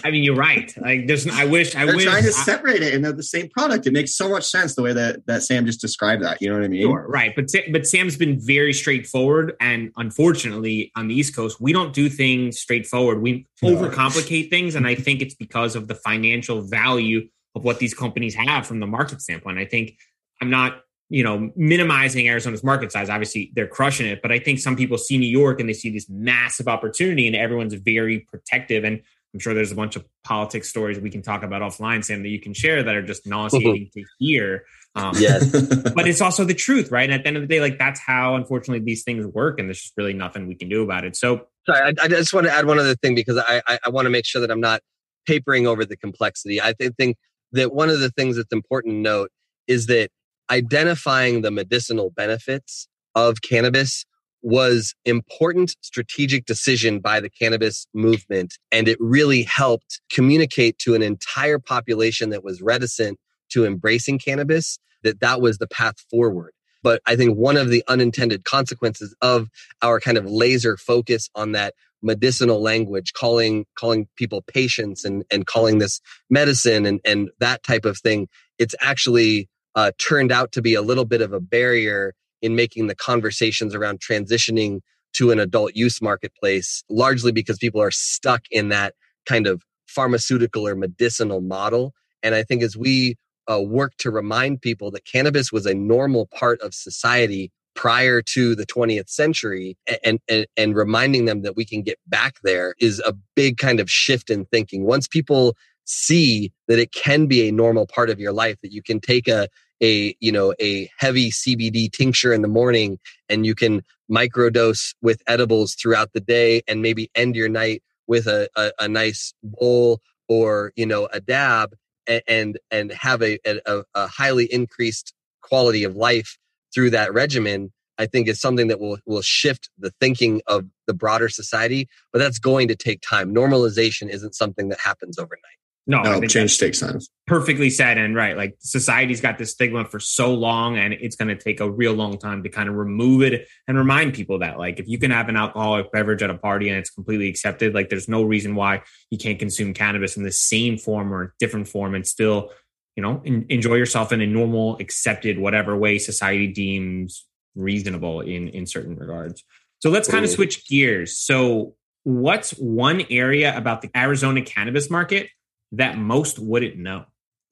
I 0.04 0.12
mean, 0.12 0.24
you're 0.24 0.36
right. 0.36 0.74
Like, 0.78 1.08
there's. 1.08 1.28
I 1.28 1.46
wish. 1.46 1.76
I 1.76 1.86
they're 1.86 1.96
wish, 1.96 2.06
trying 2.06 2.24
to 2.24 2.32
separate 2.32 2.82
it, 2.82 2.94
and 2.94 3.04
they're 3.04 3.12
the 3.12 3.24
same 3.24 3.50
product. 3.50 3.88
It 3.88 3.94
makes 3.94 4.16
so 4.16 4.30
much 4.30 4.46
sense 4.46 4.76
the 4.76 4.82
way 4.82 4.94
that 4.94 5.26
that 5.28 5.44
Sam 5.44 5.66
just 5.66 5.82
described 5.82 6.24
that. 6.24 6.42
You 6.42 6.50
know 6.50 6.56
what 6.56 6.66
I 6.66 6.68
mean? 6.68 6.82
Sure, 6.82 7.06
right. 7.08 7.34
But 7.36 7.46
but 7.72 7.88
Sam's 7.88 8.18
been 8.18 8.40
very 8.40 8.74
straightforward, 8.74 9.54
and 9.60 9.92
unfortunately, 9.98 10.92
on 10.96 11.08
the 11.08 11.16
East 11.16 11.36
Coast, 11.36 11.62
we 11.62 11.74
don't 11.74 11.94
do 11.94 12.10
things 12.10 12.60
straightforward. 12.60 13.22
We 13.22 13.46
no. 13.62 13.76
overcomplicate 13.76 14.50
things, 14.50 14.76
and 14.76 14.88
I 14.88 14.96
think 14.96 15.22
it's 15.22 15.36
because 15.36 15.76
of 15.76 15.88
the 15.88 15.96
financial 15.96 16.62
value 16.62 17.28
of 17.56 17.64
what 17.64 17.80
these 17.80 17.94
companies 17.94 18.36
have 18.36 18.66
from 18.66 18.80
the 18.80 18.88
market 18.88 19.22
standpoint. 19.22 19.60
I 19.60 19.66
think 19.66 19.98
I'm 20.42 20.50
not 20.50 20.82
you 21.12 21.26
know, 21.26 21.52
minimizing 21.58 22.30
Arizona's 22.30 22.64
market 22.64 22.90
size. 22.90 23.10
Obviously, 23.10 23.52
they're 23.54 23.68
crushing 23.68 24.08
it, 24.08 24.22
but 24.22 24.32
I 24.32 24.40
think 24.40 24.60
some 24.60 24.78
people 24.78 24.98
see 24.98 25.18
New 25.18 25.30
York 25.30 25.60
and 25.60 25.68
they 25.68 25.74
see 25.74 25.90
this 25.90 26.10
massive 26.10 26.70
opportunity, 26.70 27.28
and 27.28 27.36
everyone's 27.36 27.74
very 27.74 28.20
protective. 28.32 28.86
And 28.86 29.02
I'm 29.34 29.40
sure 29.40 29.54
there's 29.54 29.72
a 29.72 29.76
bunch 29.76 29.96
of 29.96 30.06
politics 30.24 30.70
stories 30.70 31.00
we 31.00 31.10
can 31.10 31.22
talk 31.22 31.44
about 31.44 31.62
offline, 31.62 32.04
Sam, 32.04 32.22
that 32.24 32.30
you 32.30 32.40
can 32.40 32.54
share 32.54 32.84
that 32.84 32.96
are 32.96 33.02
just 33.02 33.26
nauseating 33.28 33.90
to 33.94 34.04
hear. 34.20 34.66
Um, 34.96 35.14
yes. 35.18 35.50
but 35.96 36.08
it's 36.08 36.22
also 36.22 36.44
the 36.44 36.54
truth, 36.54 36.92
right? 36.92 37.10
And 37.10 37.14
at 37.14 37.24
the 37.24 37.28
end 37.28 37.38
of 37.38 37.44
the 37.44 37.48
day, 37.48 37.62
like 37.62 37.78
that's 37.78 38.00
how 38.00 38.36
unfortunately 38.36 38.84
these 38.84 39.04
things 39.04 39.26
work, 39.26 39.60
and 39.60 39.70
there's 39.70 39.82
just 39.82 39.94
really 39.98 40.14
nothing 40.14 40.48
we 40.48 40.56
can 40.56 40.68
do 40.68 40.84
about 40.84 41.06
it. 41.06 41.16
So, 41.16 41.48
sorry, 41.66 41.94
I, 42.00 42.04
I 42.04 42.08
just 42.10 42.34
want 42.34 42.48
to 42.48 42.54
add 42.54 42.66
one 42.66 42.78
other 42.78 42.96
thing 42.96 43.16
because 43.16 43.38
I, 43.38 43.62
I, 43.68 43.80
I 43.86 43.90
want 43.90 44.06
to 44.06 44.10
make 44.10 44.26
sure 44.26 44.42
that 44.42 44.52
I'm 44.52 44.60
not 44.62 44.82
papering 45.26 45.68
over 45.68 45.86
the 45.86 45.96
complexity. 45.96 46.62
I 46.62 46.74
th- 46.74 46.94
think 46.98 47.18
that 47.54 47.74
one 47.74 47.90
of 47.90 48.00
the 48.00 48.10
things 48.10 48.36
that's 48.36 48.52
important 48.52 48.94
to 48.94 48.98
note 48.98 49.32
is 49.68 49.86
that 49.88 50.10
identifying 50.50 51.42
the 51.42 51.52
medicinal 51.52 52.10
benefits 52.10 52.88
of 53.16 53.42
cannabis 53.42 54.06
was 54.42 54.96
important 55.06 55.76
strategic 55.82 56.46
decision 56.46 57.00
by 57.00 57.20
the 57.20 57.30
cannabis 57.30 57.88
movement 57.94 58.58
and 58.72 58.88
it 58.88 58.98
really 59.00 59.44
helped 59.44 60.02
communicate 60.12 60.78
to 60.80 60.96
an 60.96 61.02
entire 61.02 61.60
population 61.60 62.30
that 62.32 62.44
was 62.44 62.62
reticent 62.62 63.20
to 63.50 63.66
embracing 63.66 64.18
cannabis 64.18 64.80
that 65.04 65.20
that 65.20 65.42
was 65.42 65.58
the 65.58 65.68
path 65.68 65.96
forward. 66.10 66.54
But 66.84 67.02
i 67.06 67.16
think 67.16 67.38
one 67.38 67.58
of 67.58 67.70
the 67.70 67.84
unintended 67.88 68.44
consequences 68.44 69.16
of 69.22 69.48
our 69.82 70.00
kind 70.00 70.18
of 70.18 70.26
laser 70.26 70.78
focus 70.78 71.30
on 71.36 71.52
that 71.52 71.74
medicinal 72.02 72.62
language 72.62 73.14
calling 73.14 73.66
calling 73.76 74.08
people 74.16 74.42
patients 74.42 75.06
and 75.06 75.24
and 75.32 75.46
calling 75.46 75.78
this 75.78 76.02
medicine 76.30 76.86
and 76.86 77.00
and 77.06 77.30
that 77.40 77.64
type 77.64 77.86
of 77.86 77.98
thing 78.00 78.28
it's 78.58 78.76
actually 78.82 79.48
uh, 79.76 79.92
turned 79.98 80.32
out 80.32 80.52
to 80.52 80.62
be 80.62 80.74
a 80.74 80.82
little 80.82 81.06
bit 81.06 81.22
of 81.22 81.32
a 81.32 81.40
barrier 81.40 82.14
in 82.42 82.56
making 82.56 82.88
the 82.88 82.96
conversations 82.96 83.76
around 83.76 84.00
transitioning 84.00 84.80
to 85.14 85.32
an 85.32 85.40
adult 85.40 85.76
use 85.76 86.02
marketplace, 86.02 86.84
largely 86.90 87.32
because 87.32 87.58
people 87.58 87.82
are 87.82 87.92
stuck 87.92 88.44
in 88.52 88.70
that 88.70 88.96
kind 89.26 89.48
of 89.48 89.64
pharmaceutical 89.88 90.68
or 90.68 90.76
medicinal 90.76 91.42
model. 91.42 91.94
And 92.24 92.34
I 92.34 92.44
think 92.44 92.64
as 92.64 92.78
we 92.78 93.16
uh, 93.52 93.62
work 93.62 93.94
to 93.98 94.12
remind 94.12 94.62
people 94.62 94.92
that 94.92 95.06
cannabis 95.06 95.52
was 95.52 95.66
a 95.66 95.74
normal 95.74 96.28
part 96.28 96.62
of 96.62 96.74
society 96.74 97.52
prior 97.74 98.22
to 98.22 98.56
the 98.56 98.66
20th 98.66 99.10
century 99.10 99.78
and, 100.04 100.20
and, 100.28 100.46
and 100.58 100.76
reminding 100.76 101.26
them 101.26 101.42
that 101.42 101.56
we 101.56 101.66
can 101.66 101.82
get 101.82 101.98
back 102.08 102.36
there 102.44 102.76
is 102.80 103.00
a 103.06 103.14
big 103.36 103.58
kind 103.58 103.80
of 103.80 103.90
shift 103.90 104.30
in 104.30 104.46
thinking. 104.46 104.86
Once 104.86 105.08
people 105.08 105.56
see 105.86 106.52
that 106.68 106.80
it 106.80 106.92
can 106.92 107.28
be 107.28 107.48
a 107.48 107.52
normal 107.52 107.88
part 107.88 108.10
of 108.10 108.20
your 108.20 108.34
life, 108.34 108.58
that 108.62 108.72
you 108.72 108.84
can 108.84 109.00
take 109.00 109.28
a 109.28 109.48
a 109.82 110.16
you 110.20 110.32
know 110.32 110.54
a 110.62 110.90
heavy 110.98 111.32
CBD 111.32 111.92
tincture 111.92 112.34
in 112.34 112.42
the 112.42 112.48
morning 112.48 113.00
and 113.30 113.46
you 113.46 113.56
can 113.56 113.84
microdose 114.10 114.94
with 115.02 115.22
edibles 115.28 115.76
throughout 115.76 116.14
the 116.14 116.20
day 116.20 116.62
and 116.68 116.82
maybe 116.82 117.10
end 117.16 117.36
your 117.36 117.50
night 117.50 117.82
with 118.08 118.28
a, 118.28 118.50
a, 118.56 118.72
a 118.80 118.88
nice 118.88 119.34
bowl 119.44 120.02
or 120.28 120.72
you 120.76 120.86
know 120.86 121.08
a 121.14 121.20
dab 121.20 121.74
and 122.08 122.22
and, 122.28 122.60
and 122.70 122.92
have 122.92 123.22
a, 123.22 123.40
a, 123.46 123.84
a 123.96 124.08
highly 124.08 124.46
increased 124.46 125.14
quality 125.42 125.84
of 125.84 125.96
life 125.96 126.38
through 126.74 126.90
that 126.90 127.14
regimen 127.14 127.72
I 127.98 128.08
think 128.08 128.28
is 128.28 128.42
something 128.42 128.68
that 128.68 128.80
will 128.80 128.98
will 129.06 129.22
shift 129.22 129.70
the 129.78 129.92
thinking 130.00 130.42
of 130.48 130.66
the 130.88 130.94
broader 130.94 131.30
society, 131.30 131.88
but 132.12 132.20
that's 132.20 132.40
going 132.40 132.68
to 132.70 132.76
take 132.76 133.02
time. 133.02 133.34
Normalization 133.34 134.10
isn't 134.10 134.34
something 134.34 134.70
that 134.70 134.80
happens 134.80 135.20
overnight. 135.20 135.61
No, 135.88 136.04
no 136.04 136.22
change 136.22 136.58
takes 136.60 136.80
time. 136.80 137.00
Perfectly 137.26 137.70
said. 137.70 137.98
And 137.98 138.16
right, 138.16 138.38
like 138.38 138.56
society's 138.60 139.20
got 139.20 139.38
this 139.38 139.52
stigma 139.52 139.86
for 139.86 140.00
so 140.00 140.34
long, 140.34 140.78
and 140.78 140.94
it's 140.94 141.16
going 141.16 141.30
to 141.30 141.36
take 141.36 141.60
a 141.60 141.70
real 141.70 141.94
long 141.94 142.20
time 142.20 142.44
to 142.44 142.50
kind 142.50 142.70
of 142.70 142.76
remove 142.76 143.24
it 143.24 143.48
and 143.68 143.78
remind 143.78 144.14
people 144.14 144.40
that, 144.40 144.60
like, 144.60 144.80
if 144.80 144.88
you 144.88 145.00
can 145.00 145.10
have 145.12 145.28
an 145.28 145.36
alcoholic 145.36 145.92
beverage 145.92 146.22
at 146.22 146.30
a 146.30 146.38
party 146.38 146.70
and 146.70 146.78
it's 146.78 146.92
completely 146.92 147.30
accepted, 147.30 147.74
like, 147.74 147.90
there's 147.90 148.08
no 148.08 148.22
reason 148.22 148.54
why 148.54 148.84
you 149.10 149.18
can't 149.18 149.40
consume 149.40 149.74
cannabis 149.74 150.18
in 150.18 150.24
the 150.24 150.32
same 150.32 150.78
form 150.78 151.12
or 151.12 151.34
different 151.40 151.68
form 151.68 151.96
and 151.96 152.06
still, 152.06 152.52
you 152.96 153.02
know, 153.02 153.22
in, 153.26 153.48
enjoy 153.50 153.76
yourself 153.76 154.12
in 154.12 154.22
a 154.22 154.28
normal, 154.28 154.78
accepted, 154.80 155.40
whatever 155.40 155.76
way 155.76 155.98
society 155.98 156.48
deems 156.48 157.26
reasonable 157.56 158.22
in 158.22 158.48
in 158.50 158.66
certain 158.66 158.96
regards. 158.96 159.44
So 159.80 159.90
let's 159.90 160.08
kind 160.08 160.24
of 160.24 160.30
switch 160.30 160.68
gears. 160.68 161.18
So, 161.18 161.76
what's 162.04 162.52
one 162.52 163.04
area 163.10 163.56
about 163.58 163.82
the 163.82 163.90
Arizona 163.96 164.44
cannabis 164.44 164.90
market? 164.90 165.30
That 165.72 165.98
most 165.98 166.40
wouldn't 166.40 166.78
know? 166.78 167.06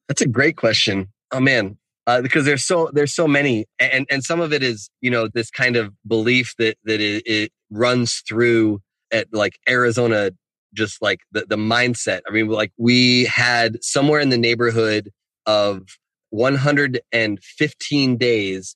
That's 0.07 0.21
a 0.21 0.27
great 0.27 0.57
question. 0.57 1.07
Oh 1.31 1.39
man, 1.39 1.77
uh, 2.07 2.21
because 2.21 2.45
there's 2.45 2.65
so 2.65 2.89
there's 2.93 3.13
so 3.13 3.27
many, 3.27 3.65
and 3.79 4.07
and 4.09 4.23
some 4.23 4.41
of 4.41 4.51
it 4.51 4.63
is 4.63 4.89
you 5.01 5.11
know 5.11 5.27
this 5.27 5.51
kind 5.51 5.75
of 5.75 5.93
belief 6.07 6.53
that 6.57 6.77
that 6.85 6.99
it, 6.99 7.23
it 7.25 7.51
runs 7.69 8.23
through 8.27 8.81
at 9.11 9.27
like 9.31 9.59
Arizona, 9.67 10.31
just 10.73 11.01
like 11.01 11.19
the, 11.31 11.45
the 11.47 11.55
mindset. 11.55 12.21
I 12.27 12.31
mean, 12.31 12.47
like 12.47 12.71
we 12.77 13.25
had 13.25 13.83
somewhere 13.83 14.19
in 14.19 14.29
the 14.29 14.37
neighborhood 14.37 15.11
of 15.45 15.83
115 16.31 18.17
days 18.17 18.75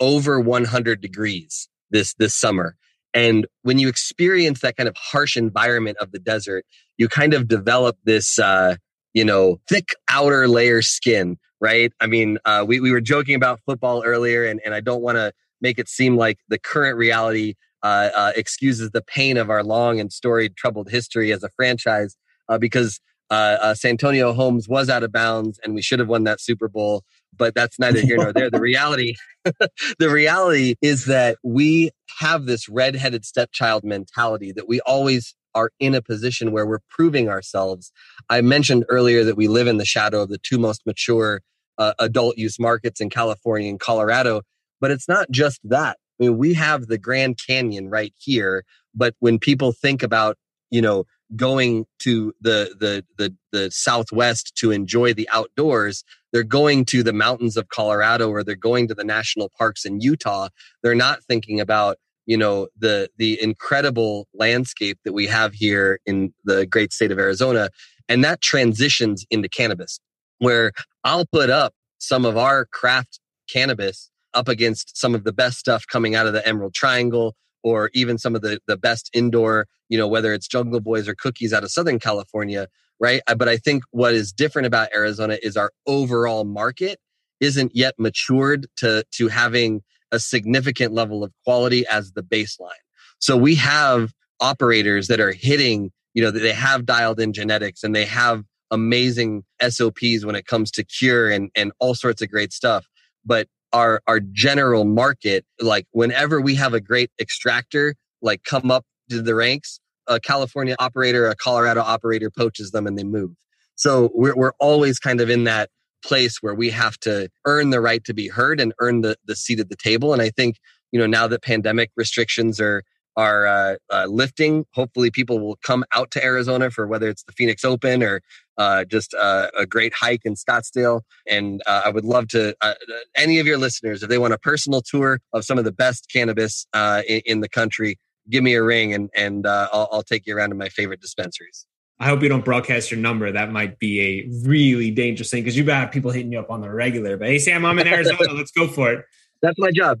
over 0.00 0.40
100 0.40 1.00
degrees 1.00 1.68
this 1.90 2.14
this 2.14 2.34
summer 2.34 2.76
and 3.14 3.46
when 3.62 3.78
you 3.78 3.88
experience 3.88 4.60
that 4.60 4.76
kind 4.76 4.88
of 4.88 4.96
harsh 4.96 5.36
environment 5.36 5.96
of 5.98 6.12
the 6.12 6.18
desert 6.18 6.64
you 6.96 7.08
kind 7.08 7.34
of 7.34 7.48
develop 7.48 7.96
this 8.04 8.38
uh, 8.38 8.76
you 9.14 9.24
know 9.24 9.60
thick 9.68 9.88
outer 10.08 10.48
layer 10.48 10.82
skin 10.82 11.36
right? 11.62 11.92
I 12.00 12.06
mean 12.06 12.38
uh, 12.46 12.64
we, 12.66 12.80
we 12.80 12.90
were 12.90 13.02
joking 13.02 13.34
about 13.34 13.60
football 13.66 14.02
earlier 14.04 14.44
and, 14.44 14.60
and 14.64 14.74
i 14.74 14.80
don't 14.80 15.02
want 15.02 15.16
to 15.16 15.32
make 15.60 15.78
it 15.78 15.88
seem 15.88 16.16
like 16.16 16.38
the 16.48 16.58
current 16.58 16.96
reality 16.96 17.54
uh, 17.82 18.10
uh, 18.14 18.32
excuses 18.36 18.90
the 18.90 19.02
pain 19.02 19.36
of 19.36 19.50
our 19.50 19.62
long 19.62 20.00
and 20.00 20.12
storied 20.12 20.56
troubled 20.56 20.90
history 20.90 21.32
as 21.32 21.42
a 21.42 21.48
franchise 21.50 22.16
uh, 22.48 22.58
because 22.58 23.00
uh, 23.30 23.56
uh, 23.60 23.74
Santonio 23.74 24.32
Holmes 24.32 24.68
was 24.68 24.88
out 24.88 25.02
of 25.02 25.12
bounds 25.12 25.60
and 25.62 25.74
we 25.74 25.82
should 25.82 25.98
have 25.98 26.08
won 26.08 26.24
that 26.24 26.40
Super 26.40 26.68
Bowl, 26.68 27.04
but 27.36 27.54
that's 27.54 27.78
neither 27.78 28.00
here 28.00 28.16
nor 28.16 28.32
there. 28.32 28.50
The 28.50 28.60
reality, 28.60 29.14
the 29.98 30.10
reality 30.10 30.74
is 30.82 31.06
that 31.06 31.38
we 31.44 31.90
have 32.18 32.46
this 32.46 32.68
redheaded 32.68 33.24
stepchild 33.24 33.84
mentality 33.84 34.52
that 34.52 34.68
we 34.68 34.80
always 34.80 35.34
are 35.54 35.70
in 35.80 35.94
a 35.94 36.02
position 36.02 36.52
where 36.52 36.66
we're 36.66 36.80
proving 36.88 37.28
ourselves. 37.28 37.92
I 38.28 38.40
mentioned 38.40 38.84
earlier 38.88 39.24
that 39.24 39.36
we 39.36 39.48
live 39.48 39.66
in 39.66 39.78
the 39.78 39.84
shadow 39.84 40.22
of 40.22 40.28
the 40.28 40.38
two 40.38 40.58
most 40.58 40.82
mature 40.86 41.40
uh, 41.78 41.94
adult 41.98 42.36
use 42.36 42.58
markets 42.58 43.00
in 43.00 43.10
California 43.10 43.68
and 43.68 43.80
Colorado, 43.80 44.42
but 44.80 44.90
it's 44.90 45.08
not 45.08 45.30
just 45.30 45.60
that. 45.64 45.98
I 46.20 46.24
mean, 46.24 46.38
we 46.38 46.54
have 46.54 46.86
the 46.86 46.98
Grand 46.98 47.38
Canyon 47.44 47.88
right 47.88 48.12
here, 48.18 48.64
but 48.94 49.14
when 49.20 49.38
people 49.38 49.72
think 49.72 50.02
about, 50.02 50.36
you 50.70 50.82
know, 50.82 51.04
going 51.36 51.86
to 52.00 52.32
the 52.40 52.74
the 52.78 53.04
the 53.18 53.34
the 53.52 53.70
southwest 53.70 54.54
to 54.56 54.70
enjoy 54.70 55.14
the 55.14 55.28
outdoors. 55.32 56.04
They're 56.32 56.42
going 56.42 56.84
to 56.86 57.02
the 57.02 57.12
mountains 57.12 57.56
of 57.56 57.68
colorado 57.68 58.30
or 58.30 58.44
they're 58.44 58.54
going 58.56 58.88
to 58.88 58.94
the 58.94 59.04
national 59.04 59.50
parks 59.56 59.84
in 59.84 60.00
utah. 60.00 60.48
They're 60.82 60.94
not 60.94 61.24
thinking 61.24 61.60
about 61.60 61.98
you 62.26 62.36
know 62.36 62.68
the 62.78 63.08
the 63.16 63.40
incredible 63.42 64.28
landscape 64.34 64.98
that 65.04 65.12
we 65.12 65.26
have 65.26 65.52
here 65.52 66.00
in 66.06 66.32
the 66.44 66.66
great 66.66 66.92
state 66.92 67.10
of 67.10 67.18
arizona. 67.18 67.70
And 68.08 68.24
that 68.24 68.40
transitions 68.40 69.24
into 69.30 69.48
cannabis 69.48 70.00
where 70.38 70.72
i'll 71.04 71.26
put 71.26 71.50
up 71.50 71.74
some 71.98 72.24
of 72.24 72.36
our 72.36 72.64
craft 72.66 73.20
cannabis 73.48 74.10
up 74.34 74.48
against 74.48 74.96
some 74.96 75.14
of 75.14 75.24
the 75.24 75.32
best 75.32 75.58
stuff 75.58 75.84
coming 75.86 76.14
out 76.14 76.26
of 76.26 76.32
the 76.32 76.46
emerald 76.46 76.74
triangle 76.74 77.34
or 77.62 77.90
even 77.94 78.18
some 78.18 78.34
of 78.34 78.42
the 78.42 78.60
the 78.66 78.76
best 78.76 79.10
indoor 79.12 79.66
you 79.88 79.98
know 79.98 80.08
whether 80.08 80.32
it's 80.32 80.48
jungle 80.48 80.80
boys 80.80 81.08
or 81.08 81.14
cookies 81.14 81.52
out 81.52 81.64
of 81.64 81.70
southern 81.70 81.98
california 81.98 82.68
right? 83.02 83.22
But 83.34 83.48
i 83.48 83.56
think 83.56 83.82
what 83.90 84.14
is 84.14 84.32
different 84.32 84.66
about 84.66 84.92
arizona 84.94 85.38
is 85.42 85.56
our 85.56 85.70
overall 85.86 86.44
market 86.44 86.98
isn't 87.40 87.74
yet 87.74 87.94
matured 87.98 88.66
to 88.76 89.04
to 89.12 89.28
having 89.28 89.82
a 90.12 90.20
significant 90.20 90.92
level 90.92 91.24
of 91.24 91.32
quality 91.44 91.86
as 91.86 92.12
the 92.12 92.22
baseline. 92.22 92.70
So 93.18 93.36
we 93.36 93.54
have 93.56 94.12
operators 94.40 95.08
that 95.08 95.20
are 95.20 95.32
hitting 95.32 95.90
you 96.14 96.22
know 96.22 96.30
they 96.30 96.52
have 96.52 96.86
dialed 96.86 97.20
in 97.20 97.32
genetics 97.32 97.82
and 97.82 97.94
they 97.94 98.04
have 98.04 98.44
amazing 98.70 99.44
sops 99.68 100.24
when 100.24 100.34
it 100.34 100.46
comes 100.46 100.70
to 100.72 100.84
cure 100.84 101.30
and 101.30 101.50
and 101.54 101.72
all 101.78 101.94
sorts 101.94 102.22
of 102.22 102.30
great 102.30 102.52
stuff. 102.52 102.86
But 103.24 103.48
our 103.72 104.00
our 104.06 104.20
general 104.20 104.84
market 104.84 105.44
like 105.60 105.86
whenever 105.92 106.40
we 106.40 106.54
have 106.54 106.74
a 106.74 106.80
great 106.80 107.10
extractor 107.20 107.94
like 108.22 108.42
come 108.44 108.70
up 108.70 108.84
to 109.08 109.22
the 109.22 109.34
ranks 109.34 109.80
a 110.06 110.18
california 110.20 110.76
operator 110.78 111.26
a 111.28 111.36
colorado 111.36 111.80
operator 111.80 112.30
poaches 112.30 112.70
them 112.70 112.86
and 112.86 112.98
they 112.98 113.04
move 113.04 113.30
so 113.74 114.10
we're, 114.14 114.34
we're 114.34 114.52
always 114.58 114.98
kind 114.98 115.20
of 115.20 115.30
in 115.30 115.44
that 115.44 115.70
place 116.04 116.38
where 116.42 116.54
we 116.54 116.70
have 116.70 116.98
to 116.98 117.28
earn 117.44 117.70
the 117.70 117.80
right 117.80 118.04
to 118.04 118.14
be 118.14 118.28
heard 118.28 118.60
and 118.60 118.72
earn 118.80 119.02
the, 119.02 119.16
the 119.26 119.36
seat 119.36 119.60
at 119.60 119.68
the 119.68 119.76
table 119.76 120.12
and 120.12 120.22
i 120.22 120.30
think 120.30 120.56
you 120.92 120.98
know 120.98 121.06
now 121.06 121.26
that 121.26 121.42
pandemic 121.42 121.90
restrictions 121.96 122.60
are 122.60 122.82
are 123.16 123.46
uh, 123.46 123.76
uh, 123.90 124.06
lifting. 124.06 124.64
Hopefully, 124.74 125.10
people 125.10 125.40
will 125.40 125.58
come 125.62 125.84
out 125.94 126.10
to 126.12 126.24
Arizona 126.24 126.70
for 126.70 126.86
whether 126.86 127.08
it's 127.08 127.24
the 127.24 127.32
Phoenix 127.32 127.64
Open 127.64 128.02
or 128.02 128.22
uh, 128.60 128.84
just 128.84 129.14
uh, 129.14 129.48
a 129.56 129.64
great 129.64 129.94
hike 129.94 130.20
in 130.26 130.34
Scottsdale. 130.34 131.00
And 131.26 131.62
uh, 131.64 131.82
I 131.86 131.88
would 131.88 132.04
love 132.04 132.28
to, 132.28 132.54
uh, 132.60 132.74
any 133.16 133.38
of 133.38 133.46
your 133.46 133.56
listeners, 133.56 134.02
if 134.02 134.10
they 134.10 134.18
want 134.18 134.34
a 134.34 134.38
personal 134.38 134.82
tour 134.82 135.18
of 135.32 135.46
some 135.46 135.56
of 135.56 135.64
the 135.64 135.72
best 135.72 136.10
cannabis 136.12 136.66
in, 136.74 137.22
in, 137.24 137.40
the 137.40 137.48
country, 137.48 137.98
give 138.28 138.44
me 138.44 138.54
a 138.54 138.62
ring 138.62 138.92
and, 138.92 139.08
and 139.16 139.46
I'll, 139.46 139.88
I'll 139.90 140.02
take 140.02 140.26
you 140.26 140.36
around 140.36 140.50
to 140.50 140.56
my 140.56 140.68
favorite 140.68 141.00
dispensaries. 141.00 141.66
I 141.98 142.06
hope 142.06 142.22
you 142.22 142.28
don't 142.28 142.44
broadcast 142.44 142.90
your 142.90 143.00
number. 143.00 143.32
That 143.32 143.50
might 143.50 143.78
be 143.78 144.00
a 144.00 144.28
really 144.46 144.90
dangerous 144.90 145.30
thing 145.30 145.42
because 145.42 145.56
you've 145.56 145.66
got 145.66 145.90
people 145.90 146.10
hitting 146.10 146.32
you 146.32 146.40
up 146.40 146.50
on 146.50 146.60
the 146.60 146.70
regular. 146.70 147.16
But 147.16 147.28
hey, 147.28 147.38
Sam, 147.38 147.64
I'm 147.64 147.78
in 147.78 147.86
Arizona. 147.94 148.32
Let's 148.32 148.50
go 148.50 148.68
for 148.68 148.92
it. 148.92 149.06
That's 149.40 149.58
my 149.58 149.70
job. 149.70 150.00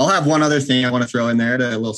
I'll 0.00 0.08
have 0.08 0.26
one 0.26 0.42
other 0.42 0.60
thing 0.60 0.84
I 0.84 0.90
want 0.90 1.02
to 1.02 1.08
throw 1.08 1.28
in 1.28 1.36
there 1.36 1.58
to 1.58 1.76
a 1.76 1.78
little 1.78 1.94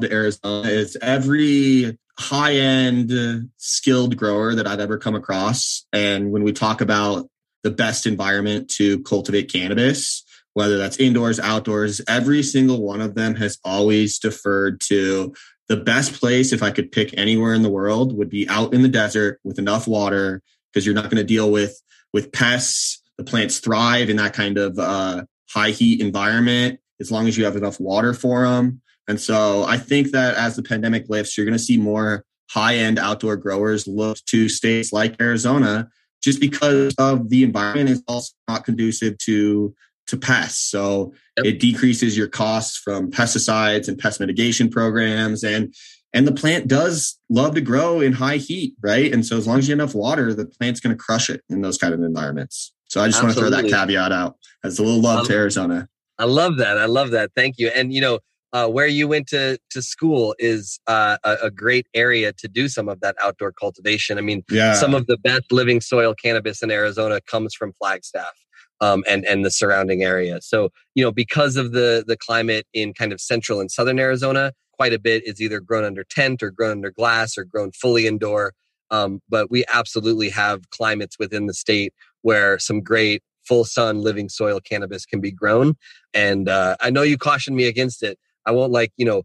to 0.00 0.12
Arizona 0.12 0.68
is 0.68 0.96
every 1.02 1.98
high 2.18 2.54
end 2.54 3.50
skilled 3.56 4.16
grower 4.16 4.54
that 4.54 4.66
I've 4.66 4.80
ever 4.80 4.98
come 4.98 5.14
across. 5.14 5.86
And 5.92 6.30
when 6.30 6.42
we 6.42 6.52
talk 6.52 6.80
about 6.80 7.28
the 7.62 7.70
best 7.70 8.06
environment 8.06 8.68
to 8.70 9.00
cultivate 9.00 9.52
cannabis, 9.52 10.24
whether 10.54 10.76
that's 10.76 10.98
indoors, 10.98 11.40
outdoors, 11.40 12.00
every 12.08 12.42
single 12.42 12.82
one 12.82 13.00
of 13.00 13.14
them 13.14 13.34
has 13.36 13.58
always 13.64 14.18
deferred 14.18 14.80
to 14.82 15.34
the 15.68 15.76
best 15.76 16.20
place, 16.20 16.52
if 16.52 16.62
I 16.62 16.70
could 16.70 16.92
pick 16.92 17.16
anywhere 17.16 17.54
in 17.54 17.62
the 17.62 17.70
world, 17.70 18.16
would 18.16 18.28
be 18.28 18.48
out 18.48 18.74
in 18.74 18.82
the 18.82 18.88
desert 18.88 19.40
with 19.44 19.58
enough 19.58 19.86
water 19.86 20.42
because 20.70 20.84
you're 20.84 20.94
not 20.94 21.04
going 21.04 21.16
to 21.16 21.24
deal 21.24 21.50
with 21.50 21.80
with 22.12 22.32
pests. 22.32 23.00
The 23.16 23.24
plants 23.24 23.58
thrive 23.58 24.10
in 24.10 24.16
that 24.16 24.34
kind 24.34 24.58
of 24.58 24.78
uh, 24.78 25.24
high 25.50 25.70
heat 25.70 26.00
environment 26.00 26.80
as 27.00 27.10
long 27.10 27.28
as 27.28 27.36
you 27.36 27.44
have 27.44 27.56
enough 27.56 27.80
water 27.80 28.12
for 28.14 28.46
them. 28.46 28.82
And 29.08 29.20
so 29.20 29.64
I 29.64 29.78
think 29.78 30.10
that 30.12 30.36
as 30.36 30.56
the 30.56 30.62
pandemic 30.62 31.08
lifts, 31.08 31.36
you're 31.36 31.46
going 31.46 31.58
to 31.58 31.62
see 31.62 31.76
more 31.76 32.24
high 32.50 32.76
end 32.76 32.98
outdoor 32.98 33.36
growers 33.36 33.86
look 33.86 34.18
to 34.26 34.48
states 34.48 34.92
like 34.92 35.20
Arizona 35.20 35.88
just 36.22 36.40
because 36.40 36.94
of 36.98 37.30
the 37.30 37.42
environment 37.42 37.90
is 37.90 38.02
also 38.06 38.32
not 38.48 38.64
conducive 38.64 39.18
to 39.18 39.74
to 40.08 40.16
pests. 40.16 40.70
So 40.70 41.14
yep. 41.36 41.46
it 41.46 41.60
decreases 41.60 42.16
your 42.16 42.28
costs 42.28 42.76
from 42.76 43.10
pesticides 43.10 43.88
and 43.88 43.98
pest 43.98 44.20
mitigation 44.20 44.68
programs 44.68 45.42
and 45.42 45.74
and 46.14 46.28
the 46.28 46.32
plant 46.32 46.68
does 46.68 47.18
love 47.30 47.54
to 47.54 47.62
grow 47.62 48.00
in 48.00 48.12
high 48.12 48.36
heat, 48.36 48.74
right? 48.82 49.10
And 49.12 49.24
so 49.24 49.38
as 49.38 49.46
long 49.46 49.58
as 49.58 49.66
you 49.66 49.72
have 49.72 49.78
enough 49.78 49.94
water, 49.94 50.34
the 50.34 50.44
plant's 50.44 50.78
going 50.78 50.94
to 50.94 51.02
crush 51.02 51.30
it 51.30 51.40
in 51.48 51.62
those 51.62 51.78
kind 51.78 51.94
of 51.94 52.02
environments. 52.02 52.74
So 52.88 53.00
I 53.00 53.06
just 53.06 53.22
Absolutely. 53.22 53.42
want 53.44 53.54
to 53.54 53.62
throw 53.62 53.70
that 53.70 53.86
caveat 53.86 54.12
out 54.12 54.36
as 54.62 54.78
a 54.78 54.82
little 54.82 55.00
love 55.00 55.20
um, 55.20 55.26
to 55.28 55.32
Arizona. 55.32 55.88
I 56.18 56.26
love 56.26 56.58
that. 56.58 56.76
I 56.76 56.84
love 56.84 57.12
that. 57.12 57.30
Thank 57.34 57.58
you. 57.58 57.68
And 57.68 57.94
you 57.94 58.02
know, 58.02 58.18
uh, 58.52 58.68
where 58.68 58.86
you 58.86 59.08
went 59.08 59.26
to 59.28 59.58
to 59.70 59.82
school 59.82 60.34
is 60.38 60.78
uh, 60.86 61.16
a, 61.24 61.36
a, 61.44 61.50
great 61.50 61.86
area 61.94 62.32
to 62.34 62.48
do 62.48 62.68
some 62.68 62.88
of 62.88 63.00
that 63.00 63.16
outdoor 63.22 63.52
cultivation. 63.52 64.18
I 64.18 64.20
mean, 64.20 64.42
yeah. 64.50 64.74
some 64.74 64.94
of 64.94 65.06
the 65.06 65.16
best 65.16 65.50
living 65.50 65.80
soil 65.80 66.14
cannabis 66.14 66.62
in 66.62 66.70
Arizona 66.70 67.20
comes 67.22 67.54
from 67.54 67.72
Flagstaff. 67.78 68.34
Um, 68.80 69.04
and 69.06 69.24
and 69.26 69.44
the 69.44 69.50
surrounding 69.52 70.02
area. 70.02 70.40
So 70.40 70.70
you 70.96 71.04
know, 71.04 71.12
because 71.12 71.56
of 71.56 71.70
the 71.70 72.02
the 72.04 72.16
climate 72.16 72.66
in 72.74 72.94
kind 72.94 73.12
of 73.12 73.20
central 73.20 73.60
and 73.60 73.70
southern 73.70 74.00
Arizona, 74.00 74.52
quite 74.72 74.92
a 74.92 74.98
bit 74.98 75.24
is 75.24 75.40
either 75.40 75.60
grown 75.60 75.84
under 75.84 76.02
tent 76.02 76.42
or 76.42 76.50
grown 76.50 76.72
under 76.72 76.90
glass 76.90 77.38
or 77.38 77.44
grown 77.44 77.70
fully 77.70 78.08
indoor. 78.08 78.54
Um, 78.90 79.20
but 79.28 79.52
we 79.52 79.64
absolutely 79.72 80.30
have 80.30 80.68
climates 80.70 81.16
within 81.16 81.46
the 81.46 81.54
state 81.54 81.94
where 82.22 82.58
some 82.58 82.80
great 82.80 83.22
full 83.44 83.64
sun 83.64 84.00
living 84.00 84.28
soil 84.28 84.60
cannabis 84.60 85.06
can 85.06 85.20
be 85.20 85.30
grown. 85.30 85.74
And 86.14 86.48
uh, 86.48 86.76
I 86.80 86.90
know 86.90 87.02
you 87.02 87.18
cautioned 87.18 87.56
me 87.56 87.66
against 87.66 88.02
it. 88.02 88.18
I 88.46 88.52
won't 88.52 88.72
like, 88.72 88.92
you 88.96 89.04
know, 89.04 89.22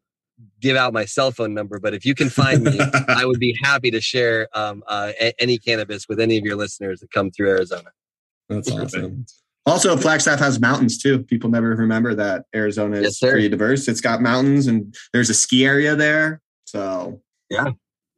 give 0.61 0.77
out 0.77 0.93
my 0.93 1.05
cell 1.05 1.31
phone 1.31 1.53
number, 1.53 1.79
but 1.79 1.93
if 1.93 2.05
you 2.05 2.13
can 2.13 2.29
find 2.29 2.63
me, 2.63 2.79
I 3.07 3.25
would 3.25 3.39
be 3.39 3.57
happy 3.63 3.91
to 3.91 4.01
share 4.01 4.47
um, 4.53 4.83
uh, 4.87 5.11
a- 5.19 5.41
any 5.41 5.57
cannabis 5.57 6.07
with 6.07 6.19
any 6.19 6.37
of 6.37 6.43
your 6.43 6.55
listeners 6.55 6.99
that 6.99 7.11
come 7.11 7.31
through 7.31 7.49
Arizona. 7.49 7.89
That's 8.49 8.71
awesome. 8.71 9.25
Also, 9.65 9.97
Flagstaff 9.97 10.39
has 10.39 10.59
mountains 10.59 10.97
too. 10.97 11.23
People 11.23 11.49
never 11.49 11.69
remember 11.69 12.15
that 12.15 12.45
Arizona 12.55 12.97
is 12.97 13.19
yes, 13.21 13.31
pretty 13.31 13.49
diverse. 13.49 13.87
It's 13.87 13.99
got 13.99 14.21
mountains 14.21 14.67
and 14.67 14.95
there's 15.11 15.29
a 15.29 15.33
ski 15.33 15.65
area 15.65 15.95
there. 15.95 16.41
So, 16.65 17.21
yeah, 17.49 17.71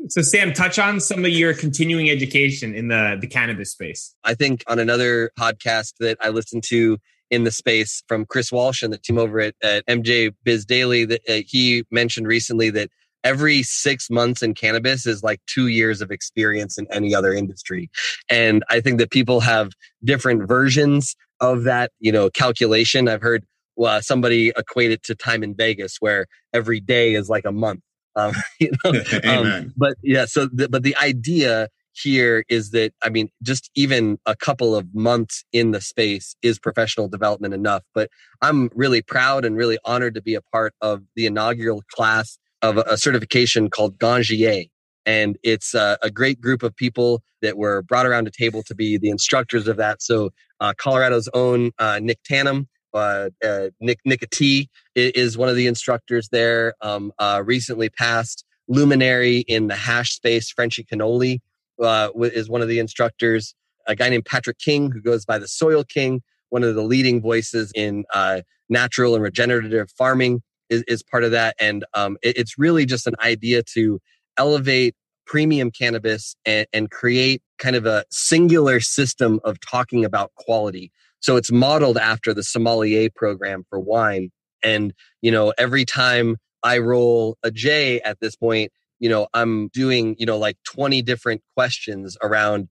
so, 0.08 0.22
Sam, 0.22 0.54
touch 0.54 0.80
on 0.80 1.02
some 1.02 1.26
of 1.26 1.32
your 1.32 1.54
continuing 1.54 2.10
education 2.10 2.74
in 2.74 2.88
the, 2.88 3.18
the 3.20 3.28
cannabis 3.28 3.72
space. 3.72 4.16
I 4.24 4.34
think 4.34 4.64
on 4.68 4.80
another 4.80 5.32
podcast 5.38 5.96
that 6.00 6.18
I 6.22 6.30
listened 6.30 6.64
to 6.68 6.98
in 7.30 7.44
the 7.44 7.52
space 7.52 8.04
from 8.08 8.26
Chris 8.26 8.52
Walsh 8.52 8.82
and 8.82 8.92
the 8.92 8.98
team 8.98 9.18
over 9.18 9.40
at, 9.40 9.56
at 9.64 9.86
MJ 9.88 10.34
Biz 10.44 10.66
Daily, 10.66 11.06
that 11.06 11.22
uh, 11.30 11.42
he 11.46 11.84
mentioned 11.92 12.28
recently 12.28 12.70
that 12.72 12.90
every 13.24 13.64
six 13.64 14.10
months 14.10 14.42
in 14.42 14.54
cannabis 14.54 15.06
is 15.06 15.24
like 15.24 15.42
two 15.46 15.68
years 15.68 16.02
of 16.02 16.12
experience 16.12 16.78
in 16.78 16.88
any 16.92 17.14
other 17.14 17.34
industry. 17.34 17.90
And 18.30 18.64
I 18.70 18.80
think 18.80 19.00
that 19.00 19.12
people 19.12 19.42
have 19.42 19.72
different 20.04 20.48
versions 20.48 21.16
of 21.42 21.64
that, 21.64 21.92
you 22.00 22.12
know, 22.12 22.30
calculation. 22.30 23.08
I've 23.08 23.22
heard 23.22 23.46
well, 23.80 24.02
somebody 24.02 24.52
equate 24.58 24.92
it 24.92 25.04
to 25.04 25.16
time 25.16 25.42
in 25.42 25.56
Vegas 25.56 25.98
where 26.02 26.28
every 26.54 26.82
day 26.82 27.16
is 27.16 27.30
like 27.30 27.46
a 27.46 27.52
month 27.52 27.80
Um, 28.16 28.34
you 28.60 28.72
know? 28.84 28.92
um, 29.24 29.74
but 29.78 29.96
yeah, 30.04 30.26
so 30.26 30.48
the, 30.52 30.68
but 30.68 30.84
the 30.84 30.96
idea 30.98 31.70
here 32.02 32.44
is 32.50 32.72
that 32.72 32.94
I 33.04 33.10
mean, 33.10 33.30
just 33.44 33.70
even 33.76 34.18
a 34.26 34.36
couple 34.36 34.76
of 34.76 34.94
months 34.94 35.44
in 35.52 35.72
the 35.72 35.82
space 35.82 36.36
is 36.42 36.60
professional 36.60 37.08
development 37.08 37.54
enough. 37.54 37.84
But 37.94 38.10
I'm 38.42 38.70
really 38.74 39.02
proud 39.02 39.46
and 39.46 39.56
really 39.56 39.78
honored 39.86 40.16
to 40.16 40.22
be 40.22 40.36
a 40.36 40.42
part 40.42 40.74
of 40.82 41.04
the 41.16 41.26
inaugural 41.26 41.84
class 41.92 42.38
of 42.62 42.78
a 42.78 42.98
certification 42.98 43.70
called 43.70 43.98
Ganjier. 43.98 44.70
And 45.06 45.38
it's 45.44 45.74
a, 45.74 45.98
a 46.02 46.12
great 46.12 46.42
group 46.42 46.62
of 46.62 46.76
people 46.76 47.24
that 47.42 47.58
were 47.58 47.82
brought 47.82 48.06
around 48.06 48.28
a 48.28 48.32
table 48.32 48.64
to 48.64 48.76
be 48.76 48.98
the 48.98 49.10
instructors 49.10 49.68
of 49.68 49.78
that. 49.78 50.02
So 50.02 50.32
uh, 50.60 50.74
Colorado's 50.78 51.30
own 51.34 51.72
uh, 51.80 52.00
Nick 52.02 52.20
Tannum, 52.30 52.68
uh, 52.94 53.30
uh, 53.44 53.70
Nick 53.80 54.00
Nicotee 54.08 54.68
is 54.96 55.38
one 55.38 55.50
of 55.50 55.56
the 55.56 55.68
instructors 55.68 56.30
there. 56.32 56.74
Um, 56.82 57.12
uh, 57.18 57.42
recently 57.46 57.90
passed 57.90 58.46
luminary 58.68 59.40
in 59.40 59.68
the 59.68 59.76
hash 59.76 60.12
space, 60.12 60.52
Frenchy 60.52 60.84
Cannoli 60.84 61.40
uh, 61.82 62.10
is 62.16 62.50
one 62.50 62.62
of 62.62 62.68
the 62.68 62.80
instructors. 62.80 63.54
A 63.88 63.96
guy 63.96 64.10
named 64.10 64.26
Patrick 64.26 64.60
King, 64.60 64.92
who 64.92 65.02
goes 65.02 65.26
by 65.26 65.40
the 65.40 65.48
Soil 65.48 65.84
King, 65.84 66.22
one 66.50 66.64
of 66.64 66.76
the 66.76 66.84
leading 66.84 67.22
voices 67.22 67.72
in 67.76 68.06
uh, 68.14 68.42
natural 68.70 69.16
and 69.16 69.24
regenerative 69.24 69.90
farming, 69.98 70.42
is, 70.70 70.84
is 70.88 71.04
part 71.04 71.24
of 71.24 71.32
that. 71.32 71.56
And 71.60 71.86
um, 71.94 72.18
it, 72.22 72.38
it's 72.38 72.58
really 72.58 72.86
just 72.86 73.08
an 73.08 73.16
idea 73.24 73.64
to 73.74 74.00
elevate 74.38 74.96
premium 75.26 75.72
cannabis 75.72 76.36
and, 76.46 76.68
and 76.74 76.90
create 76.90 77.42
kind 77.58 77.76
of 77.76 77.86
a 77.86 78.04
singular 78.10 78.80
system 78.80 79.40
of 79.44 79.60
talking 79.60 80.06
about 80.06 80.32
quality. 80.36 80.92
So 81.20 81.36
it's 81.36 81.52
modeled 81.52 81.98
after 81.98 82.34
the 82.34 82.44
sommelier 82.44 83.10
program 83.16 83.64
for 83.70 83.80
wine. 83.80 84.32
And, 84.64 84.94
you 85.22 85.32
know, 85.32 85.54
every 85.58 85.86
time 85.86 86.38
I 86.64 86.80
roll 86.80 87.38
a 87.44 87.52
J 87.52 88.02
at 88.02 88.20
this 88.20 88.36
point, 88.36 88.72
you 89.00 89.10
know 89.10 89.28
i'm 89.34 89.70
doing 89.70 90.16
you 90.20 90.26
know 90.26 90.38
like 90.38 90.58
20 90.66 91.02
different 91.02 91.42
questions 91.56 92.18
around 92.22 92.68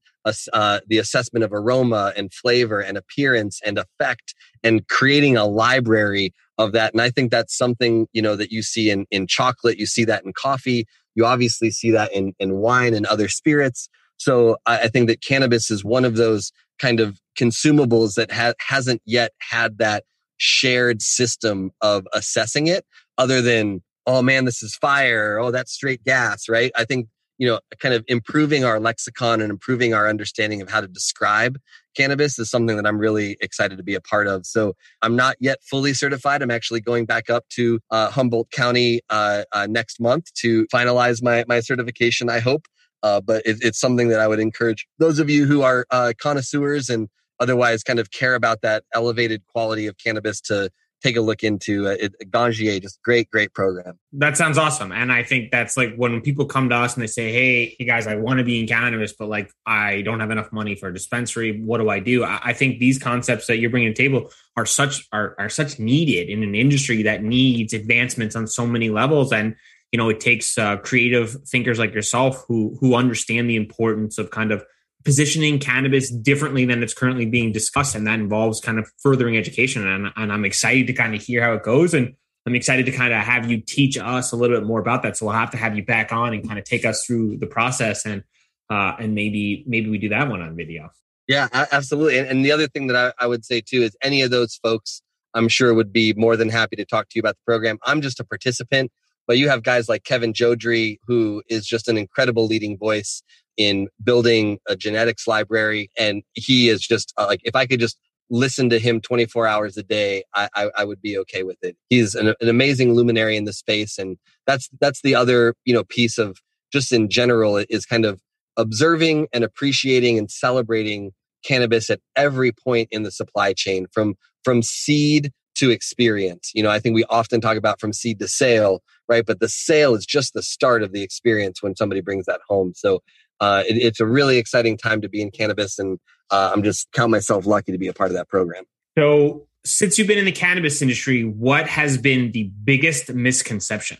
uh, 0.52 0.80
the 0.86 0.98
assessment 0.98 1.42
of 1.42 1.54
aroma 1.54 2.12
and 2.14 2.34
flavor 2.34 2.80
and 2.80 2.98
appearance 2.98 3.60
and 3.64 3.78
effect 3.78 4.34
and 4.62 4.86
creating 4.88 5.38
a 5.38 5.46
library 5.46 6.34
of 6.58 6.72
that. 6.72 6.92
And 6.92 7.00
i 7.00 7.10
think 7.10 7.30
that's 7.30 7.56
something 7.56 8.06
you 8.12 8.20
know 8.20 8.36
that 8.36 8.52
you 8.52 8.62
see 8.62 8.90
in 8.90 9.06
in 9.10 9.26
chocolate 9.26 9.78
you 9.78 9.86
see 9.86 10.04
that 10.04 10.24
in 10.24 10.32
coffee 10.32 10.86
you 11.14 11.24
obviously 11.24 11.70
see 11.70 11.90
that 11.92 12.12
in 12.12 12.34
in 12.38 12.56
wine 12.56 12.94
and 12.94 13.06
other 13.06 13.28
spirits. 13.28 13.88
So 14.18 14.58
i, 14.66 14.80
I 14.80 14.88
think 14.88 15.08
that 15.08 15.22
cannabis 15.22 15.70
is 15.70 15.84
one 15.84 16.04
of 16.04 16.16
those 16.16 16.52
kind 16.78 17.00
of 17.00 17.18
consumables 17.38 18.14
that 18.14 18.30
ha- 18.30 18.54
hasn't 18.60 19.02
yet 19.04 19.32
had 19.38 19.78
that 19.78 20.04
shared 20.36 21.02
system 21.02 21.70
of 21.80 22.06
assessing 22.12 22.66
it 22.66 22.84
other 23.16 23.42
than 23.42 23.82
oh 24.08 24.22
man, 24.22 24.46
this 24.46 24.62
is 24.62 24.74
fire. 24.74 25.38
Oh, 25.38 25.50
that's 25.50 25.70
straight 25.70 26.02
gas, 26.02 26.48
right? 26.48 26.72
I 26.74 26.84
think, 26.84 27.08
you 27.36 27.46
know, 27.46 27.60
kind 27.78 27.94
of 27.94 28.04
improving 28.08 28.64
our 28.64 28.80
lexicon 28.80 29.42
and 29.42 29.50
improving 29.50 29.92
our 29.92 30.08
understanding 30.08 30.62
of 30.62 30.70
how 30.70 30.80
to 30.80 30.88
describe 30.88 31.58
cannabis 31.94 32.38
is 32.38 32.50
something 32.50 32.76
that 32.76 32.86
I'm 32.86 32.98
really 32.98 33.36
excited 33.42 33.76
to 33.76 33.84
be 33.84 33.94
a 33.94 34.00
part 34.00 34.26
of. 34.26 34.46
So 34.46 34.72
I'm 35.02 35.14
not 35.14 35.36
yet 35.40 35.58
fully 35.62 35.92
certified. 35.92 36.40
I'm 36.40 36.50
actually 36.50 36.80
going 36.80 37.04
back 37.04 37.28
up 37.28 37.44
to 37.50 37.80
uh, 37.90 38.10
Humboldt 38.10 38.50
County 38.50 39.02
uh, 39.10 39.44
uh, 39.52 39.66
next 39.68 40.00
month 40.00 40.32
to 40.40 40.66
finalize 40.68 41.22
my, 41.22 41.44
my 41.46 41.60
certification, 41.60 42.30
I 42.30 42.38
hope. 42.38 42.66
Uh, 43.02 43.20
but 43.20 43.42
it, 43.44 43.58
it's 43.60 43.78
something 43.78 44.08
that 44.08 44.20
I 44.20 44.26
would 44.26 44.40
encourage 44.40 44.86
those 44.98 45.18
of 45.18 45.28
you 45.28 45.44
who 45.44 45.60
are 45.62 45.86
uh, 45.90 46.14
connoisseurs 46.18 46.88
and 46.88 47.08
otherwise 47.40 47.82
kind 47.82 47.98
of 47.98 48.10
care 48.10 48.34
about 48.34 48.62
that 48.62 48.84
elevated 48.94 49.46
quality 49.46 49.86
of 49.86 49.96
cannabis 49.98 50.40
to 50.40 50.70
take 51.02 51.16
a 51.16 51.20
look 51.20 51.44
into 51.44 51.86
uh, 51.86 51.96
it, 51.98 52.14
Ganjier. 52.30 52.80
Just 52.80 53.02
great, 53.02 53.30
great 53.30 53.54
program. 53.54 53.98
That 54.12 54.36
sounds 54.36 54.58
awesome. 54.58 54.92
And 54.92 55.12
I 55.12 55.22
think 55.22 55.50
that's 55.50 55.76
like 55.76 55.94
when 55.96 56.20
people 56.20 56.46
come 56.46 56.68
to 56.70 56.74
us 56.74 56.94
and 56.94 57.02
they 57.02 57.06
say, 57.08 57.32
Hey, 57.32 57.76
hey 57.78 57.84
guys, 57.84 58.06
I 58.06 58.16
want 58.16 58.38
to 58.38 58.44
be 58.44 58.60
in 58.60 58.66
cannabis, 58.66 59.12
but 59.12 59.28
like 59.28 59.50
I 59.66 60.02
don't 60.02 60.20
have 60.20 60.30
enough 60.30 60.52
money 60.52 60.74
for 60.74 60.88
a 60.88 60.94
dispensary. 60.94 61.60
What 61.62 61.78
do 61.78 61.88
I 61.88 62.00
do? 62.00 62.24
I, 62.24 62.40
I 62.42 62.52
think 62.52 62.78
these 62.78 62.98
concepts 62.98 63.46
that 63.46 63.58
you're 63.58 63.70
bringing 63.70 63.94
to 63.94 64.02
the 64.02 64.08
table 64.08 64.30
are 64.56 64.66
such, 64.66 65.06
are, 65.12 65.34
are 65.38 65.48
such 65.48 65.78
needed 65.78 66.28
in 66.28 66.42
an 66.42 66.54
industry 66.54 67.02
that 67.04 67.22
needs 67.22 67.72
advancements 67.72 68.34
on 68.34 68.46
so 68.46 68.66
many 68.66 68.90
levels. 68.90 69.32
And, 69.32 69.54
you 69.92 69.98
know, 69.98 70.08
it 70.08 70.20
takes 70.20 70.58
uh, 70.58 70.76
creative 70.78 71.36
thinkers 71.46 71.78
like 71.78 71.94
yourself 71.94 72.44
who, 72.48 72.76
who 72.80 72.94
understand 72.94 73.48
the 73.48 73.56
importance 73.56 74.18
of 74.18 74.30
kind 74.30 74.52
of 74.52 74.64
positioning 75.04 75.58
cannabis 75.58 76.10
differently 76.10 76.64
than 76.64 76.82
it's 76.82 76.94
currently 76.94 77.26
being 77.26 77.52
discussed. 77.52 77.94
And 77.94 78.06
that 78.06 78.18
involves 78.18 78.60
kind 78.60 78.78
of 78.78 78.90
furthering 78.98 79.36
education. 79.36 79.86
And, 79.86 80.08
and 80.16 80.32
I'm 80.32 80.44
excited 80.44 80.86
to 80.88 80.92
kind 80.92 81.14
of 81.14 81.22
hear 81.22 81.42
how 81.42 81.54
it 81.54 81.62
goes. 81.62 81.94
And 81.94 82.14
I'm 82.46 82.54
excited 82.54 82.86
to 82.86 82.92
kind 82.92 83.12
of 83.12 83.20
have 83.20 83.50
you 83.50 83.60
teach 83.60 83.98
us 83.98 84.32
a 84.32 84.36
little 84.36 84.58
bit 84.58 84.66
more 84.66 84.80
about 84.80 85.02
that. 85.02 85.16
So 85.16 85.26
we'll 85.26 85.34
have 85.34 85.50
to 85.52 85.56
have 85.56 85.76
you 85.76 85.84
back 85.84 86.12
on 86.12 86.32
and 86.32 86.46
kind 86.46 86.58
of 86.58 86.64
take 86.64 86.84
us 86.84 87.04
through 87.04 87.38
the 87.38 87.46
process 87.46 88.06
and 88.06 88.24
uh, 88.70 88.94
and 88.98 89.14
maybe 89.14 89.64
maybe 89.66 89.88
we 89.88 89.98
do 89.98 90.10
that 90.10 90.28
one 90.28 90.42
on 90.42 90.54
video. 90.56 90.90
Yeah, 91.26 91.48
absolutely. 91.52 92.18
And, 92.18 92.28
and 92.28 92.44
the 92.44 92.52
other 92.52 92.66
thing 92.66 92.86
that 92.86 92.96
I, 92.96 93.24
I 93.24 93.26
would 93.26 93.44
say 93.44 93.60
too 93.60 93.82
is 93.82 93.96
any 94.02 94.22
of 94.22 94.30
those 94.30 94.58
folks, 94.62 95.02
I'm 95.34 95.48
sure 95.48 95.74
would 95.74 95.92
be 95.92 96.14
more 96.14 96.36
than 96.36 96.48
happy 96.48 96.76
to 96.76 96.86
talk 96.86 97.10
to 97.10 97.12
you 97.16 97.20
about 97.20 97.34
the 97.36 97.42
program. 97.46 97.78
I'm 97.84 98.00
just 98.00 98.18
a 98.18 98.24
participant, 98.24 98.90
but 99.26 99.36
you 99.36 99.50
have 99.50 99.62
guys 99.62 99.88
like 99.88 100.04
Kevin 100.04 100.32
Jodrey, 100.32 100.98
who 101.06 101.42
is 101.48 101.66
just 101.66 101.86
an 101.86 101.98
incredible 101.98 102.46
leading 102.46 102.78
voice 102.78 103.22
in 103.58 103.88
building 104.02 104.58
a 104.66 104.76
genetics 104.76 105.26
library. 105.26 105.90
And 105.98 106.22
he 106.32 106.70
is 106.70 106.80
just 106.80 107.12
uh, 107.18 107.26
like, 107.26 107.40
if 107.44 107.54
I 107.54 107.66
could 107.66 107.80
just 107.80 107.98
listen 108.30 108.70
to 108.70 108.78
him 108.78 109.00
24 109.00 109.46
hours 109.46 109.76
a 109.76 109.82
day, 109.82 110.22
I, 110.34 110.48
I, 110.54 110.70
I 110.78 110.84
would 110.84 111.02
be 111.02 111.18
okay 111.18 111.42
with 111.42 111.58
it. 111.62 111.76
He's 111.90 112.14
an, 112.14 112.28
an, 112.40 112.48
amazing 112.48 112.94
luminary 112.94 113.36
in 113.36 113.44
the 113.44 113.52
space. 113.52 113.98
And 113.98 114.16
that's, 114.46 114.68
that's 114.80 115.02
the 115.02 115.14
other, 115.14 115.54
you 115.64 115.74
know, 115.74 115.84
piece 115.84 116.18
of 116.18 116.38
just 116.72 116.92
in 116.92 117.08
general 117.08 117.56
is 117.68 117.84
kind 117.84 118.04
of 118.04 118.20
observing 118.56 119.28
and 119.32 119.44
appreciating 119.44 120.18
and 120.18 120.30
celebrating 120.30 121.12
cannabis 121.44 121.88
at 121.90 122.00
every 122.16 122.52
point 122.52 122.88
in 122.90 123.02
the 123.02 123.10
supply 123.10 123.52
chain 123.52 123.86
from, 123.92 124.14
from 124.44 124.62
seed 124.62 125.32
to 125.54 125.70
experience. 125.70 126.52
You 126.54 126.62
know, 126.62 126.70
I 126.70 126.78
think 126.78 126.94
we 126.94 127.04
often 127.04 127.40
talk 127.40 127.56
about 127.56 127.80
from 127.80 127.92
seed 127.92 128.18
to 128.20 128.28
sale, 128.28 128.82
right? 129.08 129.26
But 129.26 129.40
the 129.40 129.48
sale 129.48 129.94
is 129.94 130.06
just 130.06 130.34
the 130.34 130.42
start 130.42 130.82
of 130.82 130.92
the 130.92 131.02
experience 131.02 131.62
when 131.62 131.74
somebody 131.74 132.00
brings 132.00 132.26
that 132.26 132.40
home. 132.46 132.72
So 132.76 133.02
uh, 133.40 133.62
it, 133.66 133.76
it's 133.76 134.00
a 134.00 134.06
really 134.06 134.38
exciting 134.38 134.76
time 134.76 135.00
to 135.00 135.08
be 135.08 135.20
in 135.20 135.30
cannabis, 135.30 135.78
and 135.78 135.98
uh, 136.30 136.50
I'm 136.52 136.62
just 136.62 136.90
count 136.92 137.10
myself 137.10 137.46
lucky 137.46 137.72
to 137.72 137.78
be 137.78 137.88
a 137.88 137.92
part 137.92 138.10
of 138.10 138.16
that 138.16 138.28
program. 138.28 138.64
So, 138.98 139.46
since 139.64 139.98
you've 139.98 140.08
been 140.08 140.18
in 140.18 140.24
the 140.24 140.32
cannabis 140.32 140.82
industry, 140.82 141.22
what 141.24 141.68
has 141.68 141.98
been 141.98 142.32
the 142.32 142.50
biggest 142.64 143.12
misconception? 143.12 143.98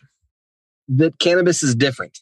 That 0.89 1.18
cannabis 1.18 1.62
is 1.62 1.74
different. 1.74 2.18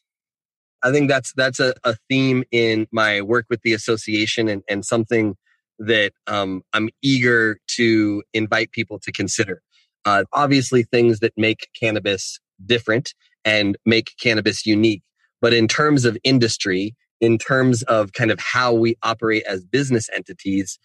I 0.82 0.92
think 0.92 1.08
that's 1.08 1.32
that's 1.34 1.60
a, 1.60 1.74
a 1.84 1.96
theme 2.08 2.44
in 2.50 2.86
my 2.92 3.20
work 3.22 3.46
with 3.48 3.62
the 3.62 3.72
association, 3.72 4.48
and, 4.48 4.62
and 4.68 4.84
something 4.84 5.36
that 5.78 6.12
um, 6.26 6.62
I'm 6.72 6.88
eager 7.02 7.58
to 7.76 8.22
invite 8.32 8.72
people 8.72 8.98
to 9.00 9.12
consider. 9.12 9.62
Uh, 10.04 10.24
obviously, 10.32 10.82
things 10.82 11.20
that 11.20 11.32
make 11.36 11.68
cannabis 11.78 12.38
different 12.64 13.14
and 13.44 13.76
make 13.84 14.12
cannabis 14.20 14.66
unique. 14.66 15.02
But 15.40 15.52
in 15.52 15.68
terms 15.68 16.04
of 16.04 16.16
industry, 16.24 16.94
in 17.20 17.38
terms 17.38 17.82
of 17.84 18.12
kind 18.12 18.30
of 18.30 18.38
how 18.40 18.72
we 18.72 18.96
operate 19.02 19.42
as 19.48 19.64
business 19.64 20.08
entities, 20.14 20.78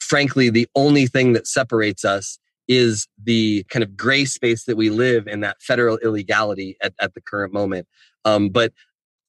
frankly, 0.00 0.50
the 0.50 0.68
only 0.74 1.06
thing 1.06 1.32
that 1.32 1.46
separates 1.46 2.04
us 2.04 2.38
is 2.66 3.06
the 3.22 3.64
kind 3.68 3.82
of 3.82 3.96
gray 3.96 4.24
space 4.24 4.64
that 4.64 4.76
we 4.76 4.88
live 4.90 5.26
in 5.26 5.40
that 5.40 5.60
federal 5.60 5.98
illegality 5.98 6.76
at, 6.82 6.94
at 7.00 7.12
the 7.14 7.20
current 7.20 7.52
moment. 7.52 7.86
Um, 8.24 8.48
but 8.48 8.72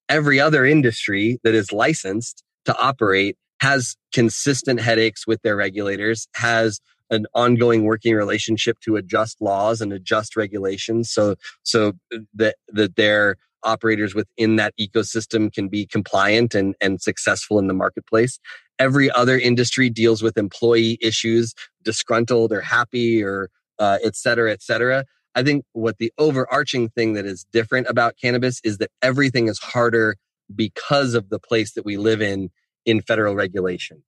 every 0.07 0.39
other 0.39 0.65
industry 0.65 1.39
that 1.43 1.53
is 1.53 1.71
licensed 1.71 2.43
to 2.65 2.77
operate 2.77 3.37
has 3.59 3.95
consistent 4.13 4.79
headaches 4.79 5.27
with 5.27 5.41
their 5.41 5.55
regulators, 5.55 6.27
has 6.35 6.79
an 7.09 7.25
ongoing 7.33 7.83
working 7.83 8.15
relationship 8.15 8.79
to 8.81 8.95
adjust 8.95 9.37
laws 9.41 9.81
and 9.81 9.93
adjust 9.93 10.35
regulations 10.35 11.11
so 11.11 11.35
so 11.63 11.93
that 12.33 12.55
that 12.69 12.95
they're 12.95 13.35
operators 13.65 14.15
within 14.15 14.55
that 14.55 14.73
ecosystem 14.79 15.51
can 15.51 15.67
be 15.67 15.85
compliant 15.85 16.55
and, 16.55 16.75
and 16.79 17.01
successful 17.01 17.59
in 17.59 17.67
the 17.67 17.73
marketplace. 17.73 18.39
Every 18.79 19.11
other 19.11 19.37
industry 19.37 19.89
deals 19.89 20.21
with 20.21 20.37
employee 20.37 20.97
issues, 21.01 21.53
disgruntled 21.83 22.51
or 22.51 22.61
happy 22.61 23.23
or 23.23 23.49
uh, 23.79 23.97
et 24.03 24.15
cetera, 24.15 24.51
et 24.51 24.61
cetera. 24.61 25.05
I 25.33 25.43
think 25.43 25.65
what 25.73 25.97
the 25.97 26.13
overarching 26.17 26.89
thing 26.89 27.13
that 27.13 27.25
is 27.25 27.45
different 27.51 27.87
about 27.89 28.15
cannabis 28.21 28.61
is 28.63 28.77
that 28.77 28.91
everything 29.01 29.47
is 29.49 29.59
harder 29.59 30.15
because 30.53 31.13
of 31.13 31.29
the 31.29 31.39
place 31.39 31.73
that 31.73 31.85
we 31.85 31.97
live 31.97 32.21
in 32.21 32.49
in 32.85 33.01
federal 33.01 33.35
regulation. 33.35 34.03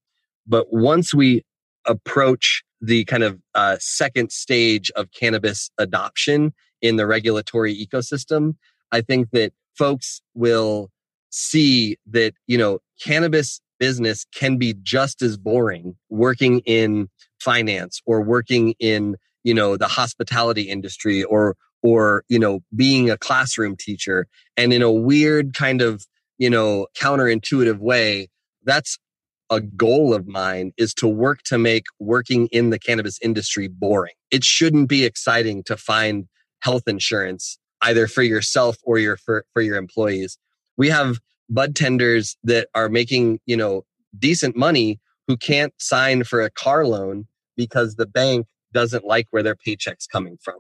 But 0.46 0.72
once 0.72 1.14
we 1.14 1.44
approach 1.86 2.64
the 2.80 3.06
kind 3.06 3.24
of 3.24 3.40
uh, 3.56 3.78
second 3.80 4.32
stage 4.32 4.92
of 4.92 5.12
cannabis 5.12 5.72
adoption 5.78 6.54
in 6.82 6.96
the 6.96 7.08
regulatory 7.08 7.74
ecosystem, 7.76 8.56
I 8.92 9.02
think 9.02 9.30
that 9.32 9.54
folks 9.78 10.22
will 10.34 10.90
see 11.30 11.98
that, 12.08 12.34
you 12.48 12.58
know, 12.58 12.80
cannabis 13.04 13.62
business 13.80 14.26
can 14.34 14.58
be 14.58 14.76
just 14.82 15.22
as 15.22 15.38
boring 15.38 15.96
working 16.10 16.60
in 16.62 17.10
finance 17.40 18.02
or 18.06 18.22
working 18.22 18.74
in, 18.80 19.16
you 19.44 19.54
know, 19.54 19.78
the 19.78 19.88
hospitality 19.88 20.64
industry 20.64 21.24
or 21.24 21.56
or, 21.84 22.24
you 22.28 22.40
know, 22.40 22.62
being 22.76 23.10
a 23.10 23.18
classroom 23.18 23.76
teacher. 23.78 24.28
And 24.58 24.74
in 24.74 24.82
a 24.82 24.92
weird 24.92 25.54
kind 25.54 25.82
of, 25.82 26.06
you 26.40 26.50
know, 26.50 26.88
counterintuitive 27.00 27.78
way, 27.78 28.30
that's 28.64 28.98
a 29.50 29.62
goal 29.62 30.14
of 30.14 30.28
mine 30.28 30.74
is 30.78 30.94
to 30.96 31.08
work 31.08 31.42
to 31.44 31.58
make 31.58 31.86
working 32.00 32.48
in 32.48 32.72
the 32.72 32.80
cannabis 32.80 33.20
industry 33.22 33.68
boring. 33.68 34.16
It 34.32 34.44
shouldn't 34.44 34.90
be 34.90 35.06
exciting 35.06 35.64
to 35.64 35.78
find 35.78 36.28
health 36.62 36.84
insurance 36.88 37.58
either 37.82 38.08
for 38.08 38.24
yourself 38.24 38.78
or 38.84 38.98
your 38.98 39.18
for, 39.18 39.46
for 39.54 39.62
your 39.62 39.78
employees. 39.78 40.38
We 40.78 40.90
have 40.90 41.18
bud 41.50 41.76
tenders 41.76 42.38
that 42.44 42.68
are 42.76 42.90
making, 42.90 43.40
you 43.46 43.58
know, 43.58 43.84
decent 44.18 44.56
money 44.56 45.00
who 45.28 45.38
can't 45.38 45.74
sign 45.78 46.24
for 46.24 46.42
a 46.42 46.50
car 46.50 46.86
loan 46.86 47.26
because 47.56 47.96
the 47.96 48.06
bank 48.06 48.48
doesn't 48.74 49.06
like 49.06 49.28
where 49.32 49.44
their 49.44 49.56
paycheck's 49.56 50.08
coming 50.08 50.38
from. 50.44 50.58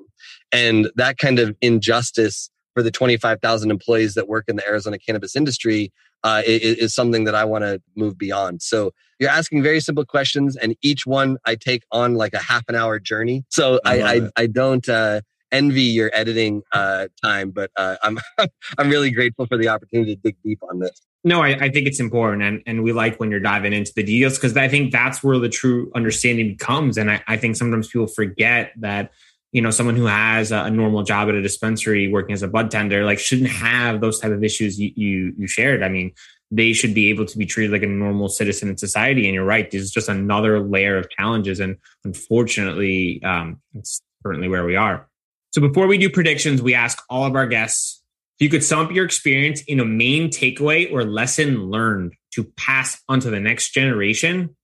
And 0.51 0.89
that 0.95 1.18
kind 1.18 1.39
of 1.39 1.55
injustice 1.61 2.49
for 2.74 2.84
the 2.84 2.91
25,000 2.91 3.72
employees 3.72 4.13
that 4.13 4.28
work 4.28 4.45
in 4.47 4.55
the 4.55 4.68
Arizona 4.68 4.97
cannabis 4.97 5.36
industry 5.36 5.91
uh, 6.24 6.41
is, 6.45 6.78
is, 6.78 6.95
something 6.95 7.24
that 7.26 7.36
I 7.36 7.45
want 7.45 7.63
to 7.63 7.82
move 7.95 8.18
beyond. 8.18 8.61
So 8.61 8.91
you're 9.20 9.30
asking 9.30 9.63
very 9.63 9.80
simple 9.80 10.05
questions, 10.05 10.55
and 10.55 10.76
each 10.82 11.05
one 11.05 11.38
I 11.45 11.55
take 11.55 11.84
on 11.91 12.15
like 12.15 12.34
a 12.34 12.39
half 12.39 12.63
an 12.68 12.76
hour 12.76 12.99
journey. 12.99 13.45
So 13.49 13.80
I 13.86 14.01
I, 14.01 14.13
I, 14.13 14.30
I, 14.36 14.47
don't 14.47 14.88
uh, 14.89 15.22
envy 15.51 15.83
your 15.83 16.11
editing 16.13 16.63
uh, 16.71 17.07
time, 17.23 17.51
but 17.51 17.71
uh, 17.77 17.95
I'm 18.03 18.19
I'm 18.77 18.89
really 18.89 19.11
grateful 19.11 19.45
for 19.45 19.57
the 19.57 19.67
opportunity 19.67 20.15
to 20.15 20.21
dig 20.21 20.35
deep 20.43 20.59
on 20.69 20.79
this. 20.79 21.01
No, 21.23 21.43
I, 21.43 21.49
I 21.49 21.69
think 21.69 21.87
it's 21.87 21.99
important, 21.99 22.43
and 22.43 22.61
and 22.65 22.83
we 22.83 22.93
like 22.93 23.19
when 23.19 23.31
you're 23.31 23.39
diving 23.39 23.73
into 23.73 23.91
the 23.95 24.03
details 24.03 24.37
because 24.37 24.55
I 24.55 24.67
think 24.67 24.91
that's 24.91 25.23
where 25.23 25.39
the 25.39 25.49
true 25.49 25.91
understanding 25.95 26.57
comes. 26.57 26.97
And 26.97 27.11
I, 27.11 27.23
I 27.27 27.37
think 27.37 27.55
sometimes 27.55 27.87
people 27.87 28.07
forget 28.07 28.71
that 28.77 29.11
you 29.51 29.61
know 29.61 29.71
someone 29.71 29.95
who 29.95 30.05
has 30.05 30.51
a, 30.51 30.69
normal 30.69 31.03
job 31.03 31.29
at 31.29 31.35
a 31.35 31.41
dispensary 31.41 32.07
working 32.07 32.33
as 32.33 32.43
a 32.43 32.47
bud 32.47 32.69
tender 32.69 33.05
like 33.05 33.19
shouldn't 33.19 33.49
have 33.49 34.01
those 34.01 34.19
type 34.19 34.31
of 34.31 34.43
issues 34.43 34.79
you, 34.79 34.91
you 34.95 35.33
you 35.37 35.47
shared 35.47 35.83
i 35.83 35.89
mean 35.89 36.11
they 36.51 36.73
should 36.73 36.93
be 36.93 37.09
able 37.09 37.25
to 37.25 37.37
be 37.37 37.45
treated 37.45 37.71
like 37.71 37.83
a 37.83 37.87
normal 37.87 38.29
citizen 38.29 38.69
in 38.69 38.77
society 38.77 39.25
and 39.25 39.33
you're 39.33 39.45
right 39.45 39.71
this 39.71 39.81
is 39.81 39.91
just 39.91 40.09
another 40.09 40.59
layer 40.59 40.97
of 40.97 41.09
challenges 41.09 41.59
and 41.59 41.77
unfortunately 42.03 43.21
um, 43.23 43.59
it's 43.73 44.01
certainly 44.23 44.47
where 44.47 44.65
we 44.65 44.75
are 44.75 45.07
so 45.51 45.61
before 45.61 45.87
we 45.87 45.97
do 45.97 46.09
predictions 46.09 46.61
we 46.61 46.73
ask 46.73 47.01
all 47.09 47.25
of 47.25 47.35
our 47.35 47.47
guests 47.47 48.01
if 48.39 48.43
you 48.43 48.49
could 48.49 48.63
sum 48.63 48.85
up 48.85 48.91
your 48.91 49.05
experience 49.05 49.61
in 49.67 49.79
a 49.79 49.85
main 49.85 50.29
takeaway 50.29 50.91
or 50.91 51.03
lesson 51.03 51.69
learned 51.69 52.13
to 52.31 52.43
pass 52.43 53.01
on 53.09 53.19
to 53.19 53.29
the 53.29 53.39
next 53.39 53.71
generation 53.71 54.55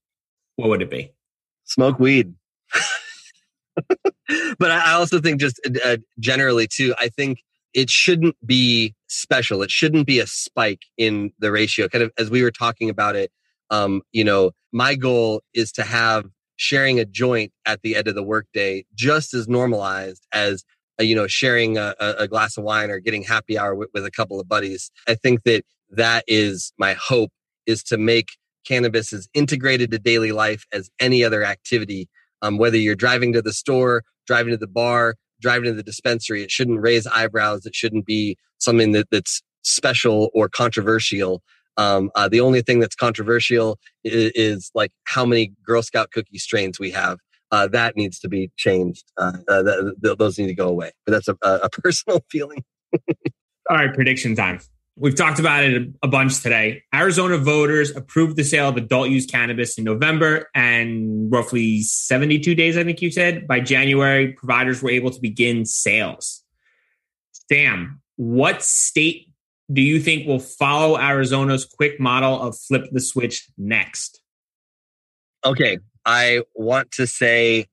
what 0.56 0.70
would 0.70 0.82
it 0.82 0.90
be 0.90 1.12
smoke 1.66 2.00
weed 2.00 2.34
but 4.60 4.72
I 4.72 4.94
also 4.94 5.20
think 5.20 5.40
just 5.40 5.60
uh, 5.84 5.98
generally 6.20 6.68
too, 6.68 6.94
I 7.00 7.10
think 7.10 7.40
it 7.74 7.90
shouldn't 7.90 8.36
be 8.46 8.96
special. 9.08 9.62
It 9.62 9.72
shouldn't 9.72 10.08
be 10.08 10.20
a 10.20 10.28
spike 10.28 10.84
in 10.98 11.32
the 11.40 11.52
ratio. 11.52 11.88
Kind 11.88 12.04
of 12.04 12.12
as 12.18 12.30
we 12.30 12.44
were 12.44 12.52
talking 12.52 12.90
about 12.90 13.16
it, 13.16 13.32
um, 13.70 14.02
you 14.12 14.24
know, 14.24 14.52
my 14.72 14.96
goal 14.96 15.42
is 15.54 15.72
to 15.74 15.84
have 15.84 16.26
sharing 16.56 17.00
a 17.00 17.06
joint 17.06 17.52
at 17.66 17.82
the 17.82 17.96
end 17.96 18.08
of 18.08 18.16
the 18.16 18.24
workday 18.24 18.86
just 18.96 19.34
as 19.34 19.48
normalized 19.48 20.26
as 20.34 20.64
uh, 21.00 21.04
you 21.04 21.16
know 21.16 21.28
sharing 21.28 21.78
a, 21.78 21.96
a, 22.00 22.28
glass 22.28 22.58
of 22.58 22.64
wine 22.64 22.92
or 22.92 23.00
getting 23.00 23.24
happy 23.24 23.58
hour 23.58 23.74
with, 23.74 23.90
with 23.94 24.06
a 24.06 24.12
couple 24.12 24.40
of 24.40 24.48
buddies. 24.48 24.92
I 25.08 25.16
think 25.16 25.44
that 25.44 25.64
that 25.90 26.24
is 26.28 26.72
my 26.78 26.94
hope 26.94 27.32
is 27.66 27.84
to 27.84 27.98
make 27.98 28.30
cannabis 28.66 29.12
as 29.12 29.28
integrated 29.34 29.92
to 29.92 30.00
daily 30.00 30.32
life 30.32 30.66
as 30.72 30.90
any 31.00 31.24
other 31.24 31.44
activity 31.44 32.08
um, 32.44 32.58
whether 32.58 32.78
you're 32.78 32.94
driving 32.94 33.34
to 33.34 33.42
the 33.42 33.54
store, 33.54 34.04
driving 34.28 34.52
to 34.52 34.58
the 34.58 34.68
bar, 34.68 35.16
driving 35.42 35.64
to 35.64 35.74
the 35.74 35.82
dispensary, 35.82 36.44
it 36.44 36.52
shouldn't 36.52 36.82
raise 36.82 37.08
eyebrows. 37.08 37.66
It 37.66 37.74
shouldn't 37.74 38.06
be 38.06 38.38
something 38.60 38.92
that, 38.92 39.08
that's 39.10 39.42
special 39.64 40.30
or 40.34 40.50
controversial. 40.50 41.42
Um, 41.78 42.12
uh, 42.16 42.30
the 42.30 42.40
only 42.40 42.62
thing 42.62 42.80
that's 42.80 42.96
controversial 42.96 43.80
is, 44.04 44.32
is, 44.36 44.72
like 44.76 44.92
how 45.06 45.26
many 45.26 45.54
Girl 45.66 45.82
Scout 45.82 46.12
cookie 46.12 46.38
strains 46.38 46.80
we 46.80 46.92
have. 46.92 47.18
Uh, 47.52 47.68
that 47.68 47.96
needs 47.96 48.20
to 48.20 48.28
be 48.28 48.52
changed. 48.58 49.04
Uh, 49.18 49.34
uh 49.48 49.64
th- 49.64 49.94
th- 50.04 50.18
those 50.18 50.38
need 50.38 50.48
to 50.48 50.56
go 50.56 50.68
away. 50.68 50.92
But 51.06 51.12
that's 51.12 51.28
a, 51.28 51.38
a 51.44 51.70
personal 51.84 52.22
feeling. 52.32 52.64
All 53.70 53.78
right, 53.78 53.94
prediction 53.94 54.36
time. 54.36 54.60
We've 54.96 55.16
talked 55.16 55.40
about 55.40 55.64
it 55.64 55.90
a 56.04 56.08
bunch 56.08 56.42
today. 56.42 56.84
Arizona 56.94 57.40
voters 57.40 57.96
approved 57.96 58.38
the 58.38 58.44
sale 58.44 58.70
of 58.70 58.78
adult 58.78 59.10
use 59.10 59.26
cannabis 59.26 59.78
in 59.80 59.84
November, 59.84 60.50
and 60.54 61.32
roughly 61.32 61.82
72 61.82 62.54
days, 62.54 62.78
I 62.78 62.84
think 62.84 63.02
you 63.02 63.10
said, 63.10 63.48
by 63.48 63.60
January, 63.60 64.34
providers 64.34 64.84
were 64.84 64.92
able 64.92 65.10
to 65.10 65.20
begin 65.20 65.66
sales. 65.66 66.44
Sam, 67.52 68.02
what 68.18 68.62
state 68.62 69.33
do 69.74 69.82
you 69.82 70.00
think 70.00 70.28
will 70.28 70.40
follow 70.40 70.98
Arizona's 70.98 71.66
quick 71.66 72.00
model 72.00 72.42
of 72.42 72.58
flip 72.58 72.86
the 72.92 73.02
switch 73.02 73.48
next? 73.58 74.22
Okay, 75.46 75.80
I 76.06 76.44
want 76.56 76.92
to 76.92 77.08
say 77.08 77.68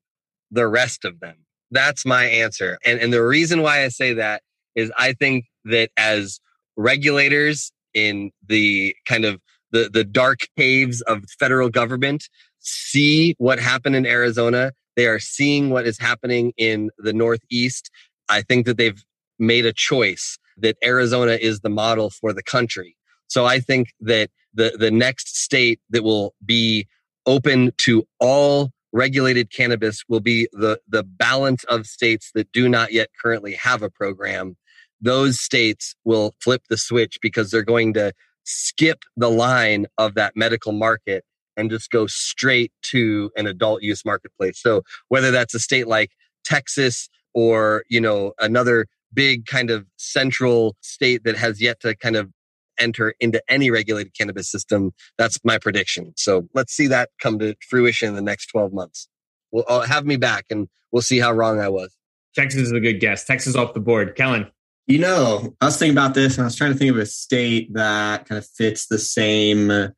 the 0.50 0.66
rest 0.66 1.04
of 1.04 1.20
them. 1.20 1.36
That's 1.70 2.04
my 2.04 2.24
answer. 2.24 2.78
And, 2.84 2.98
and 3.00 3.12
the 3.12 3.22
reason 3.22 3.62
why 3.62 3.84
I 3.84 3.88
say 3.88 4.14
that 4.14 4.42
is 4.74 4.90
I 4.98 5.12
think 5.12 5.44
that 5.64 5.90
as 5.96 6.40
regulators 6.76 7.70
in 7.94 8.30
the 8.48 8.94
kind 9.06 9.24
of 9.24 9.40
the, 9.72 9.90
the 9.92 10.04
dark 10.04 10.40
caves 10.56 11.00
of 11.02 11.24
federal 11.38 11.68
government 11.68 12.28
see 12.60 13.34
what 13.38 13.58
happened 13.58 13.96
in 13.96 14.06
Arizona. 14.06 14.72
They 14.96 15.06
are 15.06 15.18
seeing 15.18 15.70
what 15.70 15.86
is 15.86 15.98
happening 15.98 16.52
in 16.56 16.90
the 16.98 17.12
Northeast. 17.12 17.90
I 18.28 18.42
think 18.42 18.66
that 18.66 18.76
they've 18.76 19.02
made 19.38 19.64
a 19.64 19.72
choice 19.72 20.38
that 20.62 20.76
Arizona 20.84 21.32
is 21.32 21.60
the 21.60 21.70
model 21.70 22.10
for 22.10 22.32
the 22.32 22.42
country. 22.42 22.96
So 23.28 23.46
I 23.46 23.60
think 23.60 23.88
that 24.00 24.30
the, 24.54 24.76
the 24.78 24.90
next 24.90 25.36
state 25.36 25.80
that 25.90 26.02
will 26.02 26.34
be 26.44 26.86
open 27.26 27.72
to 27.78 28.04
all 28.18 28.70
regulated 28.92 29.52
cannabis 29.52 30.02
will 30.08 30.20
be 30.20 30.48
the, 30.52 30.80
the 30.88 31.04
balance 31.04 31.62
of 31.64 31.86
states 31.86 32.32
that 32.34 32.50
do 32.52 32.68
not 32.68 32.92
yet 32.92 33.08
currently 33.22 33.54
have 33.54 33.82
a 33.82 33.90
program 33.90 34.56
those 35.00 35.40
states 35.40 35.94
will 36.04 36.34
flip 36.40 36.62
the 36.68 36.76
switch 36.76 37.18
because 37.22 37.50
they're 37.50 37.62
going 37.62 37.94
to 37.94 38.12
skip 38.44 39.02
the 39.16 39.30
line 39.30 39.86
of 39.98 40.14
that 40.14 40.36
medical 40.36 40.72
market 40.72 41.24
and 41.56 41.70
just 41.70 41.90
go 41.90 42.06
straight 42.06 42.72
to 42.82 43.30
an 43.36 43.46
adult 43.46 43.82
use 43.82 44.04
marketplace. 44.04 44.60
So 44.60 44.82
whether 45.08 45.30
that's 45.30 45.54
a 45.54 45.58
state 45.58 45.86
like 45.86 46.10
Texas 46.44 47.08
or, 47.34 47.84
you 47.88 48.00
know, 48.00 48.32
another 48.38 48.86
big 49.12 49.46
kind 49.46 49.70
of 49.70 49.86
central 49.96 50.76
state 50.80 51.24
that 51.24 51.36
has 51.36 51.60
yet 51.60 51.80
to 51.80 51.96
kind 51.96 52.16
of 52.16 52.30
enter 52.78 53.14
into 53.20 53.42
any 53.48 53.70
regulated 53.70 54.16
cannabis 54.16 54.50
system, 54.50 54.92
that's 55.18 55.38
my 55.44 55.58
prediction. 55.58 56.12
So 56.16 56.48
let's 56.54 56.72
see 56.72 56.86
that 56.88 57.10
come 57.20 57.38
to 57.38 57.54
fruition 57.68 58.08
in 58.08 58.14
the 58.14 58.22
next 58.22 58.46
12 58.46 58.72
months. 58.72 59.08
Well, 59.52 59.64
I'll 59.68 59.82
have 59.82 60.06
me 60.06 60.16
back 60.16 60.46
and 60.50 60.68
we'll 60.90 61.02
see 61.02 61.18
how 61.18 61.32
wrong 61.32 61.60
I 61.60 61.68
was. 61.68 61.94
Texas 62.34 62.62
is 62.62 62.72
a 62.72 62.80
good 62.80 63.00
guess. 63.00 63.24
Texas 63.24 63.56
off 63.56 63.74
the 63.74 63.80
board. 63.80 64.16
Kellen. 64.16 64.50
You 64.86 64.98
know, 64.98 65.54
I 65.60 65.66
was 65.66 65.76
thinking 65.76 65.96
about 65.96 66.14
this 66.14 66.36
and 66.36 66.42
I 66.42 66.46
was 66.46 66.56
trying 66.56 66.72
to 66.72 66.78
think 66.78 66.90
of 66.90 66.96
a 66.96 67.06
state 67.06 67.72
that 67.74 68.26
kind 68.26 68.38
of 68.38 68.46
fits 68.46 68.86
the 68.86 68.98
same 68.98 69.92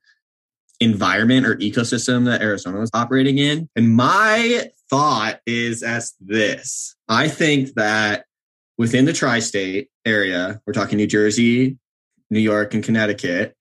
environment 0.80 1.46
or 1.46 1.56
ecosystem 1.56 2.26
that 2.26 2.42
Arizona 2.42 2.78
was 2.78 2.90
operating 2.92 3.38
in. 3.38 3.68
And 3.76 3.94
my 3.94 4.70
thought 4.90 5.40
is 5.46 5.82
as 5.82 6.12
this 6.20 6.94
I 7.08 7.28
think 7.28 7.74
that 7.74 8.26
within 8.79 9.05
the 9.05 9.12
tri 9.12 9.39
state 9.41 9.89
area, 10.05 10.61
we're 10.66 10.73
talking 10.73 10.97
New 10.97 11.07
Jersey, 11.07 11.79
New 12.31 12.41
York, 12.41 12.75
and 12.75 12.83
Connecticut. 12.83 13.55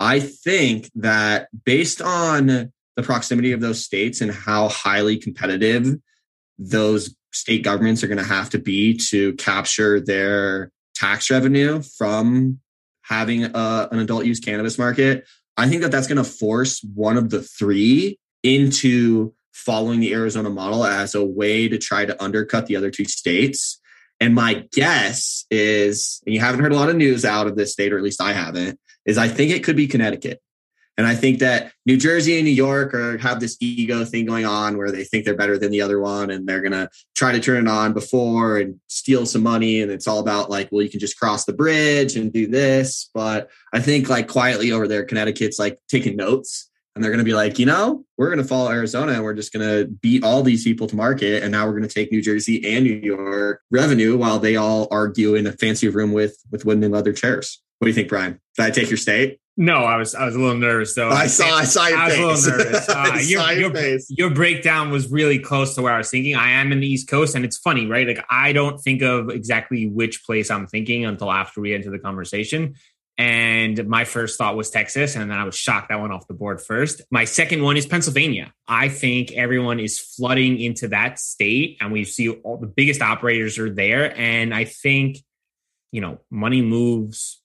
I 0.00 0.20
think 0.20 0.90
that 0.94 1.48
based 1.64 2.00
on 2.00 2.72
the 2.96 3.02
proximity 3.02 3.52
of 3.52 3.60
those 3.60 3.84
states 3.84 4.20
and 4.20 4.30
how 4.30 4.68
highly 4.68 5.18
competitive 5.18 5.96
those 6.58 7.14
state 7.32 7.62
governments 7.62 8.02
are 8.02 8.08
going 8.08 8.18
to 8.18 8.24
have 8.24 8.50
to 8.50 8.58
be 8.58 8.96
to 8.96 9.34
capture 9.34 10.00
their 10.00 10.72
tax 10.94 11.30
revenue 11.30 11.82
from 11.82 12.58
having 13.02 13.44
a, 13.44 13.88
an 13.90 13.98
adult 13.98 14.24
use 14.26 14.40
cannabis 14.40 14.78
market. 14.78 15.26
I 15.56 15.68
think 15.68 15.82
that 15.82 15.90
that's 15.90 16.06
going 16.06 16.22
to 16.22 16.24
force 16.24 16.82
one 16.94 17.16
of 17.16 17.30
the 17.30 17.42
three 17.42 18.18
into 18.42 19.34
following 19.52 20.00
the 20.00 20.12
Arizona 20.12 20.50
model 20.50 20.84
as 20.84 21.14
a 21.14 21.24
way 21.24 21.68
to 21.68 21.78
try 21.78 22.04
to 22.04 22.22
undercut 22.22 22.66
the 22.66 22.76
other 22.76 22.90
two 22.90 23.04
states. 23.04 23.80
And 24.20 24.34
my 24.34 24.66
guess 24.72 25.46
is, 25.50 26.20
and 26.26 26.34
you 26.34 26.40
haven't 26.40 26.60
heard 26.60 26.72
a 26.72 26.76
lot 26.76 26.88
of 26.88 26.96
news 26.96 27.24
out 27.24 27.46
of 27.46 27.56
this 27.56 27.72
state, 27.72 27.92
or 27.92 27.98
at 27.98 28.02
least 28.02 28.20
I 28.20 28.32
haven't, 28.32 28.78
is 29.06 29.16
I 29.16 29.28
think 29.28 29.52
it 29.52 29.64
could 29.64 29.76
be 29.76 29.86
Connecticut. 29.86 30.40
And 30.98 31.06
I 31.06 31.14
think 31.14 31.38
that 31.38 31.72
New 31.86 31.96
Jersey 31.96 32.34
and 32.36 32.44
New 32.44 32.50
York 32.50 32.92
are 32.92 33.18
have 33.18 33.38
this 33.38 33.56
ego 33.60 34.04
thing 34.04 34.26
going 34.26 34.44
on 34.44 34.76
where 34.76 34.90
they 34.90 35.04
think 35.04 35.24
they're 35.24 35.36
better 35.36 35.56
than 35.56 35.70
the 35.70 35.80
other 35.80 36.00
one 36.00 36.28
and 36.28 36.46
they're 36.46 36.60
gonna 36.60 36.90
try 37.14 37.30
to 37.30 37.38
turn 37.38 37.68
it 37.68 37.70
on 37.70 37.92
before 37.92 38.58
and 38.58 38.80
steal 38.88 39.24
some 39.24 39.44
money. 39.44 39.80
And 39.80 39.92
it's 39.92 40.08
all 40.08 40.18
about 40.18 40.50
like, 40.50 40.68
well, 40.72 40.82
you 40.82 40.90
can 40.90 40.98
just 40.98 41.16
cross 41.16 41.44
the 41.44 41.52
bridge 41.52 42.16
and 42.16 42.32
do 42.32 42.48
this. 42.48 43.10
But 43.14 43.48
I 43.72 43.78
think 43.78 44.08
like 44.08 44.26
quietly 44.26 44.72
over 44.72 44.88
there, 44.88 45.04
Connecticut's 45.04 45.60
like 45.60 45.78
taking 45.88 46.16
notes 46.16 46.68
and 46.98 47.04
they're 47.04 47.12
going 47.12 47.24
to 47.24 47.24
be 47.24 47.32
like, 47.32 47.60
you 47.60 47.64
know, 47.64 48.04
we're 48.16 48.26
going 48.26 48.42
to 48.42 48.44
follow 48.44 48.72
Arizona 48.72 49.12
and 49.12 49.22
we're 49.22 49.32
just 49.32 49.52
going 49.52 49.64
to 49.64 49.86
beat 49.86 50.24
all 50.24 50.42
these 50.42 50.64
people 50.64 50.88
to 50.88 50.96
market. 50.96 51.44
And 51.44 51.52
now 51.52 51.64
we're 51.64 51.78
going 51.78 51.86
to 51.86 51.88
take 51.88 52.10
New 52.10 52.20
Jersey 52.20 52.60
and 52.74 52.84
New 52.84 52.96
York 52.96 53.62
revenue 53.70 54.16
while 54.18 54.40
they 54.40 54.56
all 54.56 54.88
argue 54.90 55.36
in 55.36 55.46
a 55.46 55.52
fancy 55.52 55.86
room 55.88 56.12
with 56.12 56.36
with 56.50 56.64
wooden 56.64 56.82
and 56.82 56.92
leather 56.92 57.12
chairs. 57.12 57.62
What 57.78 57.84
do 57.84 57.90
you 57.90 57.94
think, 57.94 58.08
Brian? 58.08 58.40
Did 58.56 58.64
I 58.66 58.70
take 58.70 58.90
your 58.90 58.96
state? 58.96 59.38
No, 59.56 59.84
I 59.84 59.96
was 59.96 60.16
I 60.16 60.24
was 60.24 60.34
a 60.34 60.40
little 60.40 60.56
nervous 60.56 60.96
though. 60.96 61.08
I 61.08 61.28
saw 61.28 61.46
I 61.46 61.62
saw 61.62 61.86
your 61.86 61.98
I 61.98 62.06
was 62.06 62.14
face. 62.14 62.46
a 62.46 62.56
little 62.56 62.64
nervous. 62.72 62.88
Uh, 62.88 62.94
I 62.94 63.20
your, 63.20 63.40
saw 63.40 63.50
your 63.50 63.60
your, 63.60 63.74
face. 63.74 64.06
your 64.10 64.30
breakdown 64.30 64.90
was 64.90 65.08
really 65.08 65.38
close 65.38 65.76
to 65.76 65.82
where 65.82 65.92
I 65.92 65.98
was 65.98 66.10
thinking. 66.10 66.34
I 66.34 66.50
am 66.50 66.72
in 66.72 66.80
the 66.80 66.88
East 66.88 67.08
Coast, 67.08 67.36
and 67.36 67.44
it's 67.44 67.58
funny, 67.58 67.86
right? 67.86 68.08
Like 68.08 68.24
I 68.28 68.52
don't 68.52 68.80
think 68.80 69.02
of 69.02 69.30
exactly 69.30 69.86
which 69.86 70.24
place 70.24 70.50
I'm 70.50 70.66
thinking 70.66 71.04
until 71.04 71.30
after 71.30 71.60
we 71.60 71.74
enter 71.74 71.90
the 71.90 72.00
conversation. 72.00 72.74
And 73.18 73.88
my 73.88 74.04
first 74.04 74.38
thought 74.38 74.56
was 74.56 74.70
Texas, 74.70 75.16
and 75.16 75.28
then 75.28 75.36
I 75.36 75.44
was 75.44 75.56
shocked 75.56 75.88
that 75.88 76.00
went 76.00 76.12
off 76.12 76.28
the 76.28 76.34
board 76.34 76.60
first. 76.62 77.02
My 77.10 77.24
second 77.24 77.64
one 77.64 77.76
is 77.76 77.84
Pennsylvania. 77.84 78.52
I 78.68 78.88
think 78.88 79.32
everyone 79.32 79.80
is 79.80 79.98
flooding 79.98 80.60
into 80.60 80.86
that 80.88 81.18
state, 81.18 81.78
and 81.80 81.90
we 81.90 82.04
see 82.04 82.28
all 82.28 82.58
the 82.58 82.68
biggest 82.68 83.02
operators 83.02 83.58
are 83.58 83.70
there. 83.70 84.16
And 84.16 84.54
I 84.54 84.64
think, 84.64 85.18
you 85.90 86.00
know, 86.00 86.20
money 86.30 86.62
moves 86.62 87.42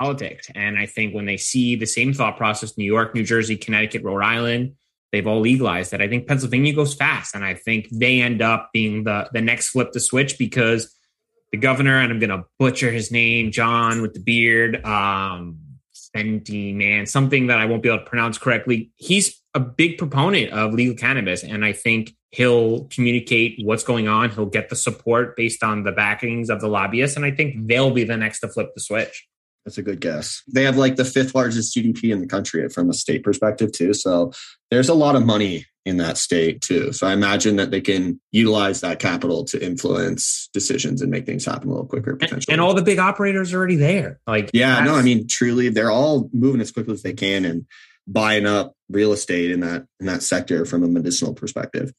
politics. 0.00 0.48
And 0.54 0.78
I 0.78 0.86
think 0.86 1.14
when 1.14 1.26
they 1.26 1.36
see 1.36 1.74
the 1.74 1.86
same 1.86 2.12
thought 2.12 2.36
process, 2.36 2.78
New 2.78 2.84
York, 2.84 3.14
New 3.14 3.24
Jersey, 3.24 3.56
Connecticut, 3.56 4.04
Rhode 4.04 4.22
Island, 4.22 4.74
they've 5.12 5.26
all 5.26 5.40
legalized 5.40 5.90
that. 5.90 6.00
I 6.02 6.08
think 6.08 6.28
Pennsylvania 6.28 6.72
goes 6.72 6.94
fast. 6.94 7.34
And 7.34 7.44
I 7.44 7.54
think 7.54 7.88
they 7.90 8.20
end 8.20 8.42
up 8.42 8.70
being 8.72 9.04
the, 9.04 9.28
the 9.32 9.40
next 9.40 9.70
flip 9.70 9.92
to 9.92 10.00
switch 10.00 10.38
because 10.38 10.94
the 11.52 11.58
governor, 11.58 11.98
and 11.98 12.12
I'm 12.12 12.18
going 12.18 12.30
to 12.30 12.44
butcher 12.58 12.90
his 12.90 13.10
name, 13.10 13.50
John 13.50 14.02
with 14.02 14.14
the 14.14 14.20
beard, 14.20 14.84
um, 14.84 15.58
Fenty, 16.14 16.74
man, 16.74 17.06
something 17.06 17.48
that 17.48 17.58
I 17.58 17.66
won't 17.66 17.82
be 17.82 17.88
able 17.88 17.98
to 17.98 18.04
pronounce 18.04 18.38
correctly. 18.38 18.90
He's 18.96 19.40
a 19.54 19.60
big 19.60 19.98
proponent 19.98 20.52
of 20.52 20.72
legal 20.72 20.94
cannabis. 20.94 21.42
And 21.42 21.64
I 21.64 21.72
think 21.72 22.14
he'll 22.30 22.84
communicate 22.84 23.58
what's 23.62 23.84
going 23.84 24.08
on. 24.08 24.30
He'll 24.30 24.46
get 24.46 24.68
the 24.68 24.76
support 24.76 25.36
based 25.36 25.62
on 25.62 25.82
the 25.82 25.92
backings 25.92 26.50
of 26.50 26.60
the 26.60 26.68
lobbyists. 26.68 27.16
And 27.16 27.24
I 27.24 27.30
think 27.30 27.66
they'll 27.66 27.90
be 27.90 28.04
the 28.04 28.16
next 28.16 28.40
to 28.40 28.48
flip 28.48 28.70
the 28.74 28.80
switch. 28.80 29.26
That's 29.64 29.78
a 29.78 29.82
good 29.82 30.00
guess. 30.00 30.42
They 30.48 30.64
have 30.64 30.76
like 30.76 30.96
the 30.96 31.04
fifth 31.04 31.34
largest 31.34 31.76
GDP 31.76 32.10
in 32.10 32.20
the 32.20 32.26
country 32.26 32.66
from 32.68 32.88
a 32.88 32.94
state 32.94 33.22
perspective, 33.22 33.72
too. 33.72 33.92
So 33.92 34.32
there's 34.70 34.88
a 34.88 34.94
lot 34.94 35.14
of 35.14 35.26
money 35.26 35.66
in 35.88 35.96
that 35.96 36.16
state, 36.18 36.60
too. 36.60 36.92
So 36.92 37.06
I 37.06 37.12
imagine 37.12 37.56
that 37.56 37.70
they 37.72 37.80
can 37.80 38.20
utilize 38.30 38.80
that 38.82 38.98
capital 39.00 39.44
to 39.46 39.64
influence 39.64 40.48
decisions 40.52 41.02
and 41.02 41.10
make 41.10 41.26
things 41.26 41.44
happen 41.44 41.68
a 41.68 41.72
little 41.72 41.86
quicker, 41.86 42.10
And, 42.12 42.20
potentially. 42.20 42.52
and 42.52 42.60
all 42.60 42.74
the 42.74 42.82
big 42.82 42.98
operators 42.98 43.52
are 43.52 43.58
already 43.58 43.76
there. 43.76 44.20
Like, 44.26 44.50
yeah, 44.52 44.74
no, 44.80 44.84
that's- 44.94 45.00
I 45.00 45.02
mean, 45.02 45.26
truly, 45.26 45.68
they're 45.70 45.90
all 45.90 46.30
moving 46.32 46.60
as 46.60 46.70
quickly 46.70 46.94
as 46.94 47.02
they 47.02 47.14
can 47.14 47.44
and 47.44 47.66
buying 48.06 48.46
up 48.46 48.74
real 48.88 49.12
estate 49.12 49.50
in 49.50 49.60
that 49.60 49.84
in 50.00 50.06
that 50.06 50.22
sector 50.22 50.64
from 50.64 50.82
a 50.82 50.88
medicinal 50.88 51.34
perspective. 51.34 51.92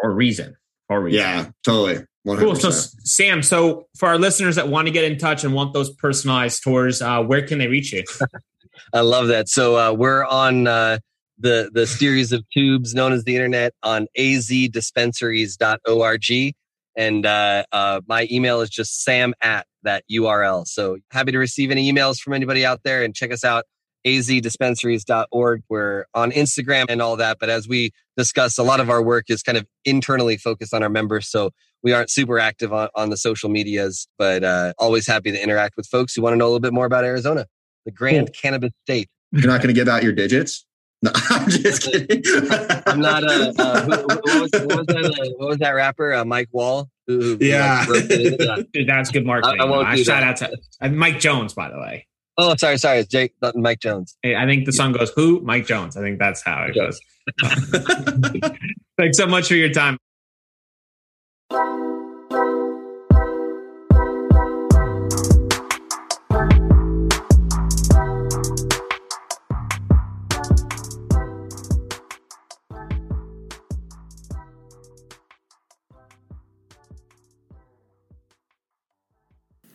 for 0.00 0.10
reason. 0.12 0.56
For 0.88 1.00
reason. 1.02 1.20
Yeah, 1.20 1.50
totally. 1.64 2.04
100%. 2.26 2.38
Cool. 2.38 2.54
So, 2.56 2.70
Sam, 2.70 3.42
so 3.42 3.86
for 3.98 4.08
our 4.08 4.18
listeners 4.18 4.56
that 4.56 4.68
want 4.68 4.86
to 4.86 4.90
get 4.92 5.04
in 5.04 5.18
touch 5.18 5.44
and 5.44 5.52
want 5.54 5.72
those 5.74 5.90
personalized 5.94 6.62
tours, 6.62 7.02
uh, 7.02 7.22
where 7.22 7.46
can 7.46 7.58
they 7.58 7.66
reach 7.68 7.92
you? 7.92 8.04
I 8.94 9.00
love 9.00 9.28
that. 9.28 9.48
So 9.48 9.76
uh, 9.76 9.92
we're 9.92 10.24
on 10.24 10.66
uh, 10.66 10.98
the 11.38 11.70
the 11.72 11.86
series 11.86 12.32
of 12.32 12.44
tubes 12.50 12.92
known 12.94 13.12
as 13.12 13.24
the 13.24 13.34
internet 13.34 13.72
on 13.82 14.06
azdispensaries.org. 14.18 16.54
And 16.96 17.26
uh, 17.26 17.64
uh, 17.72 18.02
my 18.06 18.28
email 18.30 18.60
is 18.60 18.70
just 18.70 19.02
sam 19.02 19.34
at 19.40 19.66
that 19.82 20.04
URL. 20.10 20.64
So 20.66 20.98
happy 21.10 21.32
to 21.32 21.38
receive 21.38 21.72
any 21.72 21.92
emails 21.92 22.20
from 22.20 22.34
anybody 22.34 22.64
out 22.64 22.82
there 22.84 23.02
and 23.02 23.12
check 23.14 23.32
us 23.32 23.42
out, 23.42 23.64
azdispensaries.org. 24.06 25.62
We're 25.68 26.04
on 26.14 26.30
Instagram 26.30 26.86
and 26.88 27.02
all 27.02 27.16
that. 27.16 27.38
But 27.40 27.50
as 27.50 27.66
we 27.66 27.90
discussed, 28.16 28.56
a 28.58 28.62
lot 28.62 28.80
of 28.80 28.88
our 28.90 29.02
work 29.02 29.24
is 29.28 29.42
kind 29.42 29.58
of 29.58 29.66
internally 29.84 30.36
focused 30.36 30.72
on 30.72 30.84
our 30.84 30.88
members. 30.88 31.28
So 31.28 31.50
we 31.82 31.92
aren't 31.92 32.10
super 32.10 32.38
active 32.38 32.72
on, 32.72 32.88
on 32.94 33.10
the 33.10 33.16
social 33.16 33.48
medias, 33.48 34.06
but 34.18 34.44
uh, 34.44 34.72
always 34.78 35.06
happy 35.06 35.32
to 35.32 35.42
interact 35.42 35.76
with 35.76 35.86
folks 35.86 36.14
who 36.14 36.22
want 36.22 36.34
to 36.34 36.36
know 36.36 36.46
a 36.46 36.48
little 36.48 36.60
bit 36.60 36.72
more 36.72 36.86
about 36.86 37.04
Arizona, 37.04 37.46
the 37.84 37.92
grand 37.92 38.32
cannabis 38.32 38.70
state. 38.84 39.08
You're 39.32 39.48
not 39.48 39.60
going 39.60 39.74
to 39.74 39.78
give 39.78 39.88
out 39.88 40.02
your 40.02 40.12
digits? 40.12 40.64
No, 41.04 41.10
I'm 41.30 41.48
just 41.50 41.82
kidding. 41.82 42.22
I'm 42.86 43.00
not 43.00 43.22
a. 43.24 43.52
Uh, 43.58 43.80
who, 43.82 43.90
who- 43.92 44.06
what, 44.06 44.24
was, 44.24 44.50
what, 44.52 44.76
was 44.78 44.86
that, 44.86 45.04
uh, 45.04 45.30
what 45.36 45.48
was 45.50 45.58
that 45.58 45.70
rapper? 45.70 46.14
Uh, 46.14 46.24
Mike 46.24 46.48
Wall. 46.52 46.88
Who, 47.06 47.20
who, 47.20 47.36
who, 47.36 47.44
Yeah. 47.44 47.80
like, 47.80 47.88
wrote 47.88 48.10
it 48.10 48.40
in? 48.40 48.48
Uh, 48.48 48.62
Dude, 48.72 48.88
that's 48.88 49.10
good 49.10 49.26
marketing. 49.26 49.60
I- 49.60 49.64
I 49.64 49.66
won't 49.68 49.86
Uh, 49.88 49.94
do 49.96 50.04
shout 50.04 50.22
that. 50.38 50.42
out 50.42 50.50
to 50.52 50.58
uh, 50.80 50.88
Mike 50.88 51.20
Jones, 51.20 51.52
by 51.52 51.68
the 51.70 51.78
way. 51.78 52.06
oh, 52.38 52.56
sorry, 52.56 52.78
sorry. 52.78 52.98
It's 53.00 53.08
Jake, 53.10 53.34
not 53.42 53.54
Mike 53.56 53.80
Jones. 53.80 54.16
Hey, 54.22 54.34
I 54.34 54.46
think 54.46 54.64
the 54.66 54.72
song 54.72 54.92
goes, 54.92 55.10
Who? 55.14 55.40
Mike 55.42 55.66
Jones. 55.66 55.96
I 55.96 56.00
think 56.00 56.18
that's 56.18 56.42
how 56.42 56.64
it 56.64 56.74
Yeah. 56.74 56.84
goes. 56.86 57.00
Thanks 58.98 59.16
so 59.18 59.26
much 59.26 59.48
for 59.48 59.54
your 59.54 59.70
time. 59.70 59.98